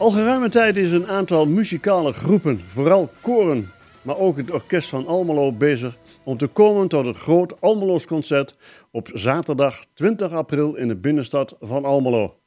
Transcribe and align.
Al 0.00 0.10
geruime 0.10 0.48
tijd 0.48 0.76
is 0.76 0.92
een 0.92 1.06
aantal 1.06 1.46
muzikale 1.46 2.12
groepen, 2.12 2.60
vooral 2.66 3.10
koren, 3.20 3.70
maar 4.02 4.16
ook 4.16 4.36
het 4.36 4.50
orkest 4.50 4.88
van 4.88 5.06
Almelo 5.06 5.52
bezig 5.52 5.96
om 6.22 6.36
te 6.36 6.46
komen 6.46 6.88
tot 6.88 7.04
het 7.04 7.16
groot 7.16 7.60
Almeloos 7.60 8.06
concert 8.06 8.56
op 8.90 9.10
zaterdag 9.14 9.84
20 9.94 10.32
april 10.32 10.74
in 10.74 10.88
de 10.88 10.96
binnenstad 10.96 11.56
van 11.60 11.84
Almelo. 11.84 12.38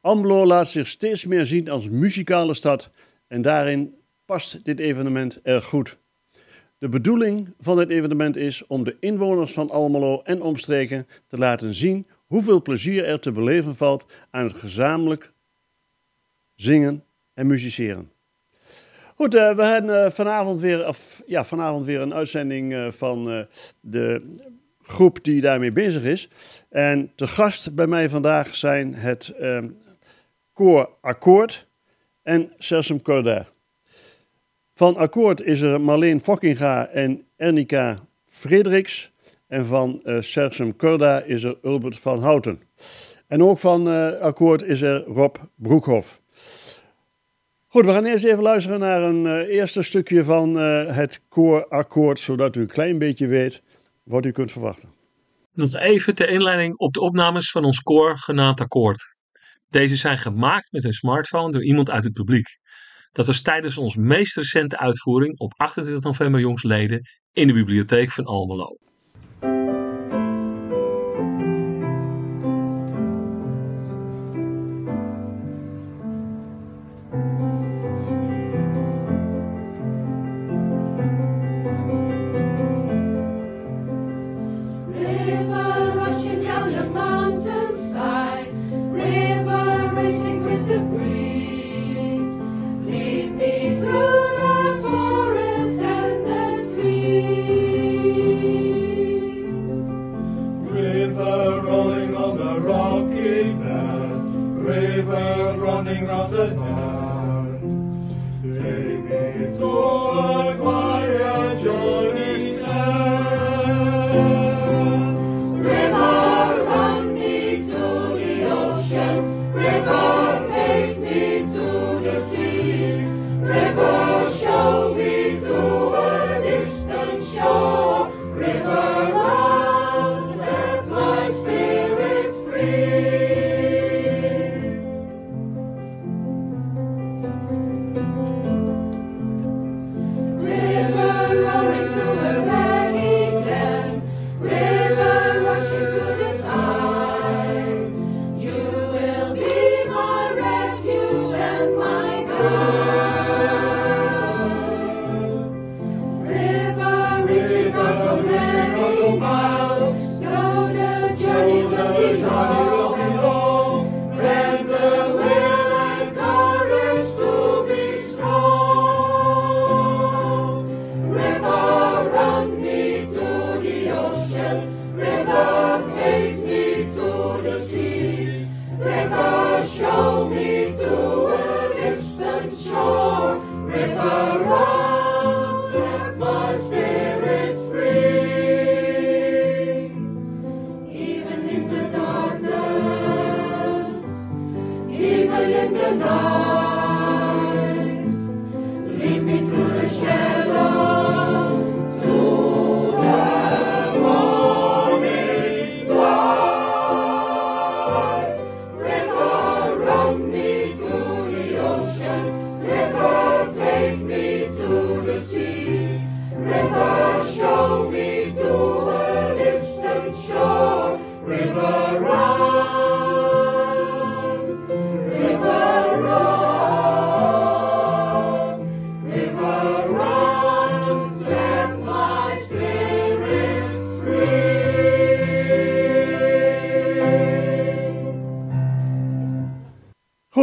Almelo 0.00 0.46
laat 0.46 0.68
zich 0.68 0.86
steeds 0.86 1.24
meer 1.24 1.46
zien 1.46 1.70
als 1.70 1.88
muzikale 1.88 2.54
stad 2.54 2.90
en 3.28 3.42
daarin 3.42 3.94
past 4.26 4.64
dit 4.64 4.78
evenement 4.78 5.40
erg 5.42 5.64
goed. 5.64 5.98
De 6.78 6.88
bedoeling 6.88 7.54
van 7.58 7.76
dit 7.76 7.88
evenement 7.88 8.36
is 8.36 8.66
om 8.66 8.84
de 8.84 8.96
inwoners 9.00 9.52
van 9.52 9.70
Almelo 9.70 10.20
en 10.24 10.42
omstreken 10.42 11.06
te 11.26 11.38
laten 11.38 11.74
zien 11.74 12.06
hoeveel 12.26 12.62
plezier 12.62 13.04
er 13.04 13.20
te 13.20 13.32
beleven 13.32 13.74
valt 13.74 14.06
aan 14.30 14.44
het 14.44 14.56
gezamenlijk 14.56 15.32
zingen 16.54 17.04
en 17.34 17.46
musiceren. 17.46 18.10
Goed, 19.16 19.34
uh, 19.34 19.56
we 19.56 19.62
hebben 19.62 20.04
uh, 20.04 20.10
vanavond, 20.10 20.60
weer, 20.60 20.86
of, 20.88 21.22
ja, 21.26 21.44
vanavond 21.44 21.84
weer 21.84 22.00
een 22.00 22.14
uitzending 22.14 22.72
uh, 22.72 22.90
van 22.90 23.46
de 23.80 24.36
groep 24.82 25.24
die 25.24 25.40
daarmee 25.40 25.72
bezig 25.72 26.04
is. 26.04 26.28
En 26.68 27.12
te 27.14 27.26
gast 27.26 27.74
bij 27.74 27.86
mij 27.86 28.08
vandaag 28.08 28.56
zijn 28.56 28.94
het 28.94 29.34
koor 30.52 30.90
Akkoord 31.00 31.66
en 32.22 32.52
Selsum 32.58 33.02
Corda. 33.02 33.46
Van 34.74 34.96
Akkoord 34.96 35.40
is 35.40 35.60
er 35.60 35.80
Marleen 35.80 36.20
Fokkinga 36.20 36.88
en 36.88 37.26
Ernika 37.36 37.98
Frederiks. 38.26 39.12
En 39.52 39.64
van 39.64 40.00
uh, 40.04 40.20
Sersum 40.20 40.76
Corda 40.76 41.22
is 41.22 41.42
er 41.42 41.56
Ulbert 41.62 41.98
van 41.98 42.20
Houten. 42.20 42.60
En 43.26 43.42
ook 43.42 43.58
van 43.58 43.88
uh, 43.88 44.20
Akkoord 44.20 44.62
is 44.62 44.82
er 44.82 45.04
Rob 45.04 45.36
Broekhoff. 45.54 46.21
Goed, 47.72 47.84
we 47.84 47.92
gaan 47.92 48.04
eerst 48.04 48.24
even 48.24 48.42
luisteren 48.42 48.80
naar 48.80 49.02
een 49.02 49.24
uh, 49.24 49.56
eerste 49.56 49.82
stukje 49.82 50.24
van 50.24 50.54
het 50.54 51.20
koorakkoord, 51.28 52.18
zodat 52.18 52.56
u 52.56 52.60
een 52.60 52.66
klein 52.66 52.98
beetje 52.98 53.26
weet 53.26 53.62
wat 54.02 54.24
u 54.24 54.30
kunt 54.30 54.52
verwachten. 54.52 54.94
Nog 55.52 55.74
even 55.74 56.14
ter 56.14 56.28
inleiding 56.28 56.76
op 56.76 56.92
de 56.92 57.00
opnames 57.00 57.50
van 57.50 57.64
ons 57.64 57.80
koor 57.80 58.16
genaamd 58.18 58.60
Akkoord. 58.60 59.16
Deze 59.70 59.96
zijn 59.96 60.18
gemaakt 60.18 60.72
met 60.72 60.84
een 60.84 60.92
smartphone 60.92 61.52
door 61.52 61.64
iemand 61.64 61.90
uit 61.90 62.04
het 62.04 62.12
publiek. 62.12 62.58
Dat 63.12 63.26
was 63.26 63.42
tijdens 63.42 63.78
onze 63.78 64.00
meest 64.00 64.36
recente 64.36 64.78
uitvoering 64.78 65.38
op 65.38 65.52
28 65.56 66.04
november 66.04 66.40
jongsleden 66.40 67.00
in 67.32 67.46
de 67.46 67.52
bibliotheek 67.52 68.10
van 68.10 68.24
Almelo. 68.24 68.76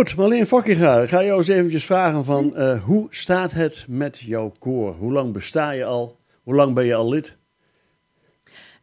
Goed, 0.10 0.18
Marleen 0.18 0.46
Fokkinga, 0.46 1.02
ik 1.02 1.10
ga 1.10 1.24
jou 1.24 1.38
eens 1.38 1.48
eventjes 1.48 1.86
vragen 1.86 2.26
van 2.26 2.54
uh, 2.56 2.84
hoe 2.84 3.08
staat 3.10 3.52
het 3.52 3.86
met 3.88 4.20
jouw 4.20 4.52
koor? 4.60 4.94
Hoe 4.94 5.12
lang 5.12 5.34
besta 5.34 5.72
je 5.72 5.86
al? 5.86 6.20
Hoe 6.44 6.56
lang 6.56 6.74
ben 6.74 6.86
je 6.86 6.96
al 6.96 7.10
lid? 7.10 7.38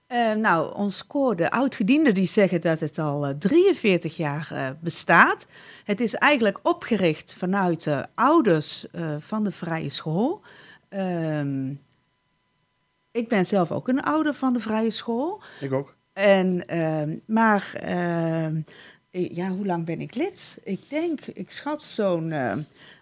Uh, 0.08 0.32
nou, 0.32 0.75
ons 0.75 1.06
koor, 1.06 1.37
de 1.37 1.50
oudgedienden 1.50 2.14
die 2.14 2.26
zeggen 2.26 2.61
dat 2.61 2.81
het 2.81 2.99
al 2.99 3.28
uh, 3.28 3.34
43 3.38 4.17
jaar 4.17 4.76
bestaat. 4.81 5.46
Het 5.84 6.00
is 6.00 6.14
eigenlijk 6.14 6.58
opgericht 6.62 7.34
vanuit 7.38 7.84
de 7.84 8.06
ouders 8.14 8.87
van 9.19 9.44
de 9.44 9.52
vrije 9.52 9.90
school. 9.90 10.43
Ehm, 10.88 11.70
ik 13.11 13.28
ben 13.28 13.46
zelf 13.46 13.73
ook 13.73 13.88
een 13.88 14.02
ouder 14.02 14.34
van 14.34 14.52
de 14.52 14.61
vrije 14.61 14.90
school. 14.90 15.43
Ik 15.61 15.73
ook. 15.73 15.96
En, 16.12 16.67
ehm, 16.67 17.17
maar 17.26 17.70
ehm, 17.75 18.61
ja, 19.20 19.48
hoe 19.48 19.66
lang 19.66 19.84
ben 19.84 20.00
ik 20.00 20.14
lid? 20.14 20.58
Ik 20.62 20.80
denk, 20.88 21.20
ik 21.20 21.50
schat 21.50 21.82
zo'n 21.82 22.30
uh, 22.30 22.52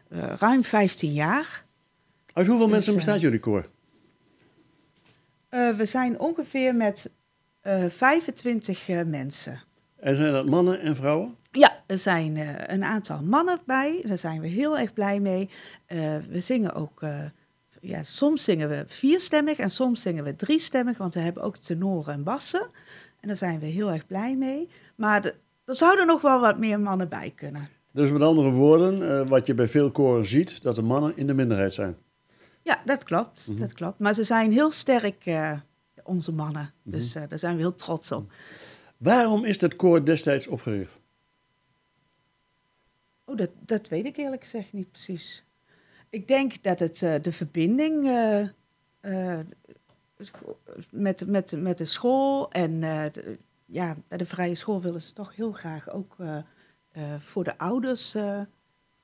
uh, 0.09 0.33
ruim 0.39 0.65
15 0.65 1.13
jaar. 1.13 1.65
Uit 2.33 2.47
hoeveel 2.47 2.67
dus, 2.67 2.75
mensen 2.75 2.95
bestaat 2.95 3.21
jullie 3.21 3.41
koor? 3.41 3.69
We 5.51 5.85
zijn 5.85 6.19
ongeveer 6.19 6.75
met 6.75 7.11
25 7.89 8.87
mensen. 9.07 9.63
En 9.97 10.17
zijn 10.17 10.33
dat 10.33 10.47
mannen 10.47 10.81
en 10.81 10.97
vrouwen? 10.97 11.37
Ja, 11.51 11.83
er 11.87 11.99
zijn 11.99 12.37
eh, 12.37 12.75
een 12.75 12.85
aantal 12.85 13.23
mannen 13.23 13.61
bij. 13.67 14.03
Daar 14.07 14.19
zijn 14.19 14.41
we 14.41 14.47
heel 14.47 14.79
erg 14.79 14.93
blij 14.93 15.21
mee. 15.21 15.51
Eh, 15.87 16.17
we 16.29 16.41
zingen 16.41 16.75
ook, 16.75 17.03
eh, 17.03 17.25
ja, 17.81 18.03
soms 18.03 18.45
zingen 18.45 18.69
we 18.69 18.85
vierstemmig 18.87 19.59
en 19.59 19.71
soms 19.71 20.03
zingen 20.03 20.25
we 20.25 20.37
driestemmig, 20.37 20.99
want 20.99 21.15
we 21.15 21.21
hebben 21.21 21.43
ook 21.43 21.57
tenoren 21.57 22.15
en 22.15 22.23
bassen. 22.23 22.67
En 23.21 23.29
daar 23.29 23.37
zijn 23.37 23.59
we 23.59 23.67
heel 23.67 23.91
erg 23.91 24.07
blij 24.07 24.37
mee. 24.37 24.69
Maar 24.95 25.23
de- 25.23 25.35
er 25.65 25.75
zouden 25.75 26.07
nog 26.07 26.21
wel 26.21 26.41
wat 26.41 26.59
meer 26.59 26.81
mannen 26.81 27.09
bij 27.09 27.31
kunnen. 27.37 27.69
Dus 27.93 28.11
met 28.11 28.23
andere 28.23 28.51
woorden, 28.51 29.21
eh, 29.21 29.27
wat 29.27 29.47
je 29.47 29.55
bij 29.55 29.69
veel 29.69 29.91
koren 29.91 30.27
ziet, 30.27 30.63
dat 30.63 30.75
de 30.75 30.83
mannen 30.83 31.17
in 31.17 31.27
de 31.27 31.35
minderheid 31.35 31.75
zijn. 31.75 31.97
Ja, 32.63 32.83
dat 32.85 33.05
klopt. 33.05 33.59
Dat 33.59 33.73
klopt. 33.73 33.99
Maar 33.99 34.15
ze 34.15 34.25
zijn 34.25 34.53
heel 34.53 34.71
sterk, 34.71 35.27
eh, 35.27 35.59
onze 36.03 36.33
mannen. 36.33 36.73
Dus 36.83 37.15
eh, 37.15 37.23
daar 37.29 37.39
zijn 37.39 37.55
we 37.57 37.61
heel 37.61 37.75
trots 37.75 38.13
op. 38.13 38.33
Waarom 38.97 39.45
is 39.45 39.59
dat 39.59 39.77
koor 39.77 40.05
destijds 40.05 40.47
opgericht? 40.47 41.01
Oh, 43.25 43.37
dat, 43.37 43.51
dat 43.61 43.89
weet 43.89 44.05
ik 44.07 44.17
eerlijk 44.17 44.43
gezegd 44.43 44.73
niet 44.73 44.91
precies. 44.93 45.45
Ik 46.11 46.29
denk 46.29 46.63
dat 46.63 46.79
het 46.79 46.99
de 46.99 47.33
verbinding 47.33 48.05
met, 50.91 51.27
met, 51.27 51.55
met 51.57 51.79
de 51.79 51.85
school 51.85 52.51
en 52.51 52.81
de- 52.81 53.39
ja, 53.75 53.97
bij 54.09 54.19
de 54.19 54.27
vrije 54.27 54.55
school 54.55 54.81
willen 54.81 55.03
ze 55.03 55.13
toch 55.13 55.37
heel 55.37 55.53
graag 55.53 55.91
ook 55.91 56.15
eh, 56.19 56.39
eh, 56.91 57.19
voor 57.19 57.45
de 57.45 57.59
ouders 57.59 58.15
eh, 58.15 58.41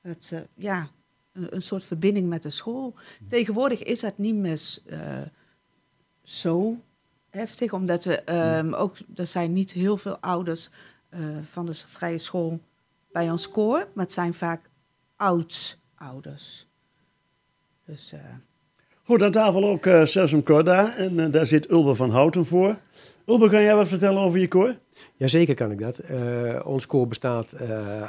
het, 0.01 0.45
ja, 0.55 0.89
een, 1.31 1.55
een 1.55 1.61
soort 1.61 1.83
verbinding 1.83 2.29
met 2.29 2.43
de 2.43 2.49
school. 2.49 2.95
Tegenwoordig 3.27 3.83
is 3.83 3.99
dat 3.99 4.17
niet 4.17 4.35
meer 4.35 4.59
zo 6.23 6.77
heftig, 7.29 7.73
omdat 7.73 8.05
we 8.05 8.21
ehm, 8.21 8.73
ook, 8.73 8.97
er 9.15 9.25
zijn 9.25 9.53
niet 9.53 9.71
heel 9.71 9.97
veel 9.97 10.17
ouders 10.17 10.69
van 11.43 11.65
de 11.65 11.73
vrije 11.73 12.17
school 12.17 12.59
bij 13.11 13.31
ons 13.31 13.49
koor, 13.49 13.87
maar 13.93 14.05
het 14.05 14.13
zijn 14.13 14.33
vaak 14.33 14.69
oud-ouders. 15.15 16.67
Dus 17.85 18.11
eh, 18.11 18.35
Goed, 19.03 19.21
aan 19.21 19.31
tafel 19.31 19.69
ook 19.69 19.85
eh 19.85 20.05
Sesum 20.05 20.43
Corda 20.43 20.95
en 20.97 21.19
eh, 21.19 21.31
daar 21.31 21.45
zit 21.45 21.69
Ulbe 21.69 21.95
van 21.95 22.09
Houten 22.09 22.45
voor. 22.45 22.77
Ulbe, 23.25 23.49
kan 23.49 23.61
jij 23.61 23.75
wat 23.75 23.87
vertellen 23.87 24.21
over 24.21 24.39
je 24.39 24.47
koor? 24.47 24.75
Jazeker 25.15 25.55
kan 25.55 25.71
ik 25.71 25.79
dat. 25.79 25.97
Eh, 25.97 26.59
ons 26.63 26.85
koor 26.85 27.07
bestaat 27.07 27.55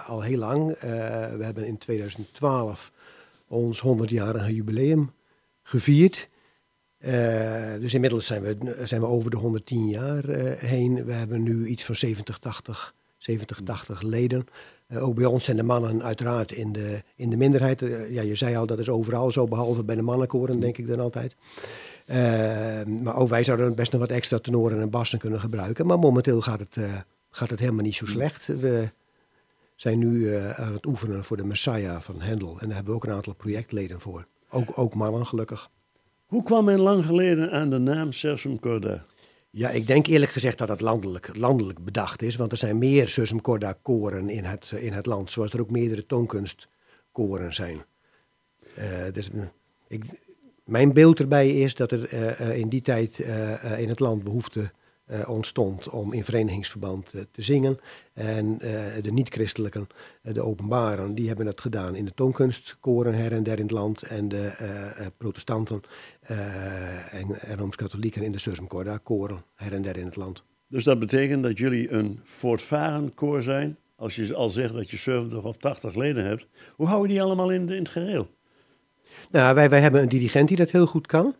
al 0.06 0.22
heel 0.22 0.38
lang. 0.38 0.76
We 1.36 1.44
hebben 1.44 1.66
in 1.66 1.78
2012 1.78 2.92
ons 3.48 3.82
100-jarige 3.86 4.54
jubileum 4.54 5.12
gevierd. 5.62 6.28
Dus 7.80 7.94
inmiddels 7.94 8.26
zijn 8.26 8.42
we, 8.42 8.80
zijn 8.84 9.00
we 9.00 9.06
over 9.06 9.30
de 9.30 9.36
110 9.36 9.88
jaar 9.88 10.24
heen. 10.58 11.04
We 11.04 11.12
hebben 11.12 11.42
nu 11.42 11.66
iets 11.66 11.84
van 11.84 11.94
70, 11.94 12.38
80, 12.38 12.94
70, 13.18 13.60
80 13.64 14.02
leden. 14.02 14.46
Eh, 14.92 15.02
ook 15.02 15.14
bij 15.14 15.24
ons 15.24 15.44
zijn 15.44 15.56
de 15.56 15.62
mannen 15.62 16.02
uiteraard 16.02 16.52
in 16.52 16.72
de, 16.72 17.02
in 17.16 17.30
de 17.30 17.36
minderheid. 17.36 17.82
Eh, 17.82 18.12
ja, 18.12 18.22
je 18.22 18.34
zei 18.34 18.56
al, 18.56 18.66
dat 18.66 18.78
is 18.78 18.88
overal 18.88 19.30
zo, 19.30 19.46
behalve 19.46 19.84
bij 19.84 19.94
de 19.94 20.02
mannenkoren, 20.02 20.60
denk 20.60 20.78
ik 20.78 20.86
dan 20.86 21.00
altijd. 21.00 21.36
Eh, 22.06 22.84
maar 22.84 23.16
ook 23.16 23.28
wij 23.28 23.44
zouden 23.44 23.74
best 23.74 23.92
nog 23.92 24.00
wat 24.00 24.10
extra 24.10 24.38
tenoren 24.38 24.80
en 24.80 24.90
bassen 24.90 25.18
kunnen 25.18 25.40
gebruiken. 25.40 25.86
Maar 25.86 25.98
momenteel 25.98 26.40
gaat 26.40 26.60
het, 26.60 26.76
eh, 26.76 26.84
gaat 27.30 27.50
het 27.50 27.60
helemaal 27.60 27.84
niet 27.84 27.94
zo 27.94 28.06
slecht. 28.06 28.46
We 28.46 28.90
zijn 29.76 29.98
nu 29.98 30.34
aan 30.34 30.72
het 30.72 30.86
oefenen 30.86 31.24
voor 31.24 31.36
de 31.36 31.44
Messiah 31.44 32.00
van 32.00 32.20
Hendel. 32.20 32.56
En 32.60 32.66
daar 32.66 32.74
hebben 32.74 32.94
we 32.94 32.98
ook 33.00 33.04
een 33.04 33.14
aantal 33.14 33.34
projectleden 33.34 34.00
voor. 34.00 34.26
Ook, 34.50 34.78
ook 34.78 34.94
mannen, 34.94 35.26
gelukkig. 35.26 35.70
Hoe 36.26 36.42
kwam 36.42 36.64
men 36.64 36.80
lang 36.80 37.06
geleden 37.06 37.50
aan 37.50 37.70
de 37.70 37.78
naam 37.78 38.12
Sesum 38.12 38.60
Corda? 38.60 39.04
Ja, 39.54 39.70
ik 39.70 39.86
denk 39.86 40.06
eerlijk 40.06 40.32
gezegd 40.32 40.58
dat 40.58 40.68
het 40.68 40.80
landelijk, 40.80 41.36
landelijk 41.36 41.84
bedacht 41.84 42.22
is. 42.22 42.36
Want 42.36 42.52
er 42.52 42.58
zijn 42.58 42.78
meer 42.78 43.08
Susum 43.08 43.40
Corda 43.40 43.72
koren 43.82 44.28
in 44.28 44.44
het, 44.44 44.72
in 44.76 44.92
het 44.92 45.06
land. 45.06 45.30
Zoals 45.30 45.52
er 45.52 45.60
ook 45.60 45.70
meerdere 45.70 46.06
toonkunstkoren 46.06 47.54
zijn. 47.54 47.84
Eh, 48.74 49.12
dus, 49.12 49.30
eh, 49.30 49.42
ik, 49.88 50.04
mijn 50.64 50.92
beeld 50.92 51.20
erbij 51.20 51.50
is 51.50 51.74
dat 51.74 51.92
er 51.92 52.08
eh, 52.08 52.40
eh, 52.40 52.58
in 52.58 52.68
die 52.68 52.82
tijd 52.82 53.20
eh, 53.20 53.72
eh, 53.72 53.80
in 53.80 53.88
het 53.88 54.00
land 54.00 54.24
behoefte 54.24 54.70
eh, 55.12 55.28
ontstond 55.28 55.88
om 55.88 56.12
in 56.12 56.24
verenigingsverband 56.24 57.14
eh, 57.14 57.22
te 57.30 57.42
zingen. 57.42 57.78
En 58.12 58.60
eh, 58.60 59.02
de 59.02 59.12
niet-christelijken, 59.12 59.86
de 60.22 60.42
openbaren, 60.42 61.14
die 61.14 61.26
hebben 61.26 61.44
dat 61.44 61.60
gedaan 61.60 61.94
in 61.94 62.04
de 62.04 62.14
toonkunstkoren 62.14 63.14
her 63.14 63.32
en 63.32 63.42
der 63.42 63.56
in 63.56 63.62
het 63.62 63.70
land. 63.70 64.02
En 64.02 64.28
de 64.28 64.52
protestanten 65.16 65.80
en, 66.20 67.40
en 67.40 67.58
Rooms-Katholieken 67.58 68.22
in 68.22 68.32
de 68.32 68.38
Sursum 68.38 68.66
Corda 68.66 68.98
koren 68.98 69.44
her 69.54 69.72
en 69.72 69.82
der 69.82 69.96
in 69.96 70.04
het 70.04 70.16
land. 70.16 70.44
Dus 70.68 70.84
dat 70.84 70.98
betekent 70.98 71.42
dat 71.42 71.58
jullie 71.58 71.90
een 71.90 72.20
voortvarend 72.22 73.14
koor 73.14 73.42
zijn. 73.42 73.76
Als 73.96 74.16
je 74.16 74.34
al 74.34 74.48
zegt 74.48 74.74
dat 74.74 74.90
je 74.90 74.96
70 74.96 75.42
of 75.42 75.56
80 75.56 75.94
leden 75.94 76.24
hebt. 76.24 76.46
Hoe 76.74 76.86
hou 76.86 77.02
je 77.02 77.08
die 77.08 77.22
allemaal 77.22 77.50
in, 77.50 77.68
in 77.68 77.78
het 77.78 77.88
gereel? 77.88 78.28
Nou, 79.30 79.54
wij, 79.54 79.70
wij 79.70 79.80
hebben 79.80 80.02
een 80.02 80.08
dirigent 80.08 80.48
die 80.48 80.56
dat 80.56 80.70
heel 80.70 80.86
goed 80.86 81.06
kan. 81.06 81.34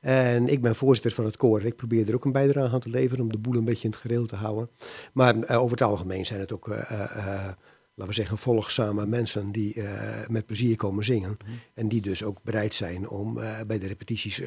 En 0.00 0.48
ik 0.48 0.62
ben 0.62 0.74
voorzitter 0.74 1.12
van 1.12 1.24
het 1.24 1.36
koor. 1.36 1.64
Ik 1.64 1.76
probeer 1.76 2.08
er 2.08 2.14
ook 2.14 2.24
een 2.24 2.32
bijdrage 2.32 2.74
aan 2.74 2.80
te 2.80 2.88
leveren 2.88 3.24
om 3.24 3.32
de 3.32 3.38
boel 3.38 3.54
een 3.54 3.64
beetje 3.64 3.84
in 3.84 3.90
het 3.90 4.00
gereel 4.00 4.26
te 4.26 4.36
houden. 4.36 4.70
Maar 5.12 5.42
eh, 5.42 5.58
over 5.58 5.70
het 5.70 5.82
algemeen 5.82 6.26
zijn 6.26 6.40
het 6.40 6.52
ook, 6.52 6.68
eh, 6.68 7.00
eh, 7.00 7.52
laten 7.94 8.06
we 8.06 8.12
zeggen, 8.12 8.38
volgzame 8.38 9.06
mensen 9.06 9.52
die 9.52 9.82
met 10.28 10.46
plezier 10.46 10.76
komen 10.76 11.04
zingen. 11.04 11.36
En 11.74 11.88
die 11.88 12.00
dus 12.00 12.24
ook 12.24 12.42
bereid 12.42 12.74
zijn 12.74 13.08
om 13.08 13.34
bij 13.66 13.78
de 13.78 13.86
repetities 13.86 14.42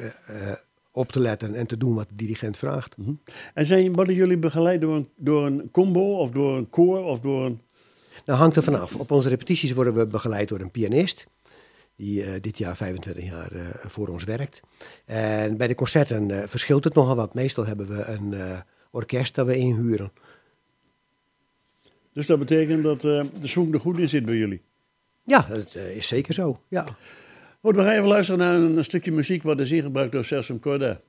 op 0.92 1.12
te 1.12 1.20
letten 1.20 1.54
en 1.54 1.66
te 1.66 1.76
doen 1.76 1.94
wat 1.94 2.08
de 2.08 2.14
dirigent 2.14 2.56
vraagt. 2.56 2.96
En 3.54 3.66
zijn, 3.66 3.92
worden 3.92 4.14
jullie 4.14 4.38
begeleid 4.38 4.80
door 4.80 4.96
een, 4.96 5.08
door 5.16 5.46
een 5.46 5.70
combo 5.70 6.18
of 6.18 6.30
door 6.30 6.56
een 6.56 6.70
koor 6.70 7.04
of 7.04 7.20
door 7.20 7.44
een... 7.44 7.60
Nou, 8.24 8.38
hangt 8.38 8.56
er 8.56 8.62
vanaf. 8.62 8.94
Op 8.94 9.10
onze 9.10 9.28
repetities 9.28 9.72
worden 9.72 9.94
we 9.94 10.06
begeleid 10.06 10.48
door 10.48 10.60
een 10.60 10.70
pianist. 10.70 11.26
Die 11.96 12.24
eh, 12.24 12.40
dit 12.40 12.58
jaar 12.58 12.76
25 12.76 13.24
jaar 13.24 13.52
eh, 13.52 13.66
voor 13.86 14.08
ons 14.08 14.24
werkt. 14.24 14.60
En 15.04 15.56
bij 15.56 15.66
de 15.66 15.74
concerten 15.74 16.30
eh, 16.30 16.48
verschilt 16.48 16.84
het 16.84 16.94
nogal 16.94 17.16
wat. 17.16 17.34
Meestal 17.34 17.66
hebben 17.66 17.88
we 17.88 18.04
een 18.04 18.62
orkest 18.90 19.34
dat 19.34 19.46
we 19.46 19.56
inhuren. 19.56 20.12
Dus 22.12 22.26
dat 22.26 22.38
betekent 22.38 22.82
dat 22.82 23.00
de 23.00 23.28
swing 23.42 23.74
er 23.74 23.80
goed 23.80 23.98
in 23.98 24.08
zit 24.08 24.24
bij 24.24 24.36
jullie. 24.36 24.62
Ja, 25.24 25.46
dat 25.48 25.74
is 25.74 26.08
zeker 26.08 26.34
zo. 26.34 26.60
Ja. 26.68 26.86
Goed, 27.60 27.76
we 27.76 27.82
gaan 27.82 27.92
even 27.92 28.06
luisteren 28.06 28.40
naar 28.40 28.54
een, 28.54 28.84
stukje 28.84 29.12
muziek 29.12 29.42
wat 29.42 29.60
is 29.60 29.70
ingebruikt 29.70 30.12
door 30.12 30.24
Sesum 30.24 30.60
Corda. 30.60 31.00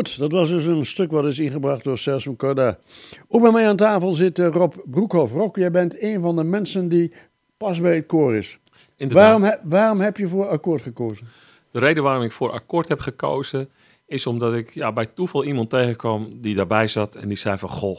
Goed, 0.00 0.18
dat 0.18 0.32
was 0.32 0.48
dus 0.48 0.64
een 0.64 0.86
stuk 0.86 1.10
wat 1.10 1.24
is 1.24 1.38
ingebracht 1.38 1.84
door 1.84 1.98
Sesum 1.98 2.36
Corda. 2.36 2.78
Ook 3.28 3.42
bij 3.42 3.50
mij 3.50 3.68
aan 3.68 3.76
tafel 3.76 4.12
zit 4.12 4.38
eh, 4.38 4.48
Rob 4.48 4.74
Broekhoff. 4.84 5.32
Rob, 5.32 5.56
jij 5.56 5.70
bent 5.70 6.02
een 6.02 6.20
van 6.20 6.36
de 6.36 6.44
mensen 6.44 6.88
die 6.88 7.12
pas 7.56 7.80
bij 7.80 7.94
het 7.94 8.06
koor 8.06 8.36
is. 8.36 8.58
Inderdaad. 8.96 9.24
Waarom, 9.24 9.42
he- 9.42 9.68
waarom 9.68 10.00
heb 10.00 10.16
je 10.16 10.28
voor 10.28 10.48
akkoord 10.48 10.82
gekozen? 10.82 11.26
De 11.70 11.78
reden 11.78 12.02
waarom 12.02 12.22
ik 12.22 12.32
voor 12.32 12.50
akkoord 12.50 12.88
heb 12.88 13.00
gekozen 13.00 13.68
is 14.06 14.26
omdat 14.26 14.54
ik 14.54 14.70
ja, 14.74 14.92
bij 14.92 15.06
toeval 15.06 15.44
iemand 15.44 15.70
tegenkwam 15.70 16.40
die 16.40 16.54
daarbij 16.54 16.86
zat 16.86 17.14
en 17.16 17.28
die 17.28 17.36
zei 17.36 17.58
van 17.58 17.68
goh, 17.68 17.98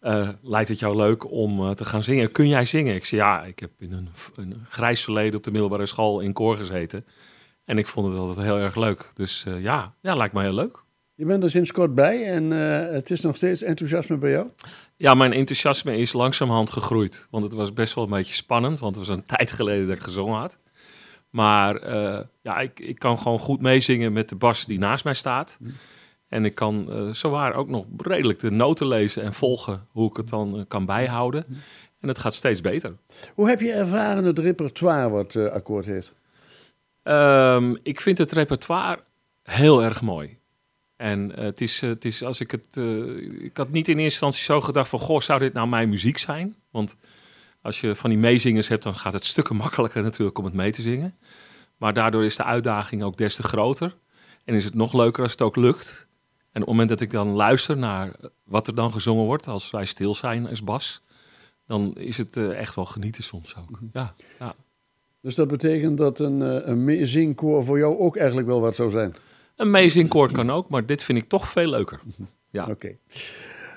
eh, 0.00 0.28
lijkt 0.42 0.68
het 0.68 0.78
jou 0.78 0.96
leuk 0.96 1.30
om 1.30 1.60
eh, 1.60 1.70
te 1.70 1.84
gaan 1.84 2.02
zingen? 2.02 2.32
Kun 2.32 2.48
jij 2.48 2.64
zingen? 2.64 2.94
Ik 2.94 3.04
zei, 3.04 3.20
ja, 3.20 3.42
ik 3.44 3.58
heb 3.58 3.70
in 3.78 3.92
een, 3.92 4.08
een 4.36 4.64
grijs 4.68 5.04
verleden 5.04 5.36
op 5.36 5.44
de 5.44 5.50
middelbare 5.50 5.86
school 5.86 6.20
in 6.20 6.32
koor 6.32 6.56
gezeten. 6.56 7.04
En 7.64 7.78
ik 7.78 7.86
vond 7.86 8.10
het 8.10 8.18
altijd 8.20 8.46
heel 8.46 8.58
erg 8.58 8.76
leuk. 8.76 9.10
Dus 9.14 9.46
ja, 9.58 9.94
ja, 10.00 10.14
lijkt 10.14 10.34
me 10.34 10.42
heel 10.42 10.52
leuk. 10.52 10.80
Je 11.22 11.28
bent 11.28 11.42
er 11.42 11.50
sinds 11.50 11.72
kort 11.72 11.94
bij 11.94 12.24
en 12.24 12.52
eh, 12.52 12.92
het 12.94 13.10
is 13.10 13.20
nog 13.20 13.36
steeds 13.36 13.62
enthousiasme 13.62 14.16
bij 14.16 14.30
jou? 14.30 14.46
Ja, 14.96 15.14
mijn 15.14 15.32
enthousiasme 15.32 15.96
is 15.96 16.12
langzamerhand 16.12 16.70
gegroeid. 16.70 17.26
Want 17.30 17.44
het 17.44 17.52
was 17.52 17.72
best 17.72 17.94
wel 17.94 18.04
een 18.04 18.10
beetje 18.10 18.34
spannend, 18.34 18.78
want 18.78 18.96
het 18.96 19.06
was 19.06 19.16
een 19.16 19.26
tijd 19.36 19.52
geleden 19.52 19.86
dat 19.86 19.96
ik 19.96 20.02
gezongen 20.02 20.38
had. 20.38 20.58
Maar 21.30 21.76
eh, 21.76 22.20
ja, 22.40 22.58
ik, 22.58 22.80
ik 22.80 22.98
kan 22.98 23.18
gewoon 23.18 23.38
goed 23.38 23.60
meezingen 23.60 24.12
met 24.12 24.28
de 24.28 24.36
bas 24.36 24.66
die 24.66 24.78
naast 24.78 25.04
mij 25.04 25.14
staat. 25.14 25.58
En 26.28 26.44
ik 26.44 26.54
kan 26.54 26.92
eh 26.92 27.08
zowaar 27.10 27.54
ook 27.54 27.68
nog 27.68 27.86
redelijk 27.96 28.38
de 28.38 28.50
noten 28.50 28.86
lezen 28.86 29.22
en 29.22 29.32
volgen 29.32 29.86
hoe 29.90 30.10
ik 30.10 30.16
het 30.16 30.28
dan 30.28 30.64
kan 30.68 30.86
bijhouden. 30.86 31.44
En 32.00 32.08
het 32.08 32.18
gaat 32.18 32.34
steeds 32.34 32.60
beter. 32.60 32.96
Hoe 33.34 33.48
heb 33.48 33.60
je 33.60 33.72
ervaren 33.72 34.24
het 34.24 34.38
repertoire 34.38 35.08
wat 35.10 35.36
akkoord 35.36 35.86
heeft? 35.86 36.14
Ehm, 37.02 37.74
ik 37.82 38.00
vind 38.00 38.18
het 38.18 38.32
repertoire 38.32 39.02
heel 39.42 39.82
erg 39.82 40.02
mooi. 40.02 40.40
En 41.02 41.36
eh, 41.36 41.44
het, 41.44 41.60
is, 41.60 41.82
eh, 41.82 41.88
het 41.88 42.04
is 42.04 42.22
als 42.22 42.40
ik 42.40 42.50
het. 42.50 42.76
eh, 42.76 43.44
ik 43.44 43.56
had 43.56 43.70
niet 43.70 43.88
in 43.88 43.98
eerste 43.98 44.02
instantie 44.02 44.42
zo 44.42 44.60
gedacht 44.60 44.88
van 44.88 44.98
goh, 44.98 45.20
zou 45.20 45.38
dit 45.38 45.52
nou 45.52 45.68
mijn 45.68 45.88
muziek 45.88 46.18
zijn? 46.18 46.56
Want 46.70 46.96
als 47.62 47.80
je 47.80 47.94
van 47.94 48.10
die 48.10 48.18
meezingers 48.18 48.68
hebt, 48.68 48.82
dan 48.82 48.96
gaat 48.96 49.12
het 49.12 49.24
stukken 49.24 49.56
makkelijker 49.64 50.02
natuurlijk 50.02 50.38
om 50.38 50.44
het 50.44 50.54
mee 50.54 50.72
te 50.72 50.82
zingen. 50.82 51.14
Maar 51.76 51.92
daardoor 51.92 52.24
is 52.24 52.36
de 52.36 52.44
uitdaging 52.44 53.02
ook 53.02 53.16
des 53.16 53.36
te 53.36 53.42
groter. 53.42 53.96
En 54.44 54.54
is 54.54 54.64
het 54.64 54.74
nog 54.74 54.92
leuker 54.92 55.22
als 55.22 55.32
het 55.32 55.42
ook 55.42 55.56
lukt. 55.56 56.06
En 56.38 56.60
op 56.60 56.60
het 56.60 56.66
moment 56.66 56.88
dat 56.88 57.00
ik 57.00 57.10
dan 57.10 57.28
luister 57.28 57.76
naar 57.76 58.12
wat 58.44 58.66
er 58.66 58.74
dan 58.74 58.92
gezongen 58.92 59.24
wordt, 59.24 59.48
als 59.48 59.70
wij 59.70 59.84
stil 59.84 60.14
zijn 60.14 60.48
als 60.48 60.64
bas, 60.64 61.02
dan 61.66 61.94
is 61.94 62.18
het 62.18 62.36
echt 62.36 62.74
wel 62.74 62.86
genieten 62.86 63.22
soms 63.22 63.56
ook. 63.56 63.78
Ja, 63.92 64.14
ja. 64.38 64.54
Dus 65.20 65.34
dat 65.34 65.48
betekent 65.48 65.98
dat 65.98 66.18
een, 66.18 66.40
een 66.70 66.84
meezingkoor 66.84 67.64
voor 67.64 67.78
jou 67.78 67.98
ook 67.98 68.16
eigenlijk 68.16 68.46
wel 68.46 68.60
wat 68.60 68.74
zou 68.74 68.90
zijn? 68.90 69.14
Een 69.62 69.70
meezingkoor 69.70 70.32
kan 70.32 70.50
ook, 70.50 70.68
maar 70.68 70.86
dit 70.86 71.04
vind 71.04 71.22
ik 71.22 71.28
toch 71.28 71.48
veel 71.48 71.66
leuker. 71.68 72.00
Ja. 72.50 72.66
Oké. 72.66 72.96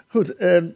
Goed, 0.07 0.35
ehm, 0.35 0.69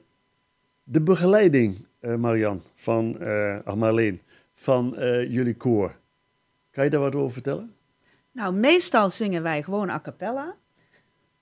de 0.83 1.01
begeleiding, 1.01 1.85
eh, 1.99 2.15
Marian, 2.15 2.63
van, 2.75 3.19
eh 3.19 3.57
ach, 3.63 3.75
Marleen, 3.75 4.21
van 4.53 4.95
eh, 4.95 5.31
jullie 5.31 5.53
koor. 5.55 5.95
Kan 6.71 6.83
je 6.83 6.89
daar 6.89 6.99
wat 6.99 7.15
over 7.15 7.31
vertellen? 7.31 7.73
Nou, 8.31 8.53
meestal 8.53 9.09
zingen 9.09 9.43
wij 9.43 9.63
gewoon 9.63 9.89
a 9.89 9.99
cappella. 9.99 10.55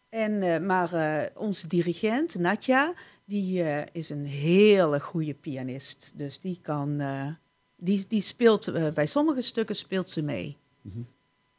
En, 0.09 0.41
eh, 0.41 0.59
maar 0.59 0.93
eh, 0.93 1.29
onze 1.35 1.67
dirigent, 1.67 2.39
Natja, 2.39 2.93
die 3.25 3.63
eh, 3.63 3.85
is 3.91 4.09
een 4.09 4.25
hele 4.25 4.99
goede 4.99 5.33
pianist. 5.33 6.11
Dus 6.15 6.39
die 6.39 6.59
kan, 6.61 6.99
eh, 6.99 7.27
die, 7.75 8.05
die 8.07 8.21
speelt, 8.21 8.93
bij 8.93 9.05
sommige 9.05 9.41
stukken 9.41 9.75
speelt 9.75 10.09
ze 10.09 10.21
mee. 10.21 10.57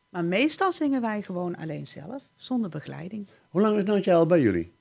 Maar 0.09 0.25
meestal 0.25 0.73
zingen 0.73 1.00
wij 1.00 1.23
gewoon 1.23 1.57
alleen 1.57 1.87
zelf, 1.87 2.23
zonder 2.37 2.71
begeleiding. 2.71 3.27
Hoe 3.49 3.61
lang 3.61 3.77
is 3.77 3.85
Natja 3.85 4.15
al 4.15 4.27
bij 4.27 4.41
jullie? 4.41 4.73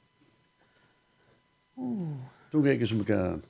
Toen 2.49 2.63
keken 2.63 2.87
ze 2.87 2.97
elkaar 2.97 3.29
aan. 3.29 3.43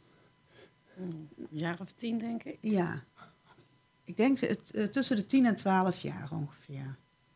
Een 0.97 1.29
jaar 1.49 1.77
of 1.81 1.91
tien, 1.91 2.17
denk 2.17 2.43
ik. 2.43 2.57
Ja, 2.61 3.03
ik 4.03 4.17
denk 4.17 4.39
eh, 4.39 4.83
tussen 4.83 5.15
de 5.15 5.25
10 5.25 5.45
en 5.45 5.55
12 5.55 6.01
jaar 6.01 6.29
ongeveer. 6.31 6.95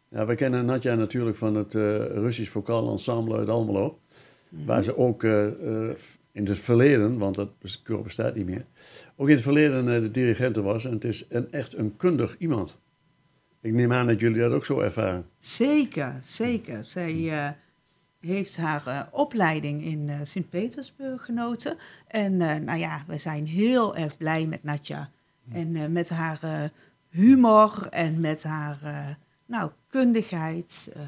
Ja, 0.10 0.26
we 0.26 0.36
kennen 0.36 0.66
Natja 0.66 0.96
natuurlijk 0.96 1.38
van 1.38 1.56
het 1.56 1.76
eh, 1.76 2.06
Russisch 2.06 2.52
Vocaal 2.52 2.92
Ensemble 2.92 3.38
uit 3.38 3.50
Almelo. 3.50 4.00
Waar 4.52 4.84
ze 4.84 4.98
ook 4.98 5.24
eh, 5.24 5.48
eh, 5.90 5.96
in 6.32 6.46
het 6.46 6.60
verleden, 6.60 7.18
want 7.18 7.36
dat 7.36 7.54
bestaat 8.04 8.36
niet 8.36 8.46
meer, 8.46 8.66
ook 9.16 9.28
in 9.28 9.34
het 9.34 9.44
verleden 9.44 9.96
eh, 9.96 10.02
de 10.02 10.12
dirigente 10.12 10.62
was. 10.62 10.86
En 10.86 10.92
het 10.92 11.04
is 11.04 11.26
een, 11.30 11.52
echt 11.52 11.78
een 11.78 11.98
kundig 11.98 12.36
iemand. 12.38 12.80
Ik 13.62 13.74
neem 13.74 13.94
aan 13.94 14.08
dat 14.08 14.20
jullie 14.20 14.40
dat 14.40 14.52
ook 14.52 14.66
zo 14.66 14.80
ervaren. 14.80 15.26
Zeker, 15.40 16.20
zeker. 16.24 16.86
Zij 16.86 17.30
eh, 17.32 17.50
heeft 18.20 18.58
haar 18.58 18.88
eh, 18.88 19.02
opleiding 19.12 19.84
in 19.84 20.10
eh, 20.10 20.16
Sint-Petersburg 20.24 21.26
genoten. 21.26 21.78
En 22.08 22.42
eh, 22.42 22.56
nou 22.56 22.80
ja, 22.80 23.04
we 23.08 23.18
zijn 23.18 23.46
heel 23.48 23.96
erg 23.96 24.18
blij 24.18 24.46
met 24.46 24.64
Natja. 24.64 25.10
En 25.54 25.76
eh, 25.76 25.86
met 25.88 26.10
haar 26.10 26.40
eh, 26.42 26.64
humor 27.10 27.88
en 27.90 28.20
met 28.20 28.44
haar 28.44 28.78
eh, 28.84 29.08
nou, 29.46 29.72
kundigheid. 29.88 30.92
eh. 30.94 31.02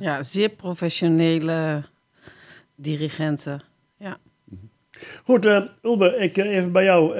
Ja, 0.00 0.22
zeer 0.22 0.48
professionele 0.48 1.84
dirigenten. 2.74 3.60
Ja. 3.96 4.16
Goed, 5.24 5.46
eh, 5.46 5.64
Ulbe, 5.82 6.16
ik 6.16 6.36
even 6.36 6.72
bij 6.72 6.84
jou. 6.84 7.16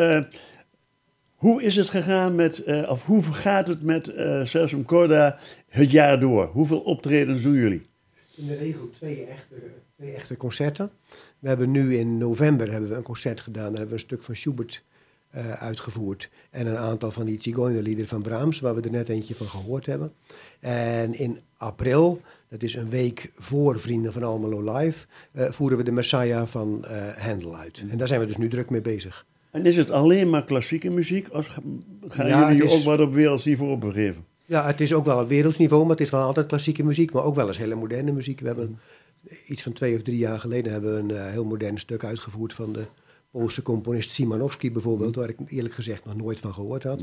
Eh, 1.41 1.47
hoe 1.47 1.63
is 1.63 1.77
het 1.77 1.89
gegaan 1.89 2.35
met, 2.35 2.65
eh, 2.65 2.91
of 2.91 3.05
hoe 3.05 3.23
gaat 3.23 3.69
het 3.69 3.83
met 3.83 4.09
eh 4.09 4.45
Selsum 4.45 4.85
Corda 4.85 5.39
het 5.69 5.91
jaar 5.91 6.21
door? 6.21 6.47
Hoeveel 6.47 6.81
optredens 6.81 7.43
doen 7.43 7.55
jullie? 7.55 7.83
In 8.37 8.47
de 8.47 8.57
regel 8.57 8.91
twee 8.91 9.25
echte, 9.25 9.55
twee 9.97 10.13
echte 10.13 10.37
concerten. 10.37 10.91
We 11.39 11.49
hebben 11.49 11.71
nu 11.71 11.97
in 11.97 12.19
november 12.19 12.71
hebben 12.71 12.91
we 12.91 12.97
een 12.97 13.03
concert 13.03 13.41
gedaan. 13.41 13.63
Daar 13.63 13.73
hebben 13.73 13.89
we 13.89 13.95
een 13.95 14.01
stuk 14.01 14.23
van 14.23 14.37
Schubert 14.37 14.83
eh, 15.31 15.53
uitgevoerd. 15.53 16.31
En 16.51 16.67
een 16.67 16.77
aantal 16.77 17.11
van 17.11 17.25
die 17.27 17.43
Zigeunerliederen 17.43 18.09
van 18.09 18.23
Brahms, 18.23 18.61
waar 18.61 18.75
we 18.75 18.81
er 18.81 18.91
net 18.91 19.09
eentje 19.09 19.35
van 19.35 19.47
gehoord 19.47 19.87
hebben. 19.87 20.13
En 20.61 21.15
in 21.15 21.41
april, 21.57 22.21
dat 22.49 22.63
is 22.63 22.75
een 22.75 22.89
week 22.89 23.31
voor 23.35 23.81
Vrienden 23.81 24.13
van 24.13 24.23
Almelo 24.23 24.73
Live, 24.73 25.07
eh, 25.33 25.51
voeren 25.51 25.79
we 25.79 25.85
de 25.85 25.93
Messiah 25.93 26.47
van 26.47 26.85
eh 26.85 27.17
Handel 27.17 27.57
uit. 27.57 27.85
En 27.91 27.99
daar 27.99 28.09
zijn 28.09 28.21
we 28.21 28.27
dus 28.27 28.37
nu 28.37 28.49
druk 28.49 28.71
mee 28.71 28.81
bezig. 28.81 29.27
En 29.51 29.67
is 29.67 29.77
het 29.77 29.91
alleen 29.91 30.31
maar 30.31 30.45
klassieke 30.45 30.91
muziek? 30.91 31.29
Of 31.33 31.47
ga- 31.47 31.63
gaan 32.09 32.27
Ja, 32.29 32.53
jullie 32.53 32.65
is- 32.65 32.79
ook 32.79 32.83
wat 32.85 33.01
op 33.07 33.13
wereldsniveau 33.15 33.77
begeven? 33.77 34.25
Ja, 34.47 34.67
het 34.67 34.81
is 34.81 34.93
ook 34.95 35.05
wel 35.05 35.21
een 35.21 35.27
wereldsniveau, 35.27 35.83
maar 35.83 35.91
het 35.91 36.01
is 36.01 36.11
wel 36.11 36.21
altijd 36.23 36.47
klassieke 36.47 36.83
muziek, 36.85 37.13
maar 37.13 37.25
ook 37.25 37.35
wel 37.35 37.47
eens 37.47 37.59
hele 37.59 37.75
moderne 37.75 38.13
muziek. 38.13 38.41
We 38.41 38.47
hebben 38.47 38.79
iets 39.47 39.63
van 39.63 39.73
twee 39.73 39.97
of 39.97 40.03
drie 40.03 40.19
jaar 40.19 40.41
geleden 40.41 40.73
hebben 40.73 40.95
we 40.95 41.01
een 41.01 41.11
eh, 41.21 41.31
heel 41.31 41.45
modern 41.45 41.79
stuk 41.79 42.05
uitgevoerd 42.05 42.53
van 42.53 42.73
de 42.73 42.85
Poolse 43.31 43.63
componist 43.63 44.11
Simanowski 44.13 44.73
bijvoorbeeld, 44.73 45.17
waar 45.17 45.29
ik 45.29 45.37
eerlijk 45.47 45.75
gezegd 45.75 46.05
nog 46.05 46.17
nooit 46.17 46.41
van 46.41 46.55
gehoord 46.55 46.83
had. 46.83 47.03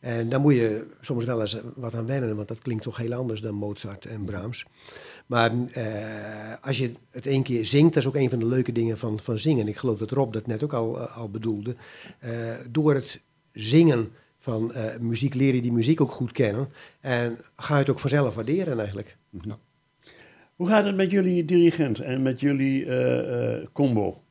En 0.00 0.28
daar 0.28 0.40
moet 0.40 0.54
je 0.54 0.86
soms 1.00 1.24
wel 1.24 1.40
eens 1.40 1.60
wat 1.76 1.94
aan 1.94 2.06
wennen, 2.06 2.36
want 2.36 2.48
dat 2.48 2.58
klinkt 2.62 2.82
toch 2.82 2.96
heel 2.96 3.12
anders 3.12 3.40
dan 3.40 3.54
Mozart 3.54 4.06
en 4.06 4.24
Brahms. 4.24 4.66
Maar 5.26 5.52
eh, 5.72 6.66
als 6.66 6.78
je 6.78 6.92
het 7.10 7.26
één 7.26 7.42
keer 7.42 7.66
zingt, 7.66 7.94
dat 7.94 8.02
is 8.02 8.08
ook 8.08 8.14
een 8.14 8.30
van 8.30 8.38
de 8.38 8.46
leuke 8.46 8.72
dingen 8.72 8.98
van, 8.98 9.20
van 9.20 9.38
zingen. 9.38 9.68
Ik 9.68 9.76
geloof 9.76 9.98
dat 9.98 10.10
Rob 10.10 10.32
dat 10.32 10.46
net 10.46 10.64
ook 10.64 10.72
al, 10.72 11.00
eh, 11.00 11.16
al 11.16 11.28
bedoelde. 11.28 11.76
Eh, 12.18 12.54
door 12.70 12.94
het 12.94 13.20
zingen 13.52 14.10
van 14.38 14.72
muziek 15.00 15.34
leer 15.34 15.54
je 15.54 15.62
die 15.62 15.72
muziek 15.72 16.00
ook 16.00 16.10
goed 16.10 16.32
kennen. 16.32 16.68
En 17.00 17.38
ga 17.56 17.74
je 17.74 17.80
het 17.80 17.90
ook 17.90 17.98
vanzelf 17.98 18.34
waarderen 18.34 18.78
eigenlijk. 18.78 19.16
Hoe 20.56 20.68
gaat 20.68 20.84
het 20.84 20.96
met 20.96 21.10
jullie 21.10 21.44
dirigent 21.44 21.98
en 21.98 22.22
met 22.22 22.40
jullie 22.40 22.86
combo? 23.72 24.21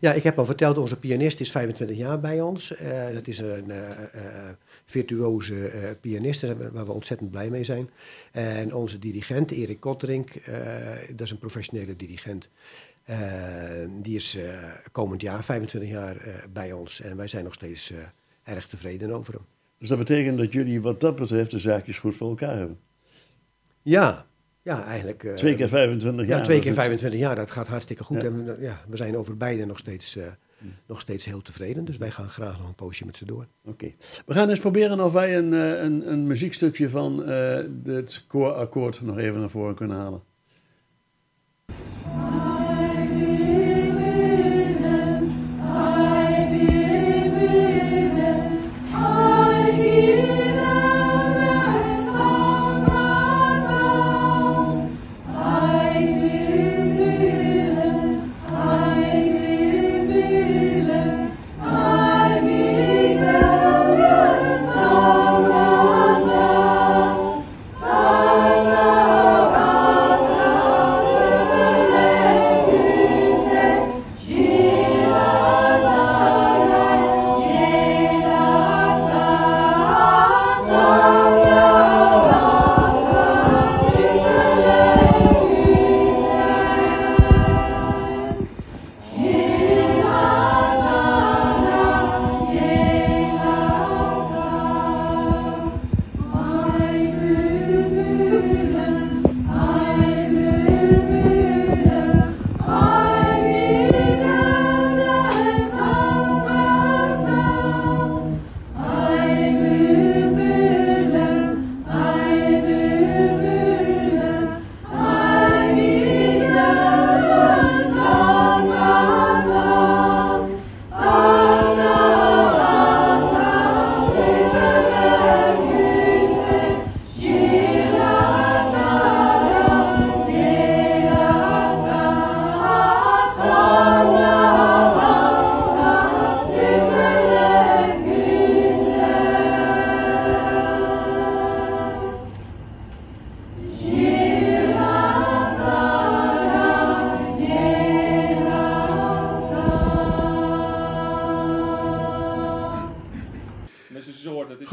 Ja, 0.00 0.12
ik 0.12 0.22
heb 0.22 0.38
al 0.38 0.44
verteld, 0.44 0.78
onze 0.78 0.98
pianist 0.98 1.40
is 1.40 1.50
25 1.50 1.96
jaar 1.96 2.20
bij 2.20 2.40
ons. 2.40 2.76
Eh, 2.76 3.14
dat 3.14 3.26
is 3.26 3.38
een 3.38 3.70
eh, 3.70 3.90
eh, 4.14 4.54
virtuoze 4.84 5.96
pianist 6.00 6.42
waar 6.72 6.86
we 6.86 6.92
ontzettend 6.92 7.30
blij 7.30 7.50
mee 7.50 7.64
zijn. 7.64 7.90
En 8.32 8.74
onze 8.74 8.98
dirigent, 8.98 9.50
Erik 9.50 9.80
Kotterink, 9.80 10.32
dat 11.10 11.20
is 11.20 11.30
een 11.30 11.38
professionele 11.38 11.96
dirigent. 11.96 12.50
Die 14.02 14.14
is 14.14 14.38
komend 14.92 15.22
jaar 15.22 15.44
25 15.44 15.90
jaar 15.90 16.44
bij 16.52 16.72
ons. 16.72 17.00
En 17.00 17.16
wij 17.16 17.28
zijn 17.28 17.44
nog 17.44 17.54
steeds 17.54 17.92
erg 18.44 18.66
tevreden 18.66 19.10
over 19.10 19.32
hem. 19.32 19.44
Dus 19.78 19.88
dat 19.88 19.98
betekent 19.98 20.38
dat 20.38 20.52
jullie 20.52 20.80
wat 20.80 21.00
dat 21.00 21.16
betreft 21.16 21.50
de 21.50 21.58
zaakjes 21.58 21.98
goed 21.98 22.16
voor 22.16 22.28
elkaar 22.28 22.56
hebben. 22.56 22.78
Ja, 23.82 24.26
ja 24.66 24.84
eigenlijk. 24.84 25.24
eh, 25.24 25.34
Twee 25.34 25.54
keer 25.54 25.68
25 25.68 26.26
jaar. 26.26 26.38
Ja, 26.38 26.44
twee 26.44 26.56
keer 26.60 26.68
dat 26.74 26.76
is- 26.78 26.84
25 26.84 27.20
jaar, 27.20 27.36
dat 27.36 27.50
gaat 27.50 27.68
hartstikke 27.68 28.04
goed. 28.04 28.16
Ja. 28.22 28.24
En 28.28 28.44
we- 28.44 28.56
ja, 28.60 28.80
we 28.88 28.96
zijn 28.96 29.16
over 29.16 29.36
beide 29.36 29.64
nog 29.66 29.78
steeds, 29.78 30.16
eh, 30.16 30.24
nog 30.86 31.00
steeds 31.00 31.24
heel 31.24 31.42
tevreden. 31.42 31.84
Dus 31.84 31.96
wij 31.96 32.10
gaan 32.10 32.28
graag 32.30 32.58
nog 32.58 32.68
een 32.68 32.74
poosje 32.74 33.06
met 33.06 33.16
ze 33.16 33.24
door. 33.24 33.46
Oké. 33.64 33.92
We 34.26 34.32
gaan 34.32 34.48
eens 34.50 34.60
proberen 34.60 35.00
of 35.00 35.12
wij 35.12 35.36
een, 35.36 35.52
eh, 35.54 35.82
een, 35.82 36.12
een 36.12 36.26
muziekstukje 36.26 36.88
van 36.88 37.24
eh 37.24 37.58
dit 37.70 38.24
koorakkoord 38.28 39.00
nog 39.02 39.18
even 39.18 39.40
naar 39.40 39.50
voren 39.50 39.74
kunnen 39.74 39.96
halen. 39.96 40.22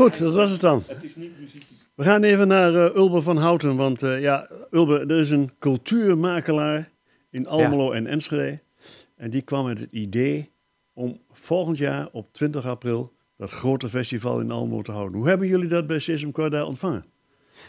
Goed, 0.04 0.20
dat 0.20 0.36
was 0.36 0.52
het 0.52 0.62
dan. 0.62 0.84
We 1.96 2.04
gaan 2.04 2.24
even 2.24 2.48
naar 2.48 2.74
uh, 2.74 2.96
Ulbe 2.96 3.22
van 3.22 3.38
Houten, 3.38 3.76
want 3.76 4.02
uh, 4.02 4.22
ja, 4.22 4.50
Ulbe, 4.72 5.00
er 5.00 5.20
is 5.20 5.30
een 5.30 5.52
cultuurmakelaar 5.60 6.92
in 7.30 7.48
Almelo 7.48 7.92
en 7.92 8.08
Enschede. 8.08 8.60
En 9.16 9.30
die 9.30 9.42
kwam 9.42 9.66
met 9.66 9.80
het 9.80 9.92
idee 9.92 10.52
om 10.94 11.22
volgend 11.32 11.78
jaar 11.78 12.10
op 12.12 12.34
20 12.34 12.66
april 12.66 13.14
dat 13.38 13.50
grote 13.50 13.90
festival 13.90 14.40
in 14.40 14.52
Almelo 14.52 14.82
te 14.82 14.92
houden. 14.92 15.18
Hoe 15.18 15.28
hebben 15.28 15.48
jullie 15.48 15.68
dat 15.68 15.88
bij 15.88 16.00
Sesam 16.00 16.32
Corda 16.32 16.66
ontvangen? 16.66 17.06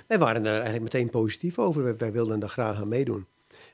Wij 0.07 0.19
waren 0.19 0.47
er 0.47 0.53
eigenlijk 0.53 0.83
meteen 0.83 1.11
positief 1.11 1.59
over. 1.59 1.97
Wij, 1.97 2.12
wilden 2.12 2.41
daar 2.41 2.49
graag 2.49 2.76
aan 2.76 2.88
meedoen. 2.88 3.26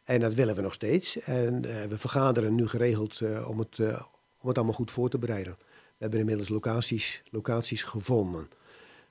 En 0.05 0.21
dat 0.21 0.35
willen 0.35 0.55
we 0.55 0.63
nog 0.63 0.75
steeds. 0.75 1.21
En 1.21 1.67
uh, 1.67 1.85
we 1.85 1.99
vergaderen 1.99 2.55
nu 2.55 2.69
geregeld 2.69 3.23
om, 3.47 3.59
het, 3.59 3.79
om 4.41 4.49
het 4.49 4.57
allemaal 4.57 4.75
goed 4.75 4.91
voor 4.91 5.09
te 5.09 5.19
bereiden. 5.19 5.57
We 6.01 6.07
hebben 6.07 6.25
inmiddels 6.25 6.49
locaties, 6.49 7.23
locaties 7.31 7.83
gevonden. 7.83 8.49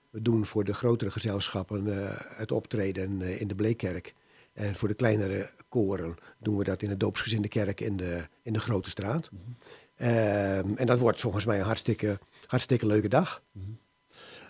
We 0.09 0.21
doen 0.21 0.45
voor 0.45 0.63
de 0.63 0.73
grotere 0.73 1.11
gezelschappen 1.11 1.87
uh, 1.87 2.09
het 2.17 2.51
optreden 2.51 3.19
uh, 3.19 3.41
in 3.41 3.47
de 3.47 3.55
Bleekkerk. 3.55 4.13
En 4.53 4.75
voor 4.75 4.87
de 4.87 4.93
kleinere 4.93 5.49
koren 5.67 6.15
doen 6.39 6.57
we 6.57 6.63
dat 6.63 6.81
in 6.81 6.89
de 6.89 6.97
doopsgezinde 6.97 7.47
kerk 7.47 7.81
in 7.81 7.97
de, 7.97 8.27
in 8.41 8.53
de 8.53 8.59
Grote 8.59 8.89
Straat. 8.89 9.31
Mm 9.31 9.39
-hmm. 9.43 9.55
uh, 10.07 10.57
en 10.57 10.85
dat 10.85 10.99
wordt 10.99 11.21
volgens 11.21 11.45
mij 11.45 11.59
een 11.59 11.65
hartstikke, 11.65 12.19
hartstikke 12.45 12.85
leuke 12.85 13.09
dag. 13.09 13.43
Mm 13.51 13.63
-hmm. 13.63 13.77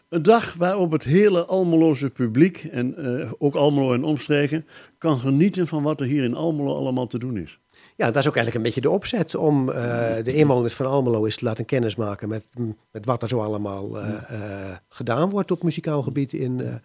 Een 0.10 0.24
dag 0.24 0.54
waarop 0.54 0.92
het 0.92 1.04
hele 1.04 1.46
Almeloze 1.46 2.10
publiek 2.10 2.63
en 2.63 2.96
ook 3.40 3.56
Almelo 3.56 3.94
en 3.94 4.04
omstreken 4.04 4.66
kan 4.98 5.18
genieten 5.18 5.68
van 5.68 5.84
wat 5.84 6.02
er 6.02 6.08
hier 6.08 6.24
in 6.24 6.34
Almelo 6.34 6.76
allemaal 6.76 7.08
te 7.08 7.20
doen 7.20 7.38
is. 7.38 7.60
Ja, 8.00 8.06
dat 8.06 8.16
is 8.16 8.28
ook 8.28 8.36
eigenlijk 8.36 8.56
een 8.56 8.62
beetje 8.62 8.90
de 8.90 8.96
opzet 8.96 9.36
om 9.36 9.70
uh, 9.70 9.76
de 10.24 10.34
inwoners 10.34 10.74
van 10.74 10.86
Almelo 10.86 11.26
eens 11.26 11.36
te 11.36 11.46
laten 11.46 11.66
kennismaken 11.66 12.30
met, 12.30 12.46
met 12.92 13.06
wat 13.06 13.22
er 13.22 13.28
zo 13.28 13.42
allemaal 13.42 13.98
uh, 13.98 14.08
uh, 14.32 14.76
gedaan 14.90 15.30
wordt 15.30 15.52
op 15.52 15.64
muzikaal 15.64 16.02
gebied 16.02 16.34
in, 16.34 16.82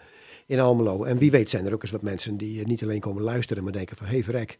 in 0.47 0.61
Almelo. 0.61 1.05
En 1.05 1.19
wie 1.19 1.31
weet 1.31 1.51
zijn 1.51 1.67
er 1.67 1.73
ook 1.73 1.83
eens 1.83 1.91
wat 1.91 2.03
mensen 2.03 2.37
die 2.37 2.67
niet 2.67 2.83
alleen 2.83 3.01
komen 3.01 3.23
luisteren, 3.23 3.63
maar 3.63 3.73
denken 3.73 3.97
van 3.97 4.07
hé 4.07 4.13
hey, 4.13 4.23
verrek, 4.23 4.59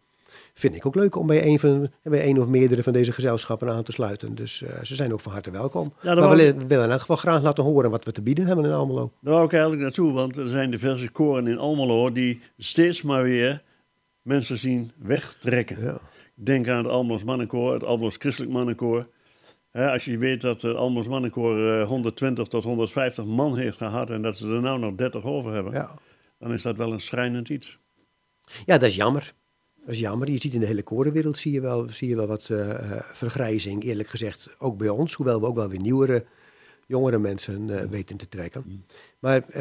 vind 0.55 0.75
ik 0.75 0.87
ook 0.87 0.95
leuk 0.95 1.17
om 1.17 1.27
bij 1.27 1.47
een, 1.47 1.59
van, 1.59 1.91
bij 2.03 2.29
een 2.29 2.41
of 2.41 2.47
meerdere 2.47 2.83
van 2.83 2.93
deze 2.93 3.13
gezelschappen 3.13 3.69
aan 3.69 3.83
te 3.83 3.93
sluiten. 3.93 4.35
Dus 4.35 4.57
ze 4.83 4.95
zijn 4.95 5.13
ook 5.13 5.21
van 5.21 5.33
harte 5.33 5.51
welkom. 5.51 5.93
Ja, 6.03 6.15
maar 6.15 6.31
we 6.31 6.37
willen, 6.37 6.59
we 6.59 6.67
willen 6.67 6.85
in 6.85 6.91
elk 6.91 7.01
geval 7.01 7.17
graag 7.17 7.43
laten 7.43 7.65
horen 7.65 7.91
wat 7.91 8.05
we 8.05 8.13
te 8.13 8.23
bieden 8.23 8.47
hebben 8.47 8.65
in 8.65 8.73
Almelo. 8.73 9.13
Daar 9.21 9.33
wou 9.33 9.45
ik 9.45 9.53
eigenlijk 9.53 9.83
naartoe, 9.83 10.13
want 10.13 10.37
er 10.37 10.49
zijn 10.49 10.71
diverse 10.71 11.11
koren 11.11 11.47
in 11.47 11.59
Almelo 11.59 12.13
die 12.13 12.41
steeds 12.59 13.03
maar 13.03 13.23
weer 13.23 13.63
mensen 14.23 14.59
zien 14.59 14.93
wegtrekken. 14.97 15.83
Ja. 15.83 16.01
Denk 16.35 16.69
aan 16.69 16.77
het 16.77 16.93
Almos 16.93 17.25
Mannenkoor, 17.25 17.73
het 17.73 17.85
Almos 17.85 18.17
Christelijk 18.17 18.53
Mannenkoor. 18.53 19.09
He, 19.71 19.91
als 19.91 20.05
je 20.05 20.19
weet 20.19 20.41
dat 20.41 20.63
het 20.63 20.77
Almos 20.77 21.09
Mannenkoor 21.09 21.59
uh, 21.59 21.87
120 21.87 22.49
tot 22.49 22.65
150 22.65 23.25
man 23.25 23.57
heeft 23.57 23.77
gehad 23.77 24.11
en 24.11 24.23
dat 24.23 24.37
ze 24.37 24.49
er 24.49 24.61
nou 24.61 24.79
nog 24.79 24.95
30 24.95 25.25
over 25.25 25.53
hebben, 25.53 25.73
ja. 25.73 25.95
dan 26.39 26.53
is 26.53 26.63
dat 26.63 26.77
wel 26.77 26.93
een 26.93 27.01
schrijnend 27.01 27.49
iets. 27.49 27.79
Ja, 28.65 28.79
dat 28.79 28.89
is 28.89 28.97
jammer. 28.97 29.35
Dat 29.81 29.95
is 29.95 30.01
jammer. 30.01 30.31
Je 30.31 30.41
ziet 30.41 30.55
in 30.55 30.61
de 30.61 30.67
hele 30.67 30.83
korenwereld 30.83 31.39
zie 31.39 31.53
je 31.53 31.61
wel, 31.61 31.89
zie 31.89 32.09
je 32.09 32.17
wel 32.17 32.27
wat 32.27 32.49
uh, 32.49 33.01
vergrijzing, 33.13 33.83
eerlijk 33.83 34.09
gezegd, 34.09 34.51
ook 34.59 34.79
bij 34.79 34.89
ons. 34.89 35.15
Hoewel 35.15 35.41
we 35.41 35.47
ook 35.47 35.55
wel 35.55 35.69
weer 35.69 35.81
nieuwere, 35.81 36.25
jongere 36.87 37.19
mensen 37.19 37.69
uh, 37.69 37.83
weten 37.83 38.17
te 38.17 38.29
trekken. 38.29 38.63
Mm. 38.67 38.85
Maar 39.19 39.59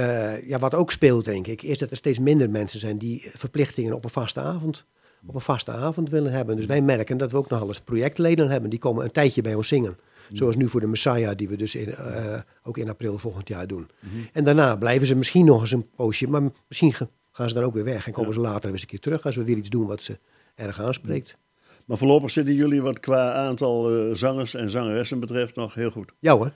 ja, 0.47 0.59
wat 0.59 0.73
ook 0.73 0.91
speelt, 0.91 1.25
denk 1.25 1.47
ik, 1.47 1.61
is 1.61 1.77
dat 1.77 1.91
er 1.91 1.97
steeds 1.97 2.19
minder 2.19 2.49
mensen 2.49 2.79
zijn 2.79 2.97
die 2.97 3.29
verplichtingen 3.33 3.93
op 3.93 4.03
een 4.03 4.09
vaste 4.09 4.39
avond 4.39 4.85
op 5.25 5.35
een 5.35 5.41
vaste 5.41 5.71
avond 5.71 6.09
willen 6.09 6.31
hebben. 6.31 6.55
Dus 6.55 6.65
wij 6.65 6.81
merken 6.81 7.17
dat 7.17 7.31
we 7.31 7.37
ook 7.37 7.49
nog 7.49 7.67
eens 7.67 7.79
projectleden 7.79 8.49
hebben. 8.49 8.69
Die 8.69 8.79
komen 8.79 9.03
een 9.03 9.11
tijdje 9.11 9.41
bij 9.41 9.55
ons 9.55 9.67
zingen. 9.67 9.97
Zoals 10.31 10.55
nu 10.55 10.69
voor 10.69 10.79
de 10.79 10.87
Messiah, 10.87 11.35
die 11.35 11.49
we 11.49 11.55
dus 11.55 11.75
in, 11.75 11.89
uh, 11.89 12.39
ook 12.63 12.77
in 12.77 12.89
april 12.89 13.17
volgend 13.17 13.47
jaar 13.47 13.67
doen. 13.67 13.87
Mm 13.99 14.09
-hmm. 14.09 14.29
En 14.33 14.43
daarna 14.43 14.75
blijven 14.75 15.07
ze 15.07 15.15
misschien 15.15 15.45
nog 15.45 15.61
eens 15.61 15.71
een 15.71 15.89
poosje, 15.95 16.27
maar 16.27 16.41
misschien 16.67 16.93
gaan 17.31 17.49
ze 17.49 17.55
dan 17.55 17.63
ook 17.63 17.73
weer 17.73 17.83
weg. 17.83 18.07
En 18.07 18.13
komen 18.13 18.29
ja. 18.29 18.35
ze 18.35 18.41
later 18.41 18.61
weer 18.61 18.71
eens 18.71 18.81
een 18.81 18.87
keer 18.87 18.99
terug 18.99 19.25
als 19.25 19.35
we 19.35 19.43
weer 19.43 19.57
iets 19.57 19.69
doen 19.69 19.87
wat 19.87 20.01
ze 20.01 20.19
erg 20.55 20.81
aanspreekt. 20.81 21.37
Maar 21.85 21.97
voorlopig 21.97 22.31
zitten 22.31 22.53
jullie 22.53 22.81
wat 22.81 22.99
qua 22.99 23.33
aantal 23.33 24.07
uh, 24.09 24.15
zangers 24.15 24.53
en 24.53 24.69
zangeressen 24.69 25.19
betreft 25.19 25.55
nog 25.55 25.73
heel 25.73 25.91
goed. 25.91 26.11
Ja 26.19 26.37
hoor. 26.37 26.51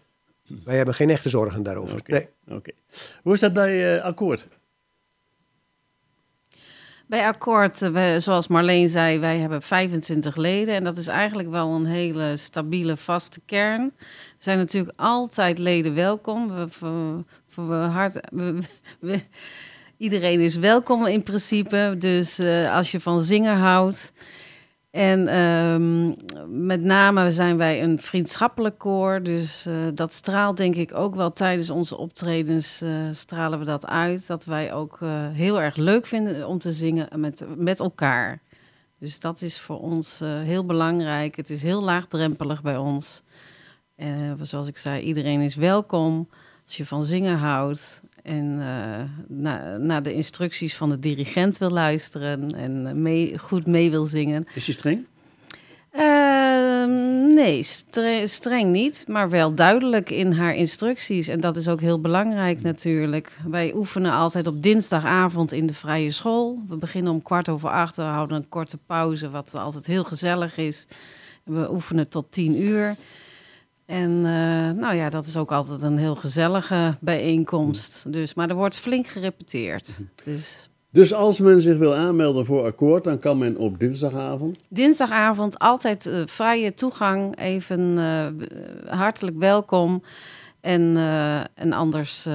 Wij 0.63 0.75
hebben 0.75 0.93
geen 0.93 1.10
echte 1.10 1.30
zorgen 1.30 1.63
daarover. 1.63 1.99
Okay. 1.99 2.30
Nee. 2.45 2.58
Okay. 2.58 2.73
Hoe 3.21 3.34
is 3.34 3.39
dat 3.39 3.53
bij 3.53 3.95
uh, 3.95 4.03
Akkoord? 4.03 4.47
Bij 7.08 7.28
Akkoord, 7.28 7.80
we, 7.80 8.15
zoals 8.20 8.48
Marleen 8.48 8.89
zei, 8.89 9.20
wij 9.20 9.38
hebben 9.38 9.62
25 9.62 10.36
leden. 10.36 10.76
En 10.76 10.84
dat 10.84 10.98
is 10.98 11.08
eigenlijk 11.08 11.50
wel 11.50 11.76
een 11.76 11.86
hele 11.86 12.38
stabiele, 12.38 12.98
vaste 12.98 13.39
kern. 13.46 13.82
Er 14.00 14.36
zijn 14.38 14.58
natuurlijk 14.58 14.93
altijd 14.96 15.58
leden 15.58 15.93
welkom. 15.93 16.56
We, 16.56 16.67
we, 16.80 17.24
we, 17.67 17.74
hard, 17.74 18.20
iedereen 19.98 20.39
is 20.39 20.56
welkom 20.56 21.06
in 21.06 21.24
principe. 21.24 21.96
Dus 21.98 22.39
uh, 22.39 22.76
als 22.76 22.91
je 22.91 23.00
van 23.00 23.22
zingen 23.22 23.58
houdt. 23.58 24.13
En 24.91 25.39
um, 25.39 26.15
met 26.65 26.82
name 26.82 27.32
zijn 27.32 27.58
wij 27.58 27.84
een 27.84 28.00
vriendschappelijk 28.00 28.78
koor. 28.78 29.23
Dus 29.23 29.67
uh, 29.67 29.76
dat 29.93 30.13
straalt 30.13 30.58
denk 30.58 30.76
ik 30.76 30.93
ook 30.93 31.15
wel 31.15 31.32
tijdens 31.32 31.69
onze 31.69 31.97
optredens. 31.97 32.82
Uh, 32.82 32.89
stralen 33.12 33.60
we 33.60 33.65
dat 33.65 33.86
uit. 33.86 34.28
Dat 34.28 34.45
wij 34.45 34.73
ook 34.73 35.00
uh, 35.04 35.10
heel 35.32 35.62
erg 35.62 35.76
leuk 35.76 36.06
vinden 36.06 36.47
om 36.47 36.60
te 36.60 36.71
zingen 36.71 37.19
met, 37.19 37.45
met 37.58 37.80
elkaar. 37.80 38.41
Dus 39.00 39.19
dat 39.19 39.41
is 39.41 39.60
voor 39.60 39.80
ons 39.80 40.19
heel 40.43 40.65
belangrijk. 40.65 41.36
Het 41.36 41.50
is 41.50 41.63
heel 41.63 41.84
laagdrempelig 41.84 42.62
bij 42.62 42.78
ons. 42.78 43.23
zoals 44.41 44.67
ik 44.67 44.78
zei, 44.78 45.02
iedereen 45.02 45.41
is 45.41 45.56
welkom. 45.56 46.30
Als 46.65 46.78
je 46.78 46.86
van 46.86 47.04
zingen 47.04 47.38
houdt 47.38 48.02
en 48.27 48.57
naar 49.27 49.79
na 49.79 50.01
de 50.01 50.13
instructies 50.13 50.75
van 50.75 50.89
de 50.89 50.99
dirigent 50.99 51.57
wil 51.57 51.69
luisteren 51.69 52.51
en 52.55 53.01
mee, 53.01 53.37
goed 53.37 53.67
mee 53.67 53.89
wil 53.89 54.05
zingen. 54.05 54.47
Is 54.53 54.65
hij 54.65 54.75
streng? 54.75 55.05
Uh, 55.93 56.85
nee, 57.35 57.63
stre 57.63 58.27
streng 58.27 58.71
niet, 58.71 59.05
maar 59.07 59.29
wel 59.29 59.53
duidelijk 59.53 60.09
in 60.09 60.31
haar 60.31 60.55
instructies. 60.55 61.27
En 61.27 61.39
dat 61.39 61.55
is 61.57 61.67
ook 61.67 61.81
heel 61.81 62.01
belangrijk 62.01 62.61
natuurlijk. 62.61 63.37
Wij 63.47 63.73
oefenen 63.75 64.11
altijd 64.11 64.47
op 64.47 64.63
dinsdagavond 64.63 65.51
in 65.51 65.67
de 65.67 65.73
vrije 65.73 66.11
school. 66.11 66.59
We 66.67 66.75
beginnen 66.75 67.11
om 67.11 67.21
kwart 67.21 67.49
over 67.49 67.69
acht, 67.69 67.95
we 67.95 68.01
houden 68.01 68.37
een 68.37 68.49
korte 68.49 68.77
pauze, 68.85 69.29
wat 69.29 69.55
altijd 69.55 69.85
heel 69.85 70.03
gezellig 70.03 70.57
is. 70.57 70.87
We 71.43 71.71
oefenen 71.71 72.09
tot 72.09 72.31
tien 72.31 72.61
uur. 72.61 72.95
En 73.88 74.12
uh, 74.12 74.23
nou 74.82 74.95
ja, 74.95 75.10
dat 75.10 75.26
is 75.26 75.38
ook 75.38 75.52
altijd 75.52 75.82
een 75.82 75.97
heel 75.97 76.15
gezellige 76.15 76.97
bijeenkomst. 77.00 78.13
Dus, 78.13 78.34
maar 78.34 78.50
er 78.50 78.56
wordt 78.56 78.76
flink 78.76 79.08
gerepeteerd. 79.08 80.00
Dus 80.23 80.69
dus 80.91 81.13
als 81.13 81.39
men 81.39 81.62
zich 81.62 81.78
wil 81.78 81.95
aanmelden 81.95 82.45
voor 82.45 82.65
akkoord, 82.65 83.04
dan 83.04 83.19
kan 83.19 83.38
men 83.38 83.58
op 83.58 83.80
dinsdagavond? 83.80 84.63
Dinsdagavond 84.69 85.60
altijd 85.60 86.06
uh, 86.06 86.21
vrije 86.26 86.73
toegang, 86.73 87.39
even 87.39 87.80
uh, 87.80 88.26
hartelijk 88.97 89.38
welkom. 89.38 90.04
En, 90.62 90.97
en 91.56 91.73
anders 91.73 92.28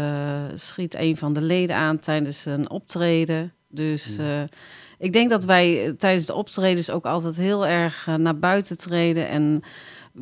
schiet 0.55 0.95
een 0.95 1.17
van 1.17 1.33
de 1.33 1.41
leden 1.41 1.77
aan 1.77 1.99
tijdens 1.99 2.45
een 2.45 2.71
optreden. 2.71 3.53
Dus 3.69 4.19
ik 4.99 5.13
denk 5.13 5.31
dat 5.31 5.45
wij 5.45 5.95
tijdens 5.99 6.27
de 6.27 6.35
optredens 6.35 6.91
ook 6.91 7.05
altijd 7.05 7.37
heel 7.37 7.67
erg 7.67 8.09
naar 8.17 8.39
buiten 8.39 8.79
treden 8.79 9.29
en 9.29 9.63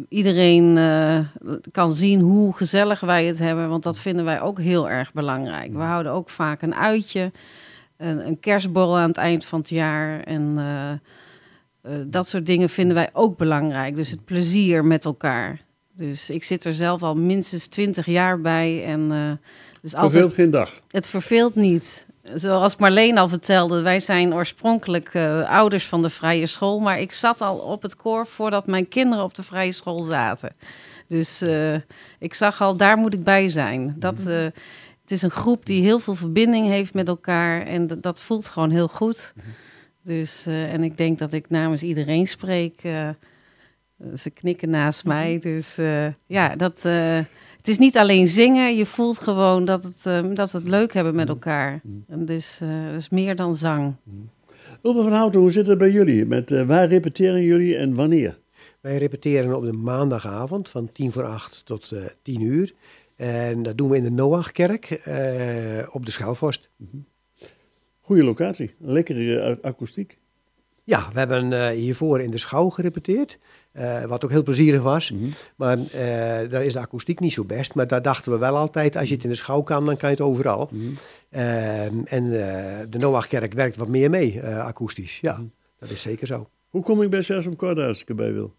iedereen 0.08 0.78
kan 1.72 1.92
zien 1.92 2.20
hoe 2.20 2.56
gezellig 2.56 3.00
wij 3.00 3.24
het 3.24 3.38
hebben. 3.38 3.68
Want 3.68 3.82
dat 3.82 3.98
vinden 3.98 4.24
wij 4.24 4.40
ook 4.40 4.60
heel 4.60 4.90
erg 4.90 5.12
belangrijk. 5.12 5.72
We 5.72 5.78
houden 5.78 6.12
ook 6.12 6.30
vaak 6.30 6.62
een 6.62 6.74
uitje 6.74 7.32
een, 8.00 8.26
een 8.26 8.40
kerstborrel 8.40 8.98
aan 8.98 9.08
het 9.08 9.16
eind 9.16 9.44
van 9.44 9.58
het 9.58 9.68
jaar. 9.68 10.22
En 10.22 10.56
uh, 10.58 10.90
uh, 11.92 12.04
dat 12.06 12.28
soort 12.28 12.46
dingen 12.46 12.68
vinden 12.68 12.94
wij 12.94 13.10
ook 13.12 13.36
belangrijk. 13.36 13.96
Dus 13.96 14.10
het 14.10 14.24
plezier 14.24 14.84
met 14.84 15.04
elkaar. 15.04 15.60
Dus 15.92 16.30
ik 16.30 16.44
zit 16.44 16.64
er 16.64 16.72
zelf 16.72 17.02
al 17.02 17.14
minstens 17.14 17.66
twintig 17.66 18.06
jaar 18.06 18.40
bij. 18.40 18.84
En, 18.84 19.08
dus 19.80 19.90
verveelt 19.90 20.14
altijd, 20.14 20.34
geen 20.34 20.50
dag? 20.50 20.80
Het 20.88 21.08
verveelt 21.08 21.54
niet. 21.54 22.06
Zoals 22.34 22.76
Marleen 22.76 23.18
al 23.18 23.28
vertelde, 23.28 23.82
wij 23.82 24.00
zijn 24.00 24.34
oorspronkelijk 24.34 25.14
uh, 25.14 25.50
ouders 25.50 25.86
van 25.86 26.02
de 26.02 26.10
vrije 26.10 26.46
school. 26.46 26.80
Maar 26.80 27.00
ik 27.00 27.12
zat 27.12 27.40
al 27.40 27.56
op 27.56 27.82
het 27.82 27.96
koor 27.96 28.26
voordat 28.26 28.66
mijn 28.66 28.88
kinderen 28.88 29.24
op 29.24 29.34
de 29.34 29.42
vrije 29.42 29.72
school 29.72 30.02
zaten. 30.02 30.54
Dus 31.08 31.42
uh, 31.42 31.74
ik 32.18 32.34
zag 32.34 32.60
al, 32.60 32.76
daar 32.76 32.96
moet 32.96 33.14
ik 33.14 33.24
bij 33.24 33.48
zijn. 33.48 33.94
Dat, 33.98 34.26
uh, 34.26 34.42
het 35.02 35.10
is 35.10 35.22
een 35.22 35.30
groep 35.30 35.66
die 35.66 35.82
heel 35.82 35.98
veel 35.98 36.14
verbinding 36.14 36.66
heeft 36.66 36.94
met 36.94 37.08
elkaar. 37.08 37.66
En 37.66 37.86
dat 38.00 38.20
voelt 38.20 38.48
gewoon 38.48 38.70
heel 38.70 38.88
goed. 38.88 39.32
Dus, 40.02 40.46
uh, 40.46 40.72
en 40.72 40.82
ik 40.82 40.96
denk 40.96 41.18
dat 41.18 41.32
ik 41.32 41.50
namens 41.50 41.82
iedereen 41.82 42.26
spreek. 42.26 42.82
Ze 44.16 44.30
knikken 44.30 44.70
naast 44.70 45.04
mij. 45.04 45.38
Dus 45.38 45.78
uh, 45.78 46.06
ja, 46.26 46.56
dat, 46.56 46.82
het 47.56 47.68
is 47.68 47.78
niet 47.78 47.96
alleen 47.96 48.28
zingen. 48.28 48.76
Je 48.76 48.86
voelt 48.86 49.18
gewoon 49.18 49.64
dat, 49.64 49.82
het, 49.82 50.02
dat 50.36 50.52
we 50.52 50.58
het 50.58 50.68
leuk 50.68 50.92
hebben 50.92 51.14
met 51.14 51.28
elkaar. 51.28 51.80
En 52.08 52.24
dus, 52.24 52.60
dus 52.92 53.08
meer 53.08 53.36
dan 53.36 53.54
zang. 53.54 53.94
Ulbe 54.82 55.02
van 55.02 55.12
Houten, 55.12 55.40
hoe 55.40 55.52
zit 55.52 55.66
het 55.66 55.78
bij 55.78 55.90
jullie? 55.90 56.26
Met, 56.26 56.64
waar 56.66 56.88
repeteren 56.88 57.42
jullie 57.42 57.76
en 57.76 57.94
wanneer? 57.94 58.38
Wij 58.80 58.96
repeteren 58.96 59.56
op 59.56 59.64
de 59.64 59.72
maandagavond 59.72 60.68
van 60.68 60.92
tien 60.92 61.12
voor 61.12 61.24
acht 61.24 61.62
tot 61.64 61.92
tien 62.22 62.40
uur. 62.40 62.74
En 63.20 63.62
dat 63.62 63.78
doen 63.78 63.90
we 63.90 63.96
in 63.96 64.02
de 64.02 64.10
Noachkerk 64.10 64.90
eh, 64.90 65.88
op 65.90 66.06
de 66.06 66.10
Schouwvorst. 66.10 66.70
Goede 68.00 68.24
locatie, 68.24 68.74
lekkere 68.78 69.40
eh, 69.40 69.56
akoestiek. 69.62 70.18
Ja, 70.90 71.08
we 71.12 71.18
hebben 71.18 71.52
eh, 71.52 71.68
hiervoor 71.68 72.20
in 72.20 72.30
de 72.30 72.38
schouw 72.38 72.68
gerepeteerd. 72.68 73.38
eh, 73.72 74.04
wat 74.04 74.24
ook 74.24 74.30
heel 74.30 74.42
plezierig 74.42 74.82
was. 74.82 75.12
Maar 75.56 75.78
eh, 75.78 76.50
daar 76.50 76.64
is 76.64 76.72
de 76.72 76.78
akoestiek 76.78 77.20
niet 77.20 77.32
zo 77.32 77.44
best. 77.44 77.74
Maar 77.74 77.86
daar 77.86 78.02
dachten 78.02 78.32
we 78.32 78.38
wel 78.38 78.56
altijd, 78.56 78.96
als 78.96 79.08
je 79.08 79.14
het 79.14 79.24
in 79.24 79.30
de 79.30 79.36
schouw 79.36 79.62
kan, 79.62 79.86
dan 79.86 79.96
kan 79.96 80.10
je 80.10 80.14
het 80.14 80.24
overal. 80.24 80.70
Ehm, 81.30 82.00
en 82.04 82.30
de 82.90 82.98
Noachkerk 82.98 83.52
werkt 83.52 83.76
wat 83.76 83.88
meer 83.88 84.10
mee, 84.10 84.42
akoestisch. 84.42 85.20
Ja, 85.20 85.44
dat 85.78 85.90
is 85.90 86.02
zeker 86.02 86.26
zo. 86.26 86.48
Hoe 86.68 86.82
kom 86.82 87.02
ik 87.02 87.10
bij 87.10 87.22
Sesam 87.22 87.56
Corda 87.56 87.86
als 87.86 88.00
ik 88.00 88.08
erbij 88.08 88.32
wil? 88.32 88.54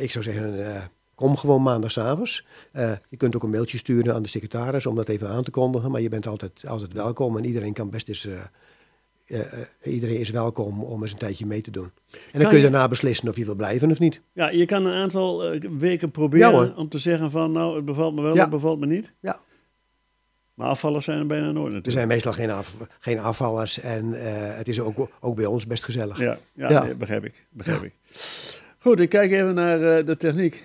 Ik 0.00 0.10
zou 0.10 0.24
zeggen, 0.24 0.90
kom 1.14 1.36
gewoon 1.36 1.62
maandagavonds. 1.62 2.46
Eh 2.72 2.92
je 3.08 3.16
kunt 3.16 3.36
ook 3.36 3.42
een 3.42 3.50
mailtje 3.50 3.78
sturen 3.78 4.14
aan 4.14 4.22
de 4.22 4.28
secretaris 4.28 4.86
om 4.86 4.94
dat 4.94 5.08
even 5.08 5.28
aan 5.28 5.44
te 5.44 5.50
kondigen. 5.50 5.90
Maar 5.90 6.00
je 6.00 6.08
bent 6.08 6.26
altijd, 6.26 6.64
altijd 6.66 6.92
welkom 6.92 7.36
en 7.36 7.44
iedereen 7.44 7.72
kan 7.72 7.90
best 7.90 8.08
eens... 8.08 8.28
eh, 9.26 9.40
eh, 9.40 9.48
iedereen 9.82 10.18
is 10.20 10.30
welkom 10.30 10.82
om 10.84 11.02
eens 11.02 11.12
een 11.12 11.18
tijdje 11.18 11.46
mee 11.46 11.60
te 11.60 11.70
doen. 11.70 11.84
En 11.84 11.90
dan 12.10 12.20
Kan 12.32 12.40
kun 12.40 12.50
je 12.50 12.56
je- 12.64 12.70
daarna 12.70 12.88
beslissen 12.88 13.28
of 13.28 13.36
je 13.36 13.44
wil 13.44 13.54
blijven 13.54 13.90
of 13.90 13.98
niet. 13.98 14.20
Ja, 14.32 14.50
je 14.50 14.66
kan 14.66 14.86
een 14.86 14.94
aantal 14.94 15.44
eh, 15.44 15.60
weken 15.78 16.10
proberen 16.10 16.66
Ja, 16.66 16.72
om 16.76 16.88
te 16.88 16.98
zeggen 16.98 17.30
van 17.30 17.52
nou, 17.52 17.76
het 17.76 17.84
bevalt 17.84 18.14
me 18.14 18.22
wel, 18.22 18.34
Ja. 18.34 18.40
het 18.40 18.50
bevalt 18.50 18.78
me 18.78 18.86
niet. 18.86 19.12
Ja. 19.20 19.40
Maar 20.54 20.68
afvallers 20.68 21.04
zijn 21.04 21.18
er 21.18 21.26
bijna 21.26 21.44
nooit 21.44 21.56
Er 21.56 21.62
natuurlijk. 21.62 21.92
zijn 21.92 22.08
meestal 22.08 22.32
geen, 22.32 22.50
af, 22.50 22.76
geen 23.00 23.18
afvallers 23.18 23.80
en 23.80 24.12
het 24.56 24.68
is 24.68 24.80
ook, 24.80 25.08
ook 25.20 25.36
bij 25.36 25.46
ons 25.46 25.66
best 25.66 25.84
gezellig. 25.84 26.18
Ja, 26.18 26.38
ja, 26.52 26.70
Ja. 26.70 26.84
nee, 26.84 26.94
begrijp 26.94 27.24
ik. 27.24 27.46
Begrijp 27.50 27.82
ik. 27.82 27.92
Goed, 28.78 29.00
ik 29.00 29.08
kijk 29.08 29.30
even 29.32 29.54
naar 29.54 30.04
de 30.04 30.16
techniek. 30.16 30.64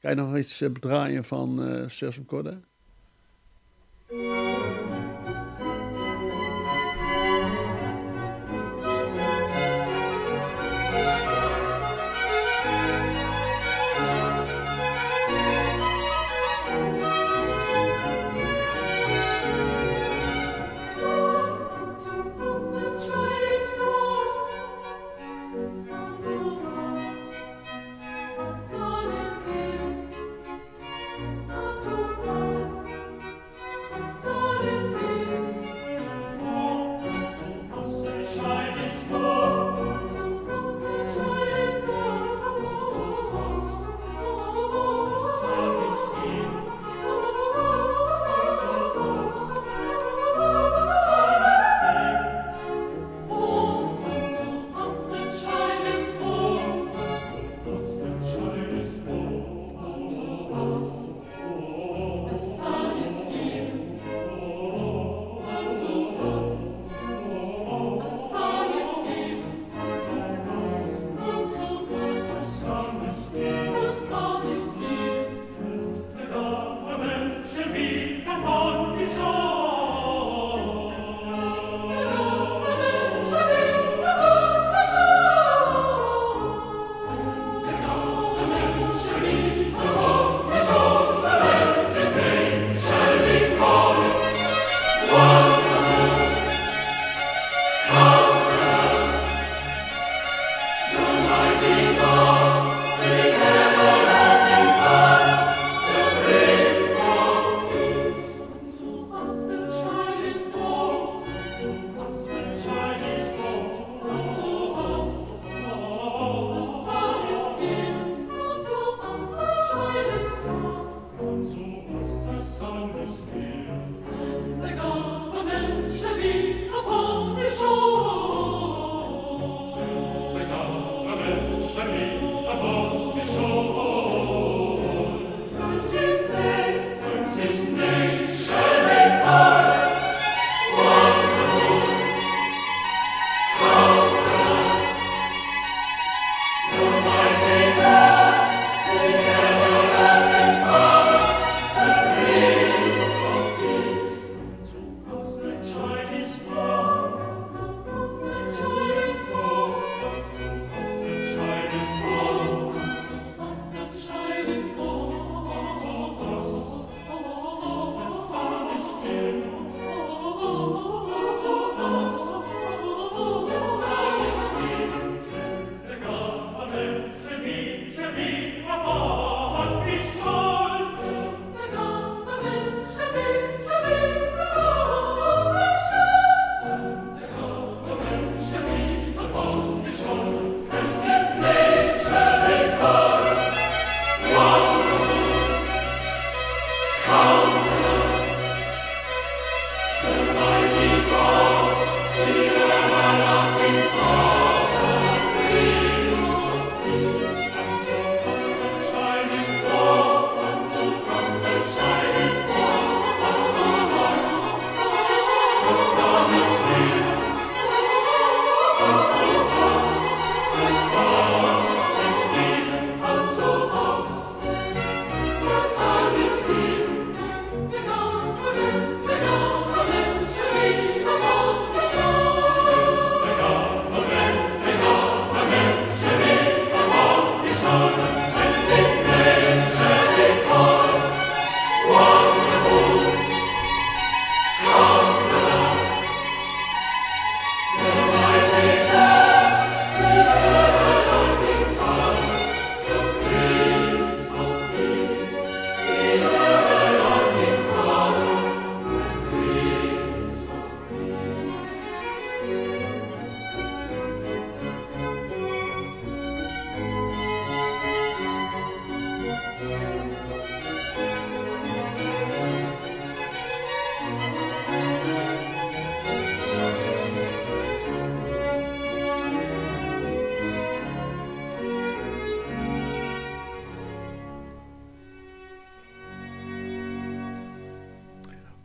Kan 0.00 0.10
je 0.10 0.14
nog 0.14 0.36
iets 0.36 0.58
bedraaien 0.58 1.24
van 1.24 1.60
Sesam 1.86 2.24
Corda? 2.24 2.58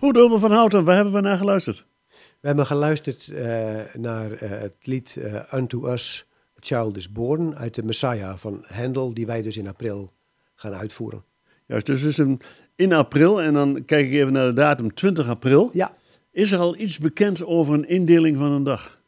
Goed, 0.06 0.18
Ulmer 0.18 0.40
van 0.40 0.52
Houten, 0.52 0.84
waar 0.84 0.96
hebben 0.96 1.14
we 1.14 1.22
naar 1.22 1.38
geluisterd? 1.38 1.86
We 2.42 2.48
hebben 2.48 2.66
geluisterd 2.66 3.28
uh, 3.28 3.38
naar 3.94 4.32
uh, 4.32 4.40
het 4.40 4.74
lied 4.82 5.16
uh, 5.20 5.54
Unto 5.54 5.88
Us, 5.88 6.26
A 6.58 6.60
Child 6.60 6.98
is 6.98 7.12
Born, 7.12 7.56
uit 7.56 7.76
de 7.76 7.84
Messiah 7.84 8.38
van 8.38 8.64
Handel, 8.68 9.14
die 9.14 9.26
wij 9.26 9.42
dus 9.42 9.58
in 9.58 9.68
april 9.68 10.12
gaan 10.56 10.74
uitvoeren. 10.74 11.24
Juist, 11.66 11.86
dus 11.86 12.04
is 12.04 12.18
een, 12.18 12.42
in 12.76 12.94
april, 12.94 13.42
en 13.42 13.54
dan 13.54 13.86
kijk 13.86 14.06
ik 14.06 14.14
even 14.14 14.34
naar 14.34 14.48
de 14.48 14.54
datum 14.54 14.94
20 14.94 15.30
april. 15.30 15.70
Ja. 15.74 15.96
Is 16.32 16.52
er 16.52 16.60
al 16.60 16.78
iets 16.78 16.98
bekend 16.98 17.46
over 17.46 17.74
een 17.74 17.88
indeling 17.88 18.38
van 18.38 18.52
een 18.52 18.64
dag? 18.64 19.02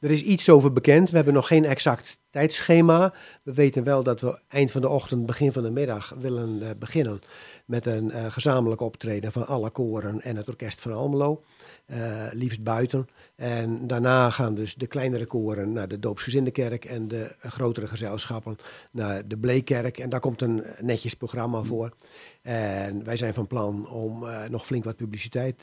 Er 0.00 0.10
is 0.10 0.22
iets 0.22 0.48
over 0.48 0.72
bekend. 0.72 1.10
We 1.10 1.16
hebben 1.16 1.34
nog 1.34 1.46
geen 1.46 1.64
exact 1.64 2.20
tijdschema. 2.32 3.12
We 3.42 3.54
weten 3.54 3.84
wel 3.84 4.02
dat 4.02 4.20
we 4.20 4.38
eind 4.48 4.70
van 4.70 4.80
de 4.80 4.88
ochtend, 4.88 5.26
begin 5.26 5.52
van 5.52 5.62
de 5.62 5.70
middag 5.70 6.14
willen 6.18 6.62
uh, 6.62 6.70
beginnen 6.78 7.20
met 7.66 7.86
een 7.86 8.04
uh, 8.04 8.26
gezamenlijk 8.28 8.80
optreden 8.80 9.32
van 9.32 9.46
alle 9.46 9.70
koren 9.70 10.20
en 10.20 10.36
het 10.36 10.48
orkest 10.48 10.80
van 10.80 10.92
Almelo. 10.92 11.44
Uh, 11.86 12.26
liefst 12.30 12.62
buiten. 12.62 13.08
En 13.36 13.86
daarna 13.86 14.30
gaan 14.30 14.54
dus 14.54 14.74
de 14.74 14.86
kleinere 14.86 15.26
koren 15.26 15.72
naar 15.72 15.88
de 15.88 15.98
doopsgezinde 15.98 16.50
kerk 16.50 16.84
en 16.84 17.08
de 17.08 17.34
grotere 17.40 17.86
gezelschappen 17.86 18.56
naar 18.90 19.28
de 19.28 19.38
Bleekkerk. 19.38 19.98
En 19.98 20.08
daar 20.08 20.20
komt 20.20 20.42
een 20.42 20.64
netjes 20.80 21.14
programma 21.14 21.62
voor. 21.62 21.96
En 22.42 23.04
wij 23.04 23.16
zijn 23.16 23.34
van 23.34 23.46
plan 23.46 23.88
om 23.88 24.26
nog 24.48 24.66
flink 24.66 24.84
wat 24.84 24.96
publiciteit 24.96 25.62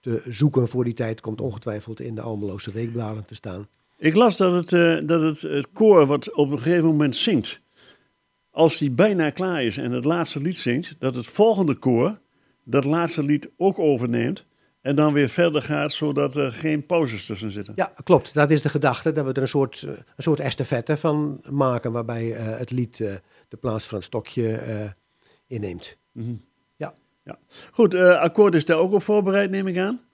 te 0.00 0.22
zoeken 0.24 0.68
voor 0.68 0.84
die 0.84 0.94
tijd. 0.94 1.20
Komt 1.20 1.40
ongetwijfeld 1.40 2.00
in 2.00 2.14
de 2.14 2.20
Almeloze 2.20 2.72
weekbladen 2.72 3.24
te 3.24 3.34
staan. 3.34 3.68
Ik 3.98 4.14
las 4.14 4.36
dat 4.36 4.52
het, 4.52 4.72
uh, 4.72 5.06
dat 5.06 5.20
het, 5.20 5.40
het 5.40 5.72
koor 5.72 6.06
wat 6.06 6.32
op 6.32 6.50
een 6.50 6.58
gegeven 6.58 6.86
moment 6.86 7.16
zingt, 7.16 7.60
als 8.50 8.78
die 8.78 8.90
bijna 8.90 9.30
klaar 9.30 9.62
is 9.62 9.76
en 9.76 9.92
het 9.92 10.04
laatste 10.04 10.40
lied 10.40 10.56
zingt, 10.56 10.94
dat 10.98 11.14
het 11.14 11.26
volgende 11.26 11.74
koor 11.74 12.18
dat 12.64 12.84
laatste 12.84 13.22
lied 13.22 13.50
ook 13.56 13.78
overneemt 13.78 14.46
en 14.80 14.96
dan 14.96 15.12
weer 15.12 15.28
verder 15.28 15.62
gaat, 15.62 15.92
zodat 15.92 16.36
er 16.36 16.52
geen 16.52 16.86
pauzes 16.86 17.26
tussen 17.26 17.52
zitten. 17.52 17.72
Ja, 17.76 17.92
klopt. 18.04 18.34
Dat 18.34 18.50
is 18.50 18.62
de 18.62 18.68
gedachte, 18.68 19.12
dat 19.12 19.26
we 19.26 19.32
er 19.32 19.42
een 19.42 19.48
soort, 19.48 19.82
een 19.82 20.04
soort 20.16 20.40
estafette 20.40 20.96
van 20.96 21.40
maken, 21.50 21.92
waarbij 21.92 22.24
uh, 22.24 22.58
het 22.58 22.70
lied 22.70 22.98
uh, 22.98 23.14
de 23.48 23.56
plaats 23.56 23.84
van 23.86 23.96
het 23.96 24.06
stokje 24.06 24.94
inneemt. 25.46 25.98
Mm 26.12 26.24
-hmm. 26.24 26.44
Ja. 26.76 26.94
ja. 27.24 27.38
Goed, 27.70 27.94
akkoord 27.94 28.54
is 28.54 28.64
daar 28.64 28.78
ook 28.78 28.92
op 28.92 29.02
voorbereid, 29.02 29.50
neem 29.50 29.66
ik 29.66 29.78
aan? 29.78 30.07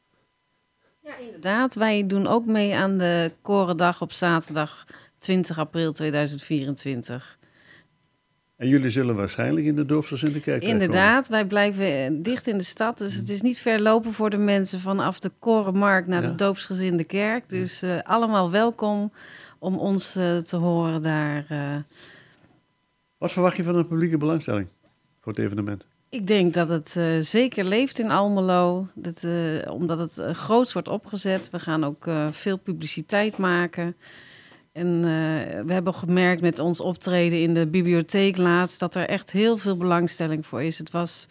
Ja, 1.04 1.16
inderdaad. 1.16 1.74
Wij 1.74 2.06
doen 2.06 2.26
ook 2.26 2.46
mee 2.46 2.74
aan 2.74 2.98
de 2.98 3.32
Korendag 3.42 4.00
op 4.02 4.12
zaterdag 4.12 4.84
20 5.18 5.58
april 5.58 5.92
2024. 5.92 7.38
En 8.56 8.68
jullie 8.68 8.90
zullen 8.90 9.16
waarschijnlijk 9.16 9.66
in 9.66 9.74
de 9.76 9.86
dorpsels 9.86 10.22
in 10.22 10.32
de 10.32 10.40
kerk 10.40 10.62
Inderdaad, 10.62 11.28
wij 11.28 11.44
blijven 11.46 12.22
dicht 12.22 12.46
in 12.46 12.58
de 12.58 12.64
stad. 12.64 12.98
Dus 12.98 13.14
het 13.14 13.28
is 13.28 13.42
niet 13.42 13.58
ver 13.58 13.82
lopen 13.82 14.12
voor 14.12 14.30
de 14.30 14.36
mensen 14.36 14.80
vanaf 14.80 15.18
de 15.20 15.30
Korenmarkt 15.38 16.08
naar 16.08 16.22
Ja. 16.22 16.28
de 16.28 16.34
doopsgezinde 16.34 17.04
kerk. 17.04 17.48
Dus 17.48 17.82
eh, 17.82 17.98
allemaal 18.02 18.50
welkom 18.50 19.12
om 19.58 19.78
ons 19.78 20.16
eh, 20.16 20.36
te 20.36 20.56
horen 20.56 21.02
daar. 21.02 21.44
eh. 21.48 21.76
Wat 23.18 23.32
verwacht 23.32 23.56
je 23.56 23.62
van 23.62 23.74
een 23.76 23.86
publieke 23.86 24.18
belangstelling 24.18 24.66
voor 25.20 25.32
het 25.32 25.40
evenement? 25.44 25.84
Ik 26.14 26.26
denk 26.26 26.54
dat 26.54 26.68
het 26.68 26.96
eh, 26.96 27.06
zeker 27.20 27.64
leeft 27.64 27.98
in 27.98 28.10
Almelo, 28.10 28.88
dat, 28.94 29.24
eh, 29.24 29.72
omdat 29.72 29.98
het 29.98 30.18
uh, 30.18 30.30
groots 30.30 30.72
wordt 30.72 30.88
opgezet. 30.88 31.50
We 31.50 31.58
gaan 31.58 31.84
ook 31.84 32.06
eh, 32.06 32.28
veel 32.30 32.58
publiciteit 32.58 33.36
maken. 33.36 33.96
En 34.72 34.96
eh, 34.96 35.60
we 35.66 35.72
hebben 35.72 35.94
gemerkt 35.94 36.40
met 36.40 36.58
ons 36.58 36.80
optreden 36.80 37.40
in 37.40 37.54
de 37.54 37.66
bibliotheek 37.66 38.36
laatst 38.36 38.80
dat 38.80 38.94
er 38.94 39.08
echt 39.08 39.30
heel 39.30 39.58
veel 39.58 39.76
belangstelling 39.76 40.46
voor 40.46 40.62
is. 40.62 40.78
Het 40.78 40.90
was, 40.90 41.26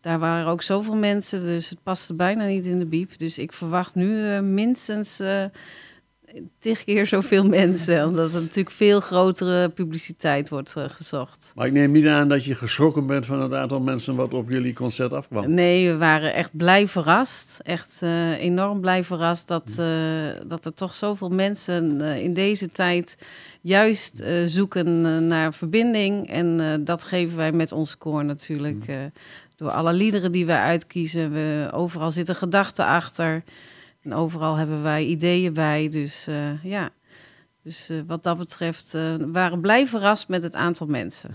daar 0.00 0.18
waren 0.18 0.46
ook 0.46 0.62
zoveel 0.62 0.96
mensen, 0.96 1.44
dus 1.44 1.68
het 1.68 1.82
paste 1.82 2.14
bijna 2.14 2.46
niet 2.46 2.66
in 2.66 2.78
de 2.78 2.86
biep. 2.86 3.18
Dus 3.18 3.38
ik 3.38 3.52
verwacht 3.52 3.94
nu 3.94 4.26
eh, 4.26 4.40
minstens 4.40 5.20
eh 5.20 5.44
tig 6.58 6.84
keer 6.84 7.06
zoveel 7.06 7.44
mensen, 7.60 8.06
omdat 8.06 8.32
er 8.32 8.40
natuurlijk 8.40 8.70
veel 8.70 9.00
grotere 9.00 9.68
publiciteit 9.68 10.48
wordt 10.48 10.76
eh, 10.76 10.84
gezocht. 10.88 11.52
Maar 11.54 11.66
ik 11.66 11.72
neem 11.72 11.92
niet 11.92 12.06
aan 12.06 12.28
dat 12.28 12.44
je 12.44 12.54
geschrokken 12.54 13.06
bent 13.06 13.26
van 13.26 13.40
het 13.40 13.52
aantal 13.52 13.80
mensen 13.80 14.14
wat 14.16 14.34
op 14.34 14.50
jullie 14.50 14.72
concert 14.72 15.12
afkwam. 15.12 15.54
Nee, 15.54 15.90
we 15.90 15.96
waren 15.96 16.34
echt 16.34 16.56
blij 16.56 16.88
verrast. 16.88 17.60
Echt 17.62 17.98
eh, 18.00 18.38
enorm 18.38 18.80
blij 18.80 19.04
verrast 19.04 19.48
dat, 19.48 19.76
eh, 19.78 19.86
dat 20.46 20.64
er 20.64 20.74
toch 20.74 20.94
zoveel 20.94 21.28
mensen 21.28 22.00
in 22.00 22.34
deze 22.34 22.70
tijd 22.72 23.16
juist 23.60 24.24
zoeken 24.46 25.26
naar 25.26 25.54
verbinding. 25.54 26.28
En 26.28 26.80
dat 26.84 27.02
geven 27.02 27.36
wij 27.36 27.52
met 27.52 27.72
ons 27.72 27.98
koor 27.98 28.24
natuurlijk. 28.24 28.84
door 29.56 29.70
alle 29.70 29.92
liederen 29.92 30.32
die 30.32 30.46
wij 30.46 30.58
uitkiezen. 30.60 31.32
We, 31.32 31.68
overal 31.72 32.10
zitten 32.10 32.34
gedachten 32.34 32.86
achter. 32.86 33.42
En 34.02 34.14
overal 34.14 34.56
hebben 34.56 34.82
wij 34.82 35.04
ideeën 35.04 35.52
bij. 35.52 35.88
Dus 35.88 36.26
eh, 36.26 36.64
ja, 36.64 36.90
dus 37.62 37.88
eh, 37.88 37.96
wat 38.06 38.22
dat 38.22 38.38
betreft 38.38 38.94
eh, 38.94 39.14
we 39.14 39.30
waren 39.30 39.60
blij 39.60 39.86
verrast 39.86 40.28
met 40.28 40.42
het 40.42 40.54
aantal 40.54 40.86
mensen. 40.86 41.34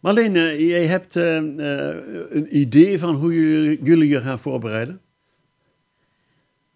Marleen, 0.00 0.36
eh, 0.36 0.68
jij 0.68 0.86
hebt 0.86 1.16
eh, 1.16 1.36
eh, 1.36 1.96
een 2.30 2.56
idee 2.56 2.98
van 2.98 3.14
hoe 3.14 3.34
jullie, 3.34 3.82
jullie 3.82 4.08
je 4.08 4.20
gaan 4.20 4.38
voorbereiden? 4.38 5.00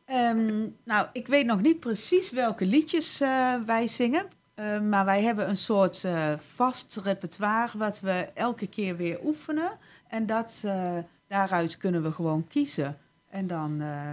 Ehm, 0.04 0.68
nou, 0.84 1.06
ik 1.12 1.26
weet 1.26 1.46
nog 1.46 1.62
niet 1.62 1.80
precies 1.80 2.30
welke 2.32 2.66
liedjes 2.66 3.20
eh, 3.20 3.54
wij 3.66 3.86
zingen. 3.86 4.26
Eh, 4.54 4.80
maar 4.80 5.04
wij 5.04 5.22
hebben 5.22 5.48
een 5.48 5.56
soort 5.56 6.04
eh, 6.04 6.32
vast 6.54 7.00
repertoire 7.04 7.78
wat 7.78 8.00
we 8.00 8.28
elke 8.34 8.66
keer 8.66 8.96
weer 8.96 9.18
oefenen. 9.24 9.70
En 10.08 10.26
dat, 10.26 10.62
eh, 10.64 10.98
daaruit 11.28 11.76
kunnen 11.76 12.02
we 12.02 12.10
gewoon 12.10 12.46
kiezen. 12.46 12.98
En 13.28 13.46
dan, 13.46 13.80
eh, 13.80 14.10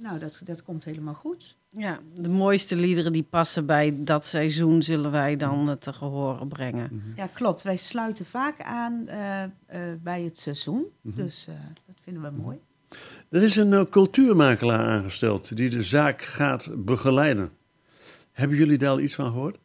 nou, 0.00 0.18
dat, 0.18 0.40
dat 0.44 0.62
komt 0.62 0.84
helemaal 0.84 1.14
goed. 1.14 1.56
Ja, 1.68 1.98
de 2.14 2.28
mooiste 2.28 2.76
liederen 2.76 3.12
die 3.12 3.22
passen 3.22 3.66
bij 3.66 3.96
dat 4.04 4.24
seizoen 4.24 4.82
zullen 4.82 5.10
wij 5.10 5.36
dan 5.36 5.70
eh, 5.70 5.76
te 5.76 5.92
gehoren 5.92 6.48
brengen. 6.48 7.12
Ja, 7.16 7.26
klopt. 7.26 7.62
Wij 7.62 7.76
sluiten 7.76 8.26
vaak 8.26 8.62
aan 8.62 9.08
eh, 9.08 9.42
eh, 9.42 9.50
bij 10.02 10.22
het 10.22 10.38
seizoen. 10.38 10.84
Mhm. 11.00 11.16
Dus 11.16 11.46
eh, 11.46 11.54
dat 11.86 11.96
vinden 12.00 12.22
we 12.22 12.42
mooi. 12.42 12.58
Er 13.28 13.42
is 13.42 13.56
een 13.56 13.88
cultuurmakelaar 13.88 14.86
aangesteld 14.86 15.56
die 15.56 15.70
de 15.70 15.82
zaak 15.82 16.22
gaat 16.22 16.68
begeleiden. 16.84 17.52
Hebben 18.32 18.56
jullie 18.56 18.78
daar 18.78 18.90
al 18.90 19.00
iets 19.00 19.14
van 19.14 19.26
gehoord? 19.26 19.58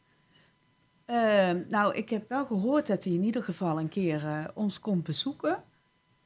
Ehm, 1.06 1.62
nou, 1.70 1.96
ik 1.96 2.10
heb 2.10 2.30
wel 2.30 2.46
gehoord 2.46 2.88
dat 2.88 3.04
hij 3.04 3.14
in 3.14 3.24
ieder 3.24 3.44
geval 3.44 3.80
een 3.80 3.90
keer 3.90 4.26
eh, 4.26 4.44
ons 4.54 4.80
komt 4.80 5.04
bezoeken. 5.04 5.64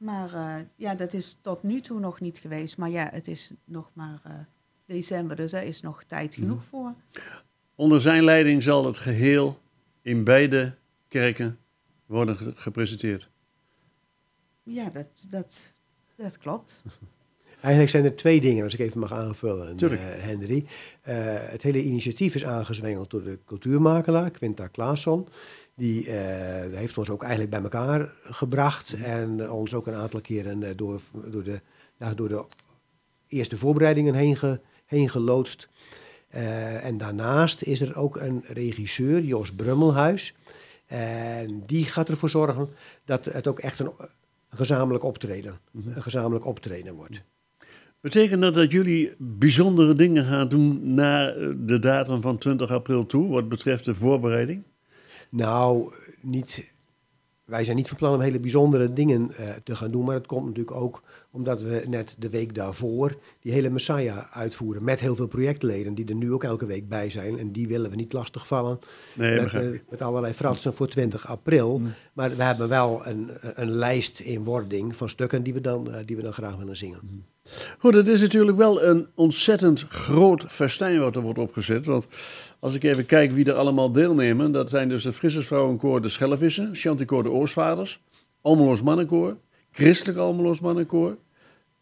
Maar 0.00 0.34
eh, 0.34 0.54
ja, 0.76 0.94
dat 0.94 1.12
is 1.12 1.38
tot 1.40 1.62
nu 1.62 1.80
toe 1.80 2.00
nog 2.00 2.20
niet 2.20 2.38
geweest. 2.38 2.76
Maar 2.76 2.90
ja, 2.90 3.08
het 3.12 3.28
is 3.28 3.50
nog 3.64 3.90
maar 3.92 4.20
eh, 4.24 4.32
december, 4.86 5.36
dus 5.36 5.52
er 5.52 5.62
is 5.62 5.80
nog 5.80 6.04
tijd 6.04 6.34
genoeg 6.34 6.64
voor. 6.64 6.94
Onder 7.74 8.00
zijn 8.00 8.24
leiding 8.24 8.62
zal 8.62 8.86
het 8.86 8.98
geheel 8.98 9.58
in 10.02 10.24
beide 10.24 10.74
kerken 11.08 11.58
worden 12.06 12.36
ge- 12.36 12.52
gepresenteerd. 12.54 13.28
Ja, 14.62 14.90
dat, 14.90 15.06
dat, 15.28 15.66
dat 16.16 16.38
klopt. 16.38 16.82
Eigenlijk 17.60 17.90
zijn 17.90 18.04
er 18.04 18.16
twee 18.16 18.40
dingen, 18.40 18.64
als 18.64 18.74
ik 18.74 18.80
even 18.80 19.00
mag 19.00 19.12
aanvullen, 19.12 19.78
eh, 19.78 19.98
Henry. 20.22 20.66
Eh, 21.00 21.14
het 21.50 21.62
hele 21.62 21.82
initiatief 21.84 22.34
is 22.34 22.44
aangezwengeld 22.44 23.10
door 23.10 23.22
de 23.22 23.38
cultuurmakelaar, 23.44 24.30
Quinta 24.30 24.66
Klaasson. 24.66 25.28
Die 25.74 26.06
eh, 26.06 26.78
heeft 26.78 26.98
ons 26.98 27.10
ook 27.10 27.22
eigenlijk 27.22 27.50
bij 27.50 27.62
elkaar 27.62 28.12
gebracht 28.24 28.92
en 28.92 29.50
ons 29.50 29.74
ook 29.74 29.86
een 29.86 29.94
aantal 29.94 30.20
keren 30.20 30.62
eh, 30.62 30.70
door, 30.76 31.00
door, 31.26 31.42
de, 31.42 31.60
ja, 31.96 32.14
door 32.14 32.28
de 32.28 32.44
eerste 33.28 33.56
voorbereidingen 33.56 34.14
heen, 34.14 34.36
ge, 34.36 34.60
heen 34.86 35.10
geloodst. 35.10 35.68
Eh, 36.28 36.84
en 36.84 36.98
daarnaast 36.98 37.62
is 37.62 37.80
er 37.80 37.96
ook 37.96 38.16
een 38.16 38.42
regisseur, 38.46 39.20
Jos 39.20 39.52
Brummelhuis. 39.52 40.34
En 40.86 41.62
die 41.66 41.84
gaat 41.84 42.08
ervoor 42.08 42.30
zorgen 42.30 42.68
dat 43.04 43.24
het 43.24 43.46
ook 43.46 43.58
echt 43.58 43.78
een 43.78 43.92
gezamenlijk 44.50 45.04
optreden, 45.04 45.58
een 45.72 46.02
gezamenlijk 46.02 46.46
optreden 46.46 46.94
wordt. 46.94 47.22
Betekent 48.00 48.42
dat 48.42 48.54
dat 48.54 48.72
jullie 48.72 49.14
bijzondere 49.18 49.94
dingen 49.94 50.24
gaan 50.24 50.48
doen 50.48 50.94
na 50.94 51.32
de 51.56 51.78
datum 51.80 52.20
van 52.20 52.38
20 52.38 52.70
april 52.70 53.06
toe, 53.06 53.28
wat 53.28 53.48
betreft 53.48 53.84
de 53.84 53.94
voorbereiding? 53.94 54.62
Nou, 55.30 55.92
niet, 56.20 56.72
wij 57.44 57.64
zijn 57.64 57.76
niet 57.76 57.88
van 57.88 57.96
plan 57.96 58.14
om 58.14 58.20
hele 58.20 58.40
bijzondere 58.40 58.92
dingen 58.92 59.30
eh, 59.30 59.48
te 59.64 59.76
gaan 59.76 59.90
doen. 59.90 60.04
Maar 60.04 60.14
het 60.14 60.26
komt 60.26 60.46
natuurlijk 60.46 60.76
ook 60.76 61.02
omdat 61.30 61.62
we 61.62 61.84
net 61.86 62.16
de 62.18 62.30
week 62.30 62.54
daarvoor 62.54 63.16
die 63.40 63.52
hele 63.52 63.70
Messiah 63.70 64.36
uitvoeren. 64.36 64.84
Met 64.84 65.00
heel 65.00 65.16
veel 65.16 65.26
projectleden 65.26 65.94
die 65.94 66.08
er 66.08 66.14
nu 66.14 66.32
ook 66.32 66.44
elke 66.44 66.66
week 66.66 66.88
bij 66.88 67.10
zijn. 67.10 67.38
En 67.38 67.52
die 67.52 67.68
willen 67.68 67.90
we 67.90 67.96
niet 67.96 68.12
lastigvallen 68.12 68.78
Nee, 69.14 69.34
met, 69.34 69.42
begrijp 69.42 69.74
eh, 69.74 69.80
met 69.88 70.02
allerlei 70.02 70.32
fratsen 70.32 70.74
voor 70.74 70.88
20 70.88 71.26
april. 71.26 71.80
Maar 72.12 72.36
we 72.36 72.42
hebben 72.42 72.68
wel 72.68 73.06
een, 73.06 73.30
een 73.40 73.70
lijst 73.70 74.20
in 74.20 74.44
wording 74.44 74.96
van 74.96 75.08
stukken 75.08 75.42
die 75.42 75.54
we 75.54 75.60
dan, 75.60 75.92
eh, 75.92 76.06
die 76.06 76.16
we 76.16 76.22
dan 76.22 76.32
graag 76.32 76.56
willen 76.56 76.76
zingen. 76.76 77.24
Goed, 77.78 77.94
het 77.94 78.08
is 78.08 78.20
natuurlijk 78.20 78.56
wel 78.56 78.82
een 78.82 79.06
ontzettend 79.14 79.80
groot 79.88 80.44
festijn 80.48 81.00
wat 81.00 81.16
er 81.16 81.22
wordt 81.22 81.38
opgezet. 81.38 81.86
Want 81.86 82.06
als 82.58 82.74
ik 82.74 82.82
even 82.82 83.06
kijk 83.06 83.30
wie 83.30 83.44
er 83.44 83.54
allemaal 83.54 83.92
deelnemen, 83.92 84.52
dat 84.52 84.70
zijn 84.70 84.88
dus 84.88 85.04
het 85.04 85.14
Frissersvrouwenkoor 85.14 86.02
De 86.02 86.08
Schellevissen, 86.08 86.70
Chanticoor 86.74 87.22
De 87.22 87.30
Oostvaders, 87.30 88.00
Almeloos 88.40 88.82
Mannenkoor, 88.82 89.36
Christelijk 89.70 90.18
Almeloos 90.18 90.60
Mannenkoor, 90.60 91.16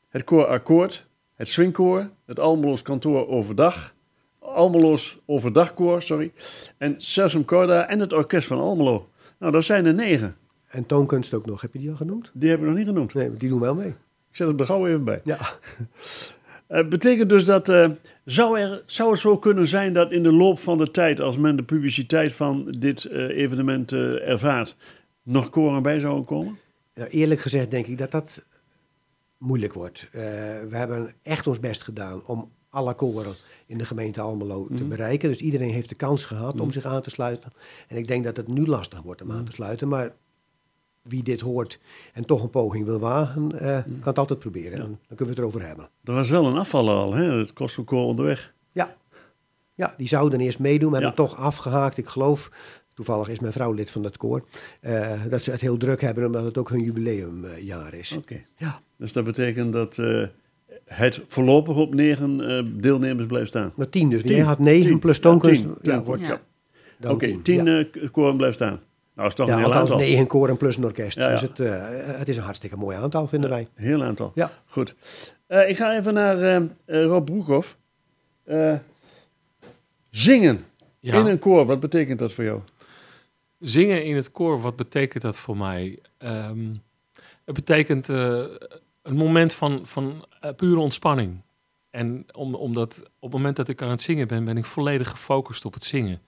het 0.09 0.25
koor 0.25 0.47
Akkoord, 0.47 1.07
het 1.35 1.49
Swingkoor, 1.49 2.11
het 2.27 2.41
Almeloos 2.41 2.83
Kantoor 2.83 3.29
Overdag, 3.29 3.95
Almeloos 4.39 5.19
Overdagkoor, 5.27 6.03
sorry, 6.03 6.33
en 6.79 6.95
Sesum 6.99 7.45
Corda 7.45 7.89
en 7.89 8.01
het 8.01 8.13
Orkest 8.13 8.47
van 8.47 8.59
Almelo. 8.59 9.09
Nou, 9.39 9.53
dat 9.53 9.65
zijn 9.65 9.87
er 9.87 9.95
negen. 9.95 10.37
En 10.69 10.87
toonkunst 10.87 11.35
ook 11.35 11.47
nog. 11.47 11.61
Heb 11.61 11.73
je 11.73 11.79
die 11.79 11.91
al 11.91 11.97
genoemd? 11.97 12.31
Die 12.35 12.51
heb 12.51 12.59
ik 12.59 12.67
nog 12.67 12.77
niet 12.77 12.87
genoemd. 12.87 13.15
Nee, 13.15 13.35
die 13.35 13.49
doen 13.49 13.61
wel 13.61 13.75
mee. 13.75 13.95
Zet 14.39 14.49
het 14.49 14.61
er 14.61 14.67
gauw 14.67 14.87
even 14.87 15.05
bij. 15.05 15.21
Ja. 15.25 15.39
Het 16.67 16.89
betekent 16.97 17.29
dus 17.29 17.45
dat, 17.45 17.69
eh, 17.69 17.91
zou, 18.25 18.59
er, 18.61 18.83
zou 18.87 19.11
het 19.11 19.21
zo 19.21 19.39
kunnen 19.39 19.67
zijn 19.67 19.93
dat 19.93 20.13
in 20.13 20.23
de 20.23 20.33
loop 20.33 20.59
van 20.59 20.79
de 20.79 20.91
tijd, 20.91 21.21
als 21.21 21.37
men 21.37 21.57
de 21.57 21.63
publiciteit 21.63 22.33
van 22.33 22.75
dit 22.79 23.05
eh, 23.05 23.29
evenement 23.29 23.93
eh, 23.93 24.29
ervaart, 24.29 24.77
nog 25.23 25.51
koren 25.51 25.83
bij 25.83 25.99
zouden 26.01 26.25
komen? 26.25 26.59
Ja, 26.95 27.07
eerlijk 27.07 27.41
gezegd 27.41 27.71
denk 27.71 27.87
ik 27.87 27.99
dat 27.99 28.11
dat 28.11 28.43
moeilijk 29.39 29.73
wordt. 29.73 30.07
Eh, 30.13 30.21
we 30.69 30.77
hebben 30.77 31.13
echt 31.23 31.47
ons 31.47 31.61
best 31.61 31.83
gedaan 31.83 32.27
om 32.27 32.51
alle 32.71 32.95
koren 32.95 33.33
in 33.67 33.79
de 33.79 33.85
gemeente 33.85 34.21
Almelo 34.21 34.67
te 34.67 34.73
Mhm. 34.73 34.89
bereiken. 34.89 35.29
Dus 35.29 35.41
iedereen 35.41 35.73
heeft 35.73 35.89
de 35.89 35.95
kans 35.95 36.25
gehad 36.25 36.61
om 36.61 36.73
zich 36.73 36.85
aan 36.85 37.03
te 37.03 37.11
sluiten. 37.11 37.53
En 37.89 37.97
ik 37.97 38.07
denk 38.07 38.25
dat 38.25 38.37
het 38.37 38.49
nu 38.49 38.67
lastig 38.67 39.03
wordt 39.03 39.21
Mhm. 39.23 39.31
om 39.31 39.37
aan 39.37 39.45
te 39.45 39.53
sluiten. 39.53 39.89
Maar 39.89 40.13
wie 41.03 41.23
dit 41.23 41.41
hoort 41.41 41.79
en 42.13 42.25
toch 42.25 42.43
een 42.43 42.51
poging 42.51 42.85
wil 42.85 42.99
wagen, 42.99 43.61
eh, 43.61 43.67
Mhm. 43.67 43.83
kan 43.85 44.03
het 44.05 44.19
altijd 44.19 44.39
proberen. 44.39 44.73
En 44.73 44.79
dan 44.79 44.99
kunnen 45.17 45.25
we 45.25 45.31
het 45.31 45.39
erover 45.39 45.67
hebben. 45.67 45.89
Er 46.05 46.13
was 46.15 46.31
wel 46.31 46.47
een 46.47 46.57
afvaller 46.57 46.95
al, 46.95 47.13
hè? 47.15 47.33
het 47.39 47.53
kostenkoor 47.53 48.05
onderweg. 48.05 48.55
Ja. 48.73 48.97
ja, 49.75 49.95
die 49.97 50.09
zouden 50.09 50.41
eerst 50.41 50.59
meedoen, 50.59 50.91
maar 50.91 51.01
Ja. 51.01 51.07
hebben 51.07 51.27
toch 51.27 51.37
afgehaakt. 51.39 51.99
Ik 51.99 52.09
geloof, 52.09 52.51
toevallig 52.95 53.29
is 53.29 53.39
mijn 53.41 53.53
vrouw 53.53 53.73
lid 53.73 53.91
van 53.91 54.03
dat 54.03 54.17
koor, 54.17 54.45
eh, 54.81 55.23
dat 55.29 55.43
ze 55.43 55.51
het 55.51 55.61
heel 55.61 55.77
druk 55.77 56.01
hebben 56.01 56.27
omdat 56.27 56.45
het 56.45 56.59
ook 56.59 56.69
hun 56.71 56.83
jubileumjaar 56.83 57.95
is. 57.95 58.17
Oké. 58.17 58.45
Ja, 58.57 58.81
Dus 58.97 59.13
dat 59.13 59.25
betekent 59.25 59.73
dat 59.73 59.99
eh, 59.99 60.27
het 60.85 61.21
voorlopig 61.27 61.77
op 61.77 61.95
negen 61.95 62.49
eh, 62.49 62.65
deelnemers 62.83 63.27
blijft 63.27 63.49
staan. 63.49 63.73
maar 63.77 63.89
tien 63.89 64.11
dus. 64.11 64.23
Tien. 64.23 64.31
Jij 64.37 64.45
had 64.45 64.59
negen 64.59 64.89
Tien. 64.89 64.99
plus 64.99 65.19
toonkunst. 65.21 65.63
tien. 65.63 65.75
Ja, 65.83 66.03
wordt 66.03 66.27
Ja. 66.27 66.41
dan 66.99 67.13
Oké, 67.13 67.39
tien 67.43 67.67
eh, 67.69 68.11
koren 68.11 68.37
blijft 68.37 68.55
staan. 68.57 68.81
Nou, 69.19 69.31
dat 69.31 69.39
is 69.39 69.45
toch 69.47 69.47
Ja, 69.47 69.63
een 69.65 69.71
heel 69.71 69.81
aantal. 69.81 69.97
negen 69.97 70.27
koren 70.27 70.57
plus 70.57 70.77
een 70.77 70.85
orkest. 70.85 71.17
Ja, 71.17 71.25
ja. 71.25 71.31
Dus 71.31 71.41
het, 71.41 71.61
eh, 71.61 71.87
het 72.19 72.29
is 72.29 72.37
een 72.37 72.43
hartstikke 72.43 72.77
mooi 72.77 72.97
aantal, 72.97 73.27
vinden 73.29 73.51
wij. 73.51 73.69
Heel 73.75 74.03
aantal. 74.03 74.33
Ja. 74.35 74.51
Goed. 74.67 74.95
Eh, 75.47 75.69
ik 75.69 75.77
ga 75.77 75.97
even 75.97 76.15
naar 76.15 76.39
eh, 76.85 77.05
Rob 77.05 77.25
Broekhoff. 77.25 77.77
Eh, 78.45 78.75
zingen 80.11 80.65
Ja. 81.01 81.15
in 81.19 81.27
een 81.27 81.39
koor, 81.39 81.67
wat 81.67 81.81
betekent 81.81 82.19
dat 82.19 82.33
voor 82.33 82.45
jou? 82.45 82.61
Zingen 83.59 84.05
in 84.05 84.17
het 84.17 84.31
koor, 84.33 84.61
wat 84.61 84.77
betekent 84.77 85.23
dat 85.23 85.39
voor 85.39 85.57
mij? 85.57 85.99
Ehm, 86.19 86.75
het 87.45 87.55
betekent 87.55 88.09
eh, 88.09 88.45
een 89.03 89.17
moment 89.17 89.53
van, 89.53 89.81
van 89.87 90.25
pure 90.57 90.81
ontspanning. 90.81 91.41
En 91.91 92.27
om, 92.33 92.55
omdat 92.55 93.03
op 93.05 93.23
het 93.23 93.33
moment 93.33 93.57
dat 93.57 93.69
ik 93.69 93.83
aan 93.83 93.91
het 93.91 94.01
zingen 94.01 94.29
ben, 94.29 94.45
ben 94.45 94.57
ik 94.57 94.65
volledig 94.65 95.09
gefocust 95.11 95.65
op 95.65 95.75
het 95.75 95.85
zingen. 95.85 96.21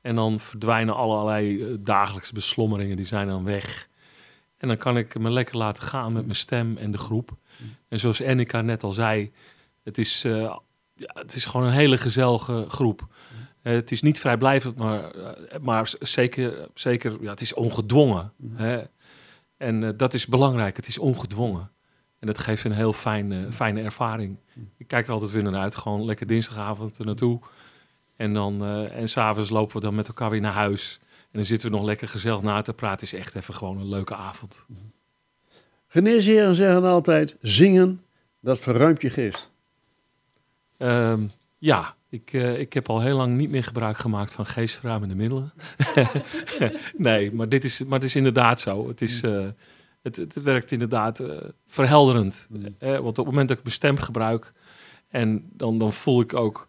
En 0.00 0.14
dan 0.14 0.40
verdwijnen 0.40 0.94
allerlei 0.94 1.62
eh, 1.62 1.74
dagelijkse 1.80 2.34
beslommeringen, 2.34 2.96
die 2.96 3.06
zijn 3.06 3.28
dan 3.28 3.44
weg. 3.44 3.88
En 4.56 4.68
dan 4.68 4.76
kan 4.76 4.96
ik 4.96 5.18
me 5.18 5.30
lekker 5.30 5.56
laten 5.56 5.82
gaan 5.82 6.12
met 6.12 6.24
mijn 6.24 6.36
stem 6.36 6.76
en 6.76 6.90
de 6.90 6.98
groep. 6.98 7.36
En 7.88 7.98
zoals 7.98 8.22
Annika 8.22 8.60
net 8.60 8.82
al 8.82 8.92
zei, 8.92 9.32
het 9.82 9.98
is, 9.98 10.24
eh, 10.24 10.54
ja, 10.94 11.10
het 11.14 11.34
is 11.34 11.44
gewoon 11.44 11.66
een 11.66 11.72
hele 11.72 11.98
gezellige 11.98 12.64
groep. 12.68 13.06
Eh, 13.62 13.72
het 13.72 13.90
is 13.90 14.02
niet 14.02 14.18
vrijblijvend, 14.18 14.78
maar, 14.78 15.10
maar 15.62 15.92
zeker, 16.00 16.68
zeker 16.74 17.16
ja, 17.20 17.30
het 17.30 17.40
is 17.40 17.54
ongedwongen. 17.54 18.32
Hè? 18.52 18.82
En 19.56 19.96
dat 19.96 20.14
is 20.14 20.26
belangrijk, 20.26 20.76
het 20.76 20.88
is 20.88 20.98
ongedwongen. 20.98 21.70
En 22.18 22.26
dat 22.26 22.38
geeft 22.38 22.64
een 22.64 22.72
heel 22.72 22.92
fijne, 22.92 23.52
fijne 23.52 23.82
ervaring. 23.82 24.38
Ik 24.76 24.86
kijk 24.86 25.06
er 25.06 25.12
altijd 25.12 25.30
weer 25.30 25.42
naar 25.42 25.60
uit, 25.60 25.76
gewoon 25.76 26.04
lekker 26.04 26.26
dinsdagavond 26.26 26.98
naartoe. 26.98 27.40
En, 28.20 28.32
dan, 28.32 28.64
eh 28.64 28.96
en 28.96 29.08
s'avonds 29.08 29.50
lopen 29.50 29.74
we 29.74 29.80
dan 29.80 29.94
met 29.94 30.08
elkaar 30.08 30.30
weer 30.30 30.40
naar 30.40 30.52
huis. 30.52 30.98
En 31.02 31.28
dan 31.32 31.44
zitten 31.44 31.70
we 31.70 31.76
nog 31.76 31.84
lekker 31.84 32.08
gezellig 32.08 32.42
na 32.42 32.62
te 32.62 32.72
praten. 32.72 33.06
Is 33.06 33.12
echt 33.12 33.34
even 33.34 33.54
gewoon 33.54 33.78
een 33.78 33.88
leuke 33.88 34.14
avond. 34.14 34.66
Geneesheren 35.86 36.54
zeggen 36.54 36.84
altijd, 36.84 37.36
zingen, 37.40 38.04
dat 38.40 38.58
verruimt 38.58 39.02
je 39.02 39.10
geest. 39.10 39.50
Ehm, 40.76 41.20
ja, 41.58 41.94
ik, 42.08 42.32
eh, 42.32 42.60
ik 42.60 42.72
heb 42.72 42.88
al 42.88 43.00
heel 43.00 43.16
lang 43.16 43.36
niet 43.36 43.50
meer 43.50 43.64
gebruik 43.64 43.98
gemaakt 43.98 44.32
van 44.32 44.46
geestverruimende 44.46 45.14
middelen. 45.14 45.52
nee, 46.96 47.32
maar 47.32 47.48
dit 47.48 47.64
is, 47.64 47.84
maar 47.84 47.98
het 47.98 48.08
is 48.08 48.16
inderdaad 48.16 48.60
zo. 48.60 48.88
Het, 48.88 49.02
is, 49.02 49.22
eh, 49.22 49.46
het, 50.02 50.16
het 50.16 50.42
werkt 50.42 50.72
inderdaad 50.72 51.22
verhelderend. 51.66 52.48
Eh, 52.78 52.90
want 52.90 53.06
op 53.06 53.16
het 53.16 53.24
moment 53.26 53.48
dat 53.48 53.56
ik 53.56 53.62
mijn 53.62 53.74
stem 53.74 53.96
gebruik... 53.96 54.50
en 55.08 55.50
dan, 55.52 55.78
dan 55.78 55.92
voel 55.92 56.20
ik 56.20 56.34
ook 56.34 56.68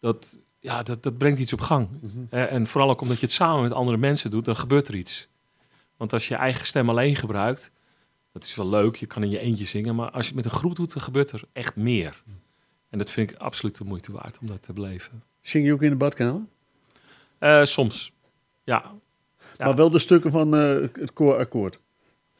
dat... 0.00 0.38
Ja, 0.60 0.82
dat, 0.82 1.02
dat 1.02 1.18
brengt 1.18 1.38
iets 1.38 1.52
op 1.52 1.60
gang. 1.60 1.88
Eh, 2.30 2.52
en 2.52 2.66
vooral 2.66 2.90
ook 2.90 3.00
omdat 3.00 3.20
je 3.20 3.26
het 3.26 3.34
samen 3.34 3.62
met 3.62 3.72
andere 3.72 3.96
mensen 3.96 4.30
doet, 4.30 4.44
dan 4.44 4.56
gebeurt 4.56 4.88
er 4.88 4.94
iets. 4.94 5.28
Want 5.96 6.12
als 6.12 6.28
je 6.28 6.34
je 6.34 6.40
eigen 6.40 6.66
stem 6.66 6.88
alleen 6.88 7.16
gebruikt... 7.16 7.72
dat 8.32 8.44
is 8.44 8.54
wel 8.54 8.68
leuk, 8.68 8.96
je 8.96 9.06
kan 9.06 9.22
in 9.22 9.30
je 9.30 9.38
eentje 9.38 9.64
zingen... 9.64 9.94
maar 9.94 10.10
als 10.10 10.26
je 10.26 10.34
het 10.34 10.44
met 10.44 10.52
een 10.52 10.58
groep 10.58 10.76
doet, 10.76 10.92
dan 10.92 11.02
gebeurt 11.02 11.30
er 11.30 11.42
echt 11.52 11.76
meer. 11.76 12.22
En 12.88 12.98
dat 12.98 13.10
vind 13.10 13.30
ik 13.30 13.36
absoluut 13.36 13.76
de 13.76 13.84
moeite 13.84 14.12
waard 14.12 14.38
om 14.38 14.46
dat 14.46 14.62
te 14.62 14.72
beleven. 14.72 15.22
Zing 15.42 15.66
je 15.66 15.72
ook 15.72 15.82
in 15.82 15.90
de 15.90 15.96
badkamer? 15.96 16.42
Eh, 17.38 17.64
soms, 17.64 18.12
ja. 18.64 18.92
Ja. 19.56 19.64
Maar 19.66 19.76
wel 19.76 19.90
de 19.90 19.98
stukken 19.98 20.30
van 20.30 20.54
eh, 20.54 20.88
het 20.92 21.12
koorakkoord. 21.12 21.80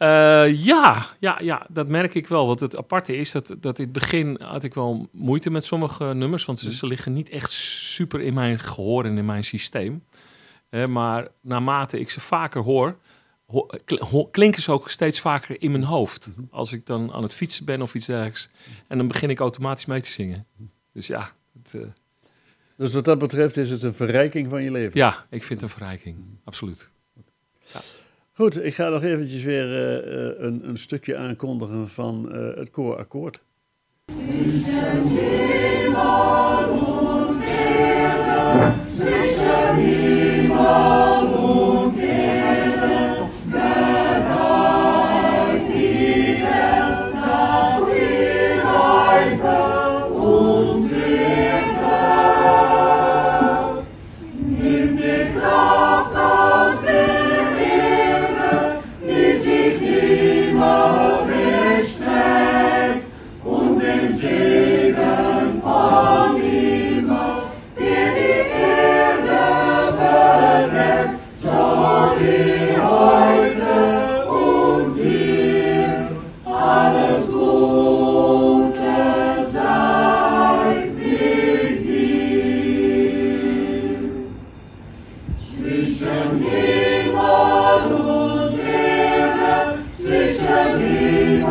Eh, 0.00 0.64
ja, 0.64 1.06
ja, 1.18 1.38
ja, 1.42 1.66
dat 1.70 1.88
merk 1.88 2.14
ik 2.14 2.26
wel. 2.28 2.46
Want 2.46 2.60
het 2.60 2.76
aparte 2.76 3.16
is 3.16 3.30
dat, 3.30 3.54
dat 3.58 3.78
in 3.78 3.84
het 3.84 3.92
begin 3.92 4.40
had 4.42 4.64
ik 4.64 4.74
wel 4.74 5.08
moeite 5.12 5.50
met 5.50 5.64
sommige 5.64 6.04
nummers. 6.04 6.44
Want 6.44 6.58
ze, 6.58 6.72
ze 6.74 6.86
liggen 6.86 7.12
niet 7.12 7.28
echt 7.28 7.50
super 7.50 8.20
in 8.20 8.34
mijn 8.34 8.58
gehoor 8.58 9.04
en 9.04 9.18
in 9.18 9.24
mijn 9.24 9.44
systeem. 9.44 10.04
Eh, 10.68 10.86
maar 10.86 11.28
naarmate 11.40 12.00
ik 12.00 12.10
ze 12.10 12.20
vaker 12.20 12.62
hoor, 12.62 12.96
ho- 13.46 13.66
kl- 13.84 14.04
ho- 14.04 14.24
klinken 14.24 14.62
ze 14.62 14.72
ook 14.72 14.90
steeds 14.90 15.20
vaker 15.20 15.62
in 15.62 15.70
mijn 15.70 15.84
hoofd. 15.84 16.34
Als 16.50 16.72
ik 16.72 16.86
dan 16.86 17.12
aan 17.12 17.22
het 17.22 17.34
fietsen 17.34 17.64
ben 17.64 17.82
of 17.82 17.94
iets 17.94 18.06
dergelijks. 18.06 18.48
En 18.88 18.98
dan 18.98 19.06
begin 19.06 19.30
ik 19.30 19.38
automatisch 19.40 19.86
mee 19.86 20.00
te 20.00 20.10
zingen. 20.10 20.46
Dus 20.92 21.06
ja, 21.06 21.30
het, 21.62 21.74
eh, 21.74 21.80
Dus 22.76 22.92
wat 22.92 23.04
dat 23.04 23.18
betreft 23.18 23.56
is 23.56 23.70
het 23.70 23.82
een 23.82 23.94
verrijking 23.94 24.48
van 24.50 24.62
je 24.62 24.70
leven. 24.70 24.98
ja 24.98 25.26
ik 25.30 25.42
vind 25.44 25.60
het 25.60 25.70
een 25.70 25.76
verrijking. 25.76 26.16
Absoluut. 26.44 26.90
Goed, 28.40 28.64
ik 28.64 28.74
ga 28.74 28.88
nog 28.88 29.02
eventjes 29.02 29.42
weer 29.42 29.64
eh, 29.64 30.44
een, 30.44 30.68
een 30.68 30.78
stukje 30.78 31.16
aankondigen 31.16 31.88
van 31.88 32.32
eh, 32.32 32.56
het 32.56 32.70
koorakkoord. 32.70 33.42
Und 40.52 41.09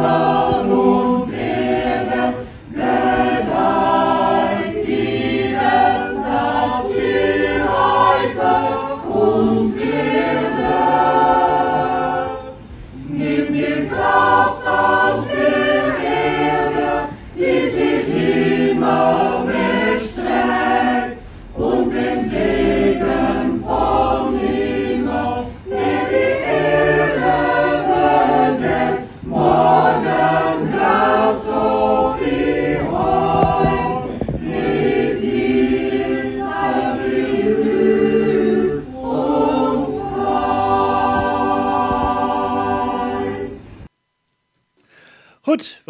Oh. 0.02 0.38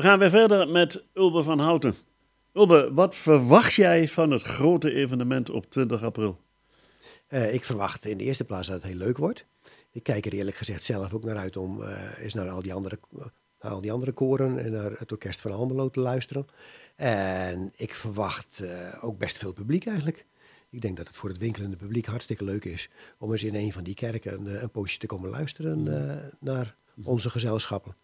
We 0.10 0.16
gaan 0.16 0.32
weer 0.32 0.40
verder 0.40 0.70
met 0.70 1.04
Ulbe 1.14 1.44
van 1.44 1.60
Houten. 1.60 1.96
Ulbe, 2.54 2.94
wat 2.94 3.16
verwacht 3.16 3.74
jij 3.74 4.08
van 4.08 4.32
het 4.32 4.42
grote 4.42 4.94
evenement 4.94 5.50
op 5.50 5.70
20 5.70 6.04
april? 6.04 6.40
Uh, 7.30 7.54
ik 7.54 7.66
verwacht 7.66 8.06
in 8.06 8.18
de 8.18 8.24
eerste 8.24 8.44
plaats 8.44 8.68
dat 8.68 8.76
het 8.76 8.92
heel 8.92 9.00
leuk 9.00 9.18
wordt. 9.18 9.46
Ik 9.92 10.04
kijk 10.04 10.26
er 10.26 10.34
eerlijk 10.34 10.58
gezegd 10.58 10.84
zelf 10.84 11.14
ook 11.14 11.24
naar 11.24 11.38
uit 11.38 11.58
om 11.58 11.82
uh, 11.82 12.20
eens 12.20 12.34
naar 12.34 12.50
al 12.50 12.62
die 12.62 12.74
andere, 12.74 13.00
naar 13.62 13.72
al 13.72 13.82
die 13.82 13.92
andere 13.92 14.12
koren 14.12 14.60
en 14.60 14.72
naar 14.72 14.92
het 14.98 15.12
orkest 15.12 15.42
van 15.42 15.52
Almelo 15.52 15.90
te 15.90 16.00
luisteren. 16.00 16.48
En 16.96 17.74
ik 17.76 17.94
verwacht 17.94 18.60
uh, 18.64 19.04
ook 19.04 19.18
best 19.18 19.38
veel 19.38 19.54
publiek 19.54 19.86
eigenlijk. 19.86 20.26
Ik 20.70 20.82
denk 20.82 20.98
dat 20.98 21.08
het 21.08 21.18
voor 21.18 21.30
het 21.30 21.38
winkelende 21.38 21.78
publiek 21.78 22.06
hartstikke 22.06 22.44
leuk 22.44 22.66
is 22.66 22.90
om 23.18 23.32
eens 23.32 23.44
in 23.44 23.56
een 23.56 23.74
van 23.74 23.84
die 23.84 23.96
kerken 23.96 24.34
een, 24.34 24.64
een 24.64 24.72
poosje 24.72 25.00
te 25.00 25.08
komen 25.08 25.30
luisteren 25.30 25.84
naar 26.40 26.76
onze 27.04 27.30
gezelschappen. 27.30 27.96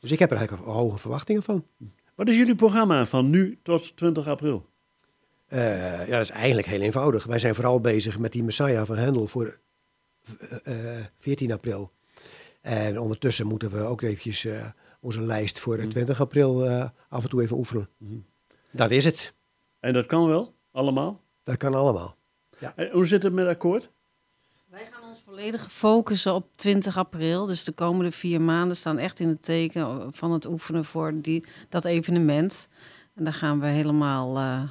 Dus 0.00 0.10
ik 0.10 0.18
heb 0.18 0.30
er 0.30 0.36
eigenlijk 0.36 0.68
hoge 0.68 0.98
verwachtingen 0.98 1.42
van. 1.42 1.66
Wat 2.14 2.28
is 2.28 2.36
jullie 2.36 2.54
programma 2.54 3.06
van 3.06 3.30
nu 3.30 3.58
tot 3.62 3.96
20 3.96 4.26
april? 4.26 4.66
Uh, 5.48 6.06
ja, 6.06 6.06
dat 6.06 6.20
is 6.20 6.30
eigenlijk 6.30 6.66
heel 6.66 6.80
eenvoudig. 6.80 7.24
Wij 7.24 7.38
zijn 7.38 7.54
vooral 7.54 7.80
bezig 7.80 8.18
met 8.18 8.32
die 8.32 8.44
Messiah 8.44 8.86
van 8.86 8.96
Hendel 8.96 9.26
voor 9.26 9.58
uh, 10.66 10.96
uh, 10.96 11.04
14 11.18 11.52
april. 11.52 11.92
En 12.60 12.98
ondertussen 12.98 13.46
moeten 13.46 13.70
we 13.70 13.78
ook 13.78 14.02
eventjes 14.02 14.44
uh, 14.44 14.66
onze 15.00 15.20
lijst 15.20 15.60
voor 15.60 15.88
20 15.88 16.20
april 16.20 16.68
af 17.08 17.22
en 17.22 17.28
toe 17.28 17.42
even 17.42 17.56
oefenen. 17.56 17.88
Mm. 17.98 18.24
Dat 18.70 18.90
is 18.90 19.04
het. 19.04 19.34
En 19.80 19.92
dat 19.92 20.06
kan 20.06 20.26
wel? 20.26 20.54
Allemaal? 20.72 21.20
Dat 21.42 21.56
kan 21.56 21.74
allemaal. 21.74 22.16
Ja. 22.58 22.76
En 22.76 22.90
hoe 22.90 23.06
zit 23.06 23.22
het 23.22 23.32
met 23.32 23.46
akkoord? 23.46 23.90
Wij 25.34 25.42
gaan 25.42 25.52
ons 25.52 25.62
volledig 25.62 25.72
focussen 25.72 26.34
op 26.34 26.46
20 26.56 26.98
april. 26.98 27.46
Dus 27.46 27.64
de 27.64 27.72
komende 27.72 28.10
vier 28.10 28.40
maanden 28.40 28.76
staan 28.76 28.98
echt 28.98 29.20
in 29.20 29.28
het 29.28 29.42
teken 29.42 30.12
van 30.12 30.32
het 30.32 30.46
oefenen 30.46 30.84
voor 30.84 31.12
die, 31.14 31.44
dat 31.68 31.84
evenement. 31.84 32.68
En 33.14 33.24
daar 33.24 33.32
gaan 33.32 33.60
we 33.60 33.66
helemaal 33.66 34.36
uh, 34.36 34.62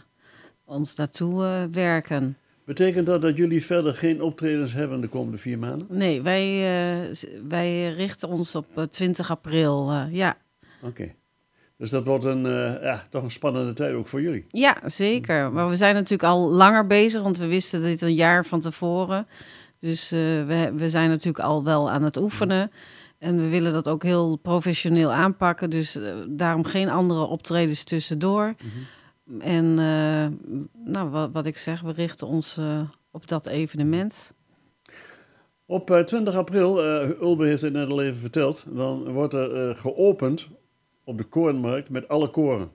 ons 0.65 0.95
naartoe 0.95 1.43
uh, 1.43 1.63
werken. 1.71 2.37
Betekent 2.65 3.05
dat 3.05 3.21
dat 3.21 3.37
jullie 3.37 3.65
verder 3.65 3.93
geen 3.93 4.21
optredens 4.21 4.73
hebben 4.73 5.01
de 5.01 5.07
komende 5.07 5.37
vier 5.37 5.59
maanden? 5.59 5.87
Nee, 5.89 6.21
wij, 6.21 6.53
uh, 7.01 7.13
wij 7.47 7.89
richten 7.89 8.29
ons 8.29 8.55
op 8.55 8.87
20 8.89 9.31
april, 9.31 9.91
ja. 10.11 10.37
Oké. 10.81 10.87
Okay. 10.87 11.15
Dus 11.77 11.89
dat 11.89 12.05
wordt 12.05 12.23
een, 12.23 12.45
uh, 12.45 12.81
ja, 12.81 13.03
toch 13.09 13.23
een 13.23 13.31
spannende 13.31 13.73
tijd 13.73 13.93
ook 13.93 14.07
voor 14.07 14.21
jullie. 14.21 14.45
Ja, 14.47 14.77
zeker. 14.85 15.51
Maar 15.51 15.69
we 15.69 15.75
zijn 15.75 15.93
natuurlijk 15.93 16.23
al 16.23 16.49
langer 16.49 16.87
bezig, 16.87 17.21
want 17.21 17.37
we 17.37 17.47
wisten 17.47 17.81
dit 17.81 18.01
een 18.01 18.13
jaar 18.13 18.45
van 18.45 18.59
tevoren. 18.59 19.27
Dus 19.83 20.13
uh, 20.13 20.19
we, 20.19 20.71
we 20.75 20.89
zijn 20.89 21.09
natuurlijk 21.09 21.45
al 21.45 21.63
wel 21.63 21.89
aan 21.89 22.03
het 22.03 22.17
oefenen. 22.17 22.71
En 23.17 23.37
we 23.37 23.49
willen 23.49 23.71
dat 23.71 23.89
ook 23.89 24.03
heel 24.03 24.35
professioneel 24.35 25.11
aanpakken. 25.11 25.69
Dus 25.69 25.95
uh, 25.95 26.03
daarom 26.27 26.63
geen 26.63 26.89
andere 26.89 27.25
optredens 27.25 27.83
tussendoor. 27.83 28.45
Mm 28.45 28.69
-hmm. 28.69 29.41
En 29.41 29.65
uh, 29.65 30.57
nou, 30.85 31.09
wat, 31.09 31.29
wat, 31.31 31.45
ik 31.45 31.57
zeg, 31.57 31.81
we 31.81 31.91
richten 31.91 32.27
ons 32.27 32.59
op 33.11 33.27
dat 33.27 33.45
evenement. 33.45 34.33
Op 35.65 36.01
20 36.05 36.35
april, 36.35 36.83
Ulbe 37.21 37.45
heeft 37.45 37.61
het 37.61 37.73
net 37.73 37.89
al 37.89 38.01
even 38.01 38.19
verteld, 38.19 38.65
dan 38.69 39.11
wordt 39.11 39.33
er 39.33 39.75
geopend 39.75 40.47
op 41.03 41.17
de 41.17 41.23
korenmarkt 41.23 41.89
met 41.89 42.07
alle 42.07 42.29
koren. 42.29 42.71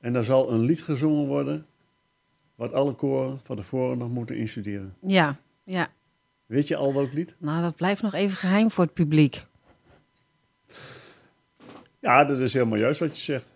En 0.00 0.12
daar 0.12 0.24
zal 0.24 0.52
een 0.52 0.60
lied 0.60 0.82
gezongen 0.82 1.26
worden, 1.26 1.66
wat 2.54 2.72
alle 2.72 2.92
koren 2.92 3.40
van 3.40 3.56
tevoren 3.56 3.98
nog 3.98 4.10
moeten 4.10 4.36
instuderen. 4.36 4.94
Ja, 5.00 5.36
ja. 5.64 5.88
Weet 6.52 6.68
je 6.68 6.76
al 6.76 6.94
welk 6.94 7.12
lied? 7.12 7.34
Nou, 7.38 7.62
dat 7.62 7.76
blijft 7.76 8.02
nog 8.02 8.14
even 8.14 8.36
geheim 8.36 8.70
voor 8.70 8.84
het 8.84 8.94
publiek. 8.94 9.44
Ja, 12.00 12.24
dat 12.24 12.38
is 12.38 12.52
helemaal 12.52 12.78
juist 12.78 13.00
wat 13.00 13.16
je 13.16 13.22
zegt. 13.22 13.52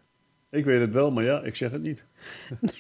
Ik 0.51 0.65
weet 0.65 0.81
het 0.81 0.93
wel, 0.93 1.11
maar 1.11 1.25
ja, 1.25 1.43
ik 1.43 1.57
zeg 1.57 1.71
het 1.71 1.83
niet. 1.83 2.05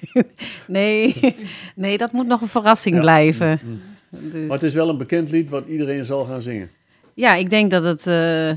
nee, 0.66 1.34
nee 1.74 1.98
dat 1.98 2.12
moet 2.12 2.26
nog 2.26 2.40
een 2.40 2.48
verrassing 2.48 2.94
ja. 2.94 3.00
blijven. 3.00 3.58
Mm. 3.64 3.80
Dus. 4.08 4.46
Maar 4.46 4.56
het 4.56 4.62
is 4.62 4.74
wel 4.74 4.88
een 4.88 4.98
bekend 4.98 5.30
lied 5.30 5.50
wat 5.50 5.66
iedereen 5.66 6.04
zal 6.04 6.24
gaan 6.24 6.42
zingen. 6.42 6.70
Ja, 7.14 7.34
ik 7.34 7.50
denk 7.50 7.70
dat 7.70 7.84
het, 7.84 8.06
uh, 8.06 8.52